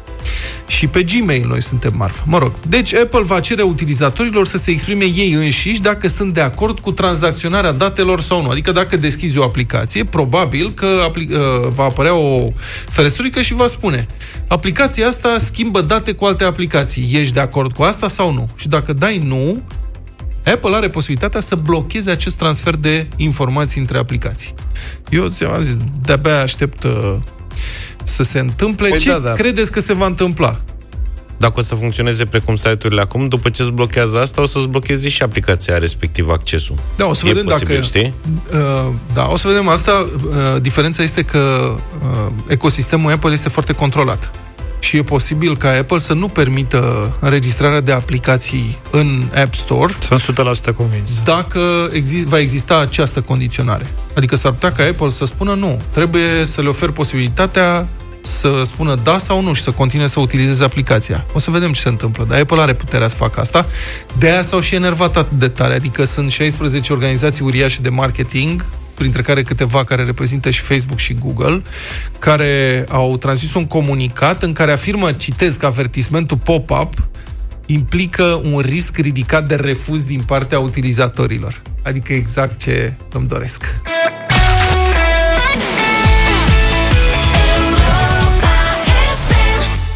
Și 0.68 0.88
pe 0.88 1.04
Gmail 1.04 1.48
noi 1.48 1.62
suntem 1.62 1.94
marfa. 1.96 2.24
Mă 2.26 2.38
rog. 2.38 2.52
Deci 2.68 2.94
Apple 2.94 3.24
va 3.24 3.40
cere 3.40 3.62
utilizatorilor 3.62 4.48
să 4.48 4.58
se 4.58 4.72
exprime 4.72 5.06
ei 5.06 5.32
înșiși 5.32 5.82
dacă 5.82 6.08
sunt 6.08 6.34
de 6.34 6.42
acord 6.42 6.80
cu 6.80 6.92
tranzacționarea 6.92 7.72
datelor 7.72 8.22
sau 8.22 8.42
nu. 8.42 8.50
Adică 8.50 8.72
dacă 8.72 8.98
deschizi 8.98 9.38
o 9.38 9.44
aplicație, 9.44 10.06
probabil 10.06 10.72
că 10.74 10.88
apli- 11.12 11.32
uh, 11.32 11.68
va 11.70 11.84
apărea 11.84 12.16
o 12.16 12.52
ferestruică 12.90 13.42
și 13.42 13.54
va 13.54 13.68
spune 13.68 14.08
aplicația 14.48 15.08
asta 15.08 15.36
schimbă 15.38 15.82
date 15.82 16.12
cu 16.12 16.26
alte 16.26 16.44
aplicații. 16.44 17.10
Ești 17.12 17.34
de 17.34 17.40
acord 17.40 17.72
cu 17.72 17.84
asta 17.84 18.08
sau 18.08 18.34
nu? 18.34 18.50
Și 18.56 18.68
dacă 18.68 18.94
dai 18.94 19.22
nu, 19.26 19.62
Apple 20.46 20.76
are 20.76 20.90
posibilitatea 20.90 21.40
să 21.40 21.56
blocheze 21.56 22.12
acest 22.12 22.36
transfer 22.36 22.76
de 22.76 23.08
informații 23.16 23.80
între 23.80 23.98
aplicații. 23.98 24.54
Eu 25.10 25.28
ți-am 25.28 25.62
zis, 25.62 25.78
de-abia 26.02 26.42
aștept 26.42 26.84
uh, 26.84 27.16
să 28.08 28.24
se 28.24 28.40
întâmple. 28.40 28.90
Păi 28.90 29.00
Ce 29.00 29.10
da, 29.10 29.18
da. 29.18 29.32
credeți 29.32 29.72
că 29.72 29.80
se 29.80 29.94
va 29.94 30.06
întâmpla? 30.06 30.58
Dacă 31.38 31.54
o 31.60 31.62
să 31.62 31.76
funcționeze 31.76 32.26
precum 32.26 32.56
site-urile 32.56 33.02
acum, 33.02 33.28
după 33.28 33.50
ce 33.50 33.62
îți 33.62 33.72
blochează 33.72 34.20
asta, 34.20 34.42
o 34.42 34.46
să-ți 34.46 34.68
blocheze 34.68 35.08
și 35.08 35.24
aplicația 35.24 35.78
respectiv 35.78 36.30
accesul. 36.30 36.76
Da, 36.96 37.06
o 37.06 37.14
să 37.14 37.22
e 37.26 37.30
vedem 37.30 37.46
posibil, 37.46 37.76
dacă... 37.76 37.86
știi? 37.86 38.14
Uh, 38.54 38.94
da, 39.14 39.28
o 39.28 39.36
să 39.36 39.48
vedem 39.48 39.68
asta. 39.68 40.10
Uh, 40.26 40.62
diferența 40.62 41.04
este 41.04 41.24
că 41.24 41.76
uh, 42.02 42.32
ecosistemul 42.48 43.12
Apple 43.12 43.32
este 43.32 43.50
foarte 43.50 43.74
controlat. 43.74 44.32
Și 44.80 44.98
e 44.98 45.04
posibil 45.04 45.58
ca 45.58 45.70
Apple 45.70 46.00
să 46.00 46.14
nu 46.14 46.28
permită 46.28 47.12
înregistrarea 47.20 47.82
de 47.82 47.92
aplicații 47.92 48.78
în 48.92 49.24
App 49.36 49.54
Store 49.54 49.94
Sunt 50.00 50.20
100% 50.72 50.74
convins. 50.76 51.22
dacă 51.24 51.90
exi- 51.94 52.24
va 52.26 52.40
exista 52.40 52.78
această 52.80 53.22
condiționare. 53.22 53.94
Adică 54.16 54.36
s-ar 54.36 54.52
putea 54.52 54.72
ca 54.72 54.84
Apple 54.84 55.10
să 55.10 55.26
spună 55.26 55.54
nu, 55.54 55.82
trebuie 55.92 56.46
să 56.46 56.62
le 56.62 56.68
ofer 56.68 56.90
posibilitatea 56.90 57.88
să 58.22 58.62
spună 58.66 59.00
da 59.04 59.18
sau 59.18 59.42
nu 59.44 59.54
și 59.54 59.62
să 59.62 59.72
continue 59.72 60.08
să 60.08 60.20
utilizeze 60.20 60.64
aplicația. 60.64 61.26
O 61.34 61.40
să 61.40 61.52
vedem 61.52 61.72
ce 61.72 61.82
se 61.82 61.90
întâmplă, 61.90 62.26
dar 62.30 62.40
Apple 62.40 62.62
are 62.62 62.74
puterea 62.74 63.08
să 63.08 63.16
facă 63.16 63.40
asta. 63.40 63.66
De 64.18 64.30
aia 64.30 64.42
s-au 64.42 64.60
și 64.60 64.76
enervat 64.76 65.18
atât 65.18 65.38
de 65.40 65.48
tare, 65.48 65.74
adică 65.74 66.04
sunt 66.06 66.32
16 66.32 66.94
organizații 66.94 67.46
uriașe 67.46 67.82
de 67.82 67.90
marketing 67.90 68.66
printre 68.98 69.22
care 69.22 69.44
câteva 69.44 69.84
care 69.84 70.04
reprezintă 70.04 70.50
și 70.50 70.62
Facebook 70.62 71.00
și 71.00 71.14
Google, 71.14 71.62
care 72.20 72.86
au 72.90 73.18
transmis 73.18 73.54
un 73.54 73.66
comunicat 73.68 74.44
în 74.44 74.54
care 74.54 74.72
afirmă, 74.72 75.12
citesc, 75.12 75.64
avertismentul 75.64 76.38
pop-up 76.38 76.94
implică 77.66 78.42
un 78.44 78.60
risc 78.60 78.98
ridicat 78.98 79.48
de 79.48 79.56
refuz 79.56 80.04
din 80.04 80.22
partea 80.22 80.60
utilizatorilor. 80.60 81.62
Adică 81.84 82.14
exact 82.14 82.60
ce 82.60 82.94
îmi 83.14 83.28
doresc. 83.28 83.64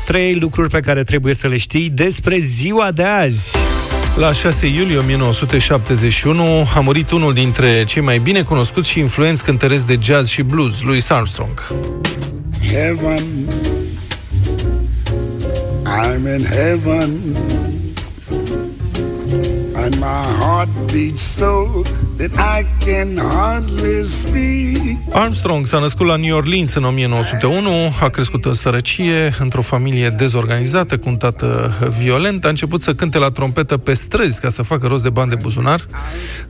Trei 0.06 0.36
lucruri 0.36 0.70
pe 0.70 0.80
care 0.80 1.04
trebuie 1.04 1.34
să 1.34 1.48
le 1.48 1.58
știi 1.58 1.90
despre 1.90 2.40
ziua 2.40 2.92
de 2.92 3.04
azi. 3.04 3.52
La 4.16 4.32
6 4.32 4.68
iulie 4.68 4.98
1971 4.98 6.68
a 6.76 6.80
murit 6.80 7.12
unul 7.12 7.34
dintre 7.34 7.84
cei 7.84 8.02
mai 8.02 8.20
bine 8.20 8.44
cunoscuți 8.44 8.90
și 8.90 9.00
influenți 9.00 9.44
cântăreți 9.44 9.88
de 9.88 9.98
jazz 10.02 10.30
și 10.30 10.42
blues, 10.42 10.82
Louis 10.82 11.10
Armstrong. 11.10 11.68
Heaven, 12.72 13.24
I'm 15.86 16.38
in 16.38 16.46
heaven, 16.46 17.20
and 19.76 19.96
my 19.96 20.26
heart 20.40 20.70
beats 20.92 21.22
so 21.22 21.82
that 22.28 22.62
I 22.62 22.86
can 22.86 23.18
hardly 23.18 24.04
speak. 24.04 24.98
Armstrong 25.12 25.68
s-a 25.68 25.80
născut 25.80 26.08
la 26.08 26.16
New 26.16 26.36
Orleans 26.36 26.74
în 26.74 26.84
1901, 26.84 27.70
a 28.02 28.10
crescut 28.10 28.46
în 28.46 28.54
sărăcie, 28.54 29.34
într-o 29.40 29.62
familie 29.62 30.10
dezorganizată, 30.10 30.98
cu 30.98 31.10
un 31.10 31.18
tată 31.18 31.74
violent, 32.00 32.46
a 32.46 32.50
început 32.50 32.82
să 32.82 32.96
cânte 32.96 33.18
la 33.18 33.30
trompetă 33.30 33.78
pe 33.78 33.94
străzi 33.94 34.42
ca 34.42 34.50
să 34.50 34.62
facă 34.62 34.88
rost 34.88 35.04
de 35.04 35.10
bani 35.10 35.30
de 35.30 35.36
buzunar, 35.36 35.88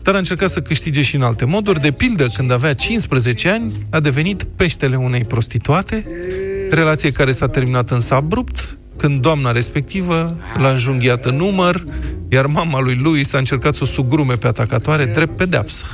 dar 0.01 0.15
a 0.15 0.17
încercat 0.17 0.49
să 0.49 0.61
câștige 0.61 1.01
și 1.01 1.15
în 1.15 1.21
alte 1.21 1.45
moduri. 1.45 1.79
De 1.79 1.91
pildă, 1.91 2.25
când 2.35 2.51
avea 2.51 2.73
15 2.73 3.49
ani, 3.49 3.71
a 3.89 3.99
devenit 3.99 4.43
peștele 4.43 4.95
unei 4.95 5.23
prostituate, 5.23 6.05
relație 6.69 7.11
care 7.11 7.31
s-a 7.31 7.47
terminat 7.47 7.89
însă 7.89 8.13
abrupt, 8.13 8.77
când 8.97 9.21
doamna 9.21 9.51
respectivă 9.51 10.37
l-a 10.57 10.69
înjunghiat 10.69 11.25
în 11.25 11.35
număr, 11.35 11.83
iar 12.33 12.45
mama 12.45 12.79
lui 12.79 12.95
Louis 13.03 13.33
a 13.33 13.37
încercat 13.37 13.73
să 13.73 13.79
o 13.83 13.85
sugrume 13.85 14.33
pe 14.33 14.47
atacatoare 14.47 15.05
drept 15.05 15.37
pedeapsă. 15.37 15.85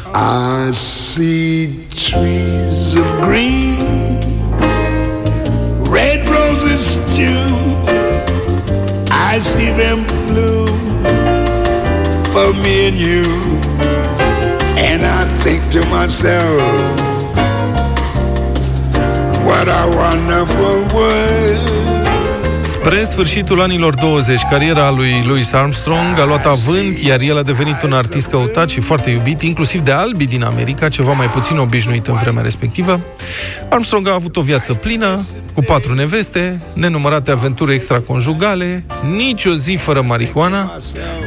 I 0.69 0.73
see 0.73 1.69
trees 1.93 2.93
of 2.95 3.27
green, 3.27 4.19
red 5.91 6.21
roses 6.37 6.97
too. 7.15 7.85
I 9.35 9.39
see 9.39 9.69
them 9.75 9.99
bloom 10.31 10.77
for 12.31 12.53
me 12.63 12.87
and 12.87 12.97
you. 12.99 13.25
And 14.91 15.03
I 15.03 15.43
think 15.43 15.61
to 15.71 15.81
myself, 15.97 16.61
what 19.45 19.67
a 19.67 19.89
wonderful 19.95 20.97
world. 20.97 21.86
Spre 22.87 23.03
sfârșitul 23.03 23.61
anilor 23.61 23.95
20, 23.95 24.41
cariera 24.49 24.91
lui 24.91 25.23
Louis 25.25 25.53
Armstrong 25.53 26.19
a 26.19 26.25
luat 26.25 26.45
avânt, 26.45 26.99
iar 26.99 27.19
el 27.19 27.37
a 27.37 27.41
devenit 27.41 27.81
un 27.81 27.93
artist 27.93 28.29
căutat 28.29 28.69
și 28.69 28.79
foarte 28.79 29.09
iubit, 29.09 29.41
inclusiv 29.41 29.81
de 29.81 29.91
albi 29.91 30.25
din 30.25 30.43
America, 30.43 30.89
ceva 30.89 31.11
mai 31.13 31.29
puțin 31.29 31.57
obișnuit 31.57 32.07
în 32.07 32.15
vremea 32.15 32.41
respectivă. 32.41 32.99
Armstrong 33.69 34.07
a 34.07 34.13
avut 34.13 34.37
o 34.37 34.41
viață 34.41 34.73
plină, 34.73 35.25
cu 35.53 35.61
patru 35.61 35.93
neveste, 35.93 36.61
nenumărate 36.73 37.31
aventuri 37.31 37.73
extraconjugale, 37.73 38.83
nici 39.15 39.45
o 39.45 39.53
zi 39.53 39.75
fără 39.75 40.01
marihuana. 40.01 40.71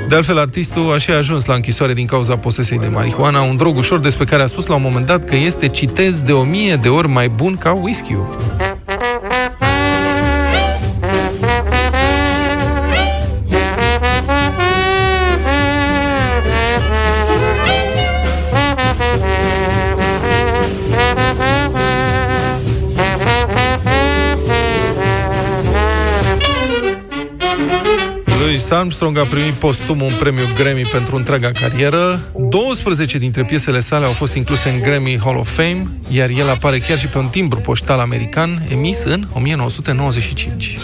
De 0.09 0.15
altfel, 0.15 0.39
artistul 0.39 0.93
a 0.93 0.99
și 0.99 1.11
ajuns 1.11 1.45
la 1.45 1.55
închisoare 1.55 1.93
din 1.93 2.07
cauza 2.07 2.37
posesiei 2.37 2.79
de 2.79 2.87
marihuana, 2.87 3.41
un 3.41 3.57
drog 3.57 3.77
ușor 3.77 3.99
despre 3.99 4.25
care 4.25 4.43
a 4.43 4.47
spus 4.47 4.67
la 4.67 4.75
un 4.75 4.83
moment 4.83 5.07
dat 5.07 5.25
că 5.25 5.37
este, 5.37 5.69
citez, 5.69 6.23
de 6.23 6.33
o 6.33 6.43
mie 6.43 6.75
de 6.75 6.89
ori 6.89 7.09
mai 7.09 7.29
bun 7.29 7.57
ca 7.57 7.73
whisky-ul. 7.73 8.70
Louis 28.71 28.83
Armstrong 28.83 29.19
a 29.19 29.25
primit 29.25 29.55
postum 29.55 30.01
un 30.01 30.13
premiu 30.19 30.43
Grammy 30.55 30.83
pentru 30.83 31.17
întreaga 31.17 31.51
carieră. 31.61 32.21
12 32.49 33.19
dintre 33.19 33.45
piesele 33.45 33.81
sale 33.81 34.07
au 34.07 34.13
fost 34.13 34.35
incluse 34.35 34.69
în 34.69 34.81
Grammy 34.81 35.19
Hall 35.25 35.39
of 35.39 35.51
Fame, 35.51 35.91
iar 36.09 36.29
el 36.29 36.49
apare 36.49 36.79
chiar 36.79 36.99
și 36.99 37.07
pe 37.07 37.19
un 37.19 37.29
timbru 37.29 37.61
poștal 37.61 37.99
american 37.99 38.63
emis 38.73 39.03
în 39.05 39.27
1995. 39.33 40.79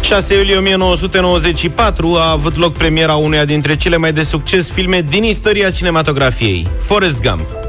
6 0.00 0.34
iulie 0.34 0.56
1994 0.56 2.16
a 2.16 2.30
avut 2.30 2.56
loc 2.56 2.72
premiera 2.72 3.14
uneia 3.14 3.44
dintre 3.44 3.76
cele 3.76 3.96
mai 3.96 4.12
de 4.12 4.22
succes 4.22 4.70
filme 4.70 5.04
din 5.08 5.24
istoria 5.24 5.70
cinematografiei, 5.70 6.66
Forrest 6.78 7.20
Gump. 7.20 7.61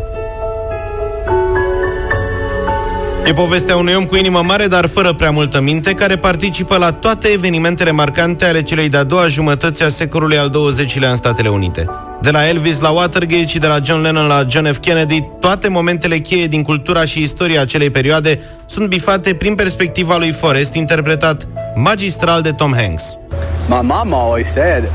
E 3.25 3.33
povestea 3.33 3.75
unui 3.75 3.93
om 3.93 4.05
cu 4.05 4.15
inimă 4.15 4.41
mare, 4.41 4.67
dar 4.67 4.85
fără 4.85 5.13
prea 5.13 5.31
multă 5.31 5.61
minte, 5.61 5.93
care 5.93 6.17
participă 6.17 6.77
la 6.77 6.91
toate 6.91 7.27
evenimentele 7.27 7.91
marcante 7.91 8.45
ale 8.45 8.61
celei 8.61 8.89
de-a 8.89 9.03
doua 9.03 9.27
jumătăți 9.27 9.83
a 9.83 9.89
secolului 9.89 10.37
al 10.37 10.49
XX-lea 10.49 11.09
în 11.09 11.15
Statele 11.15 11.49
Unite. 11.49 11.89
De 12.21 12.31
la 12.31 12.47
Elvis 12.47 12.79
la 12.79 12.89
Watergate 12.89 13.45
și 13.45 13.59
de 13.59 13.67
la 13.67 13.77
John 13.83 14.01
Lennon 14.01 14.27
la 14.27 14.45
John 14.49 14.71
F. 14.71 14.77
Kennedy, 14.77 15.23
toate 15.39 15.67
momentele 15.67 16.17
cheie 16.17 16.47
din 16.47 16.63
cultura 16.63 17.05
și 17.05 17.21
istoria 17.21 17.61
acelei 17.61 17.89
perioade 17.89 18.39
sunt 18.65 18.87
bifate 18.87 19.33
prin 19.33 19.55
perspectiva 19.55 20.17
lui 20.17 20.31
Forrest, 20.31 20.73
interpretat 20.73 21.47
magistral 21.75 22.41
de 22.41 22.51
Tom 22.51 22.73
Hanks. 22.73 23.19
My 23.67 23.79
mom 23.81 24.13
always 24.13 24.51
said 24.51 24.91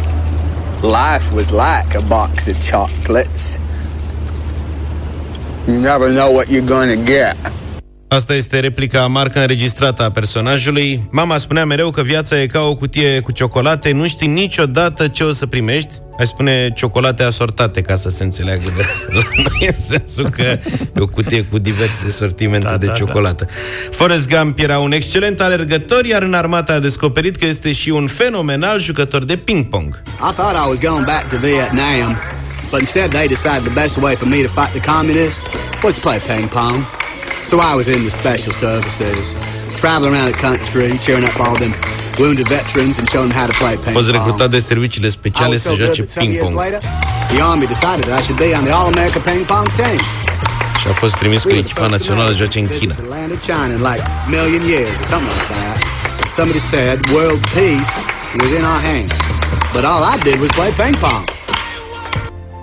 life 0.81 1.35
was 1.35 1.49
like 1.51 1.97
a 1.97 2.01
box 2.07 2.47
of 2.47 2.71
chocolates. 2.71 3.59
You 5.67 5.77
never 5.77 6.09
know 6.09 6.35
what 6.35 6.47
you're 6.47 6.69
gonna 6.69 6.95
get. 6.95 7.37
Asta 8.09 8.35
este 8.35 8.61
replica 8.61 9.07
marcă 9.07 9.41
înregistrată 9.41 10.03
a 10.03 10.11
personajului. 10.11 11.09
Mama 11.11 11.39
spunea 11.39 11.65
mereu 11.65 11.91
că 11.91 12.03
viața 12.03 12.41
e 12.41 12.47
ca 12.47 12.61
o 12.61 12.75
cutie 12.75 13.21
cu 13.21 13.33
ciocolate, 13.33 13.91
nu 13.93 14.07
știi 14.07 14.27
niciodată 14.27 15.09
ce 15.09 15.25
o 15.25 15.33
să 15.33 15.47
primești. 15.47 15.91
Ai 16.19 16.27
spune 16.27 16.73
ciocolate 16.77 17.23
asortate, 17.23 17.81
ca 17.81 17.95
să 17.95 18.09
se 18.09 18.25
înțeleagă 18.25 18.73
de 18.77 18.83
la 19.15 19.23
noi, 19.37 19.69
în 19.77 19.83
sensul 19.83 20.29
că 20.29 20.43
e 20.43 20.61
o 20.99 21.07
cutie 21.07 21.45
cu 21.45 21.59
diverse 21.59 22.09
sortimente 22.09 22.67
da, 22.67 22.77
de 22.77 22.87
da, 22.87 22.93
ciocolată. 22.93 23.45
Da. 23.45 23.53
Forrest 23.91 24.29
Gump 24.29 24.59
era 24.59 24.79
un 24.79 24.93
excelent 24.93 25.41
alergător, 25.41 26.05
iar 26.05 26.23
în 26.23 26.35
armată 26.35 26.73
a 26.73 26.79
descoperit 26.79 27.37
că 27.37 27.47
este 27.47 27.73
și 27.73 27.91
un 27.91 28.07
fenomenal 28.07 28.81
jucător 28.81 29.25
de 29.25 29.37
ping-pong. 29.37 30.03
I 30.07 30.33
thought 30.33 30.55
I 30.65 30.69
was 30.69 30.79
going 30.79 31.05
back 31.05 31.29
to 31.29 31.37
Vietnam, 31.37 32.19
but 32.71 32.79
instead 32.79 33.11
they 33.11 33.27
decided 33.27 33.63
the 33.63 33.81
best 33.81 33.97
way 33.97 34.15
for 34.15 34.29
me 34.29 34.43
to 34.43 34.49
fight 34.61 34.83
the 34.83 34.93
communists 34.93 35.47
was 35.83 35.95
to 35.95 36.01
play 36.01 36.19
ping 36.19 36.49
pong. 36.49 36.85
So 37.51 37.55
I 37.71 37.75
was 37.81 37.87
in 37.89 38.01
the 38.05 38.11
special 38.11 38.53
services, 38.53 39.25
traveling 39.83 40.13
around 40.15 40.29
the 40.35 40.39
country, 40.49 40.89
cheering 41.05 41.25
up 41.29 41.37
all 41.45 41.57
them 41.65 41.73
wounded 42.19 42.47
veterans 42.49 42.99
and 42.99 43.07
showing 43.09 43.29
them 43.31 43.39
how 43.41 43.47
to 43.47 43.57
play 43.63 43.75
A 43.75 43.77
ping 43.85 43.95
fost 43.97 44.11
pong. 44.11 44.17
recrutat 44.17 44.51
de 44.51 44.59
serviciile 44.59 45.09
speciale 45.09 45.57
să 45.57 45.73
joace 45.77 46.03
that 46.03 46.11
some 46.11 46.27
years 46.27 46.49
ping-pong 46.49 46.65
later, 46.65 46.81
the 47.33 47.41
Army 47.51 47.67
decided 47.67 48.05
that 48.09 48.21
I 48.21 48.23
should 48.25 48.41
be 48.47 48.51
on 48.59 48.63
the 48.69 48.73
All-America 48.81 49.21
Ping 49.29 49.45
Pong 49.53 49.67
team. 49.73 49.99
și 50.81 50.87
a 50.89 50.93
fost 50.93 51.15
trimis 51.17 51.43
cu 51.43 51.55
echipa 51.55 51.87
națională 51.87 52.31
să 52.31 52.37
joace 52.37 52.59
în 52.59 52.67
China. 52.79 52.95
visit 52.95 53.41
the 53.41 53.53
China 53.53 53.73
in 53.77 53.83
like 53.91 54.03
million 54.37 54.63
years 54.75 54.91
or 55.01 55.07
something 55.13 55.33
like 55.39 55.49
that. 55.59 55.77
Somebody 56.39 56.59
said 56.73 56.97
world 57.17 57.41
peace 57.57 57.93
was 58.41 58.51
in 58.59 58.65
our 58.73 58.81
hands. 58.91 59.13
But 59.73 59.83
all 59.91 60.03
I 60.15 60.17
did 60.29 60.39
was 60.45 60.51
play 60.59 60.71
ping 60.81 60.97
pong. 61.05 61.25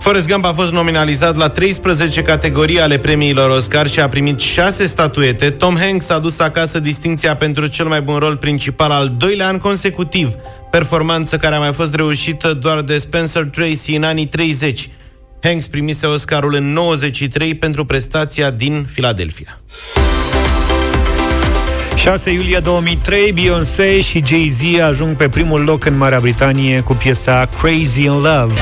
Forrest 0.05 0.27
Gump 0.27 0.45
a 0.45 0.53
fost 0.53 0.71
nominalizat 0.71 1.35
la 1.35 1.49
13 1.49 2.21
categorii 2.21 2.79
ale 2.79 2.97
premiilor 2.97 3.49
Oscar 3.49 3.87
și 3.87 3.99
a 3.99 4.09
primit 4.09 4.39
6 4.39 4.85
statuete. 4.85 5.49
Tom 5.49 5.77
Hanks 5.77 6.09
a 6.09 6.19
dus 6.19 6.39
acasă 6.39 6.79
distinția 6.79 7.35
pentru 7.35 7.67
cel 7.67 7.85
mai 7.85 8.01
bun 8.01 8.17
rol 8.17 8.37
principal 8.37 8.91
al 8.91 9.13
doilea 9.17 9.47
an 9.47 9.57
consecutiv, 9.57 10.33
performanță 10.71 11.37
care 11.37 11.55
a 11.55 11.59
mai 11.59 11.73
fost 11.73 11.95
reușită 11.95 12.53
doar 12.53 12.81
de 12.81 12.97
Spencer 12.97 13.43
Tracy 13.43 13.95
în 13.95 14.03
anii 14.03 14.25
30. 14.25 14.89
Hanks 15.41 15.67
primise 15.67 16.05
Oscarul 16.05 16.53
în 16.53 16.73
93 16.73 17.55
pentru 17.55 17.85
prestația 17.85 18.51
din 18.51 18.87
Philadelphia. 18.93 19.61
6 21.95 22.31
iulie 22.31 22.59
2003, 22.59 23.31
Beyoncé 23.31 24.01
și 24.01 24.23
Jay-Z 24.25 24.79
ajung 24.79 25.15
pe 25.15 25.29
primul 25.29 25.61
loc 25.61 25.85
în 25.85 25.97
Marea 25.97 26.19
Britanie 26.19 26.79
cu 26.79 26.93
piesa 26.93 27.49
Crazy 27.61 28.03
in 28.03 28.11
Love. 28.11 28.53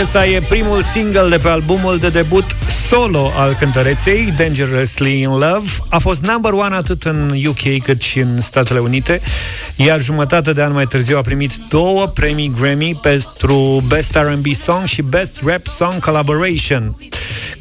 Piesa 0.00 0.26
e 0.26 0.40
primul 0.40 0.82
single 0.82 1.28
de 1.28 1.38
pe 1.38 1.48
albumul 1.48 1.98
de 1.98 2.08
debut 2.08 2.44
solo 2.90 3.32
al 3.36 3.54
cântăreței, 3.58 4.32
Dangerously 4.36 5.20
in 5.20 5.30
Love. 5.30 5.70
A 5.88 5.98
fost 5.98 6.22
number 6.22 6.52
one 6.52 6.74
atât 6.74 7.02
în 7.02 7.42
UK 7.46 7.82
cât 7.82 8.02
și 8.02 8.18
în 8.18 8.40
Statele 8.40 8.78
Unite, 8.78 9.20
iar 9.76 10.00
jumătate 10.00 10.52
de 10.52 10.62
an 10.62 10.72
mai 10.72 10.86
târziu 10.86 11.16
a 11.16 11.20
primit 11.20 11.52
două 11.68 12.06
premii 12.06 12.52
Grammy 12.60 12.98
pentru 13.02 13.84
Best 13.86 14.14
R&B 14.14 14.54
Song 14.54 14.84
și 14.84 15.02
Best 15.02 15.42
Rap 15.44 15.66
Song 15.66 15.98
Collaboration. 15.98 16.96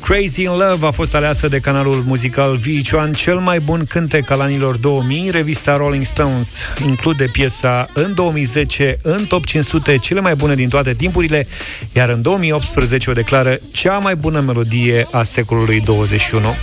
Crazy 0.02 0.42
in 0.42 0.50
Love 0.50 0.86
a 0.86 0.92
fost 0.92 1.16
aleasă 1.16 1.48
de 1.48 1.60
canalul 1.60 2.04
muzical 2.06 2.58
VH1 2.58 3.16
cel 3.16 3.38
mai 3.38 3.60
bun 3.60 3.86
cântec 3.90 4.30
al 4.30 4.42
anilor 4.42 4.78
2000. 4.78 5.30
Revista 5.32 5.78
Rolling 5.78 6.06
Stones 6.06 6.50
include 6.88 7.26
piesa 7.32 7.90
în 7.94 8.14
2010 8.14 9.00
în 9.02 9.26
top 9.26 9.46
500 9.46 9.98
cele 9.98 10.20
mai 10.20 10.36
bune 10.36 10.56
din 10.56 10.70
toate 10.70 10.94
timpurile, 10.94 11.48
iar 11.94 12.10
în 12.10 12.22
2018 12.22 13.10
o 13.10 13.14
declară 13.14 13.58
cea 13.72 13.98
mai 13.98 14.16
bună 14.16 14.40
melodie 14.40 15.08
a 15.12 15.19
secolului 15.24 15.80
21. 15.80 16.56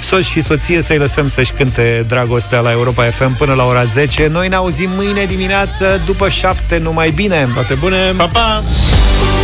Soț 0.00 0.24
și 0.24 0.40
soție 0.40 0.82
să-i 0.82 0.98
lăsăm 0.98 1.28
să-și 1.28 1.52
cânte 1.52 2.04
dragostea 2.08 2.60
la 2.60 2.70
Europa 2.70 3.10
FM 3.10 3.36
până 3.36 3.52
la 3.54 3.64
ora 3.64 3.84
10. 3.84 4.26
Noi 4.26 4.48
ne 4.48 4.54
auzim 4.54 4.90
mâine 4.94 5.24
dimineață 5.24 6.00
după 6.04 6.28
7, 6.28 6.78
numai 6.78 7.10
bine! 7.10 7.48
Toate 7.54 7.74
bune! 7.74 8.12
Pa, 8.16 8.26
pa! 8.26 8.62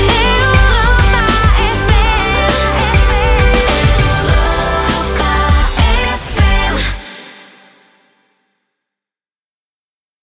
Yeah. 0.08 0.65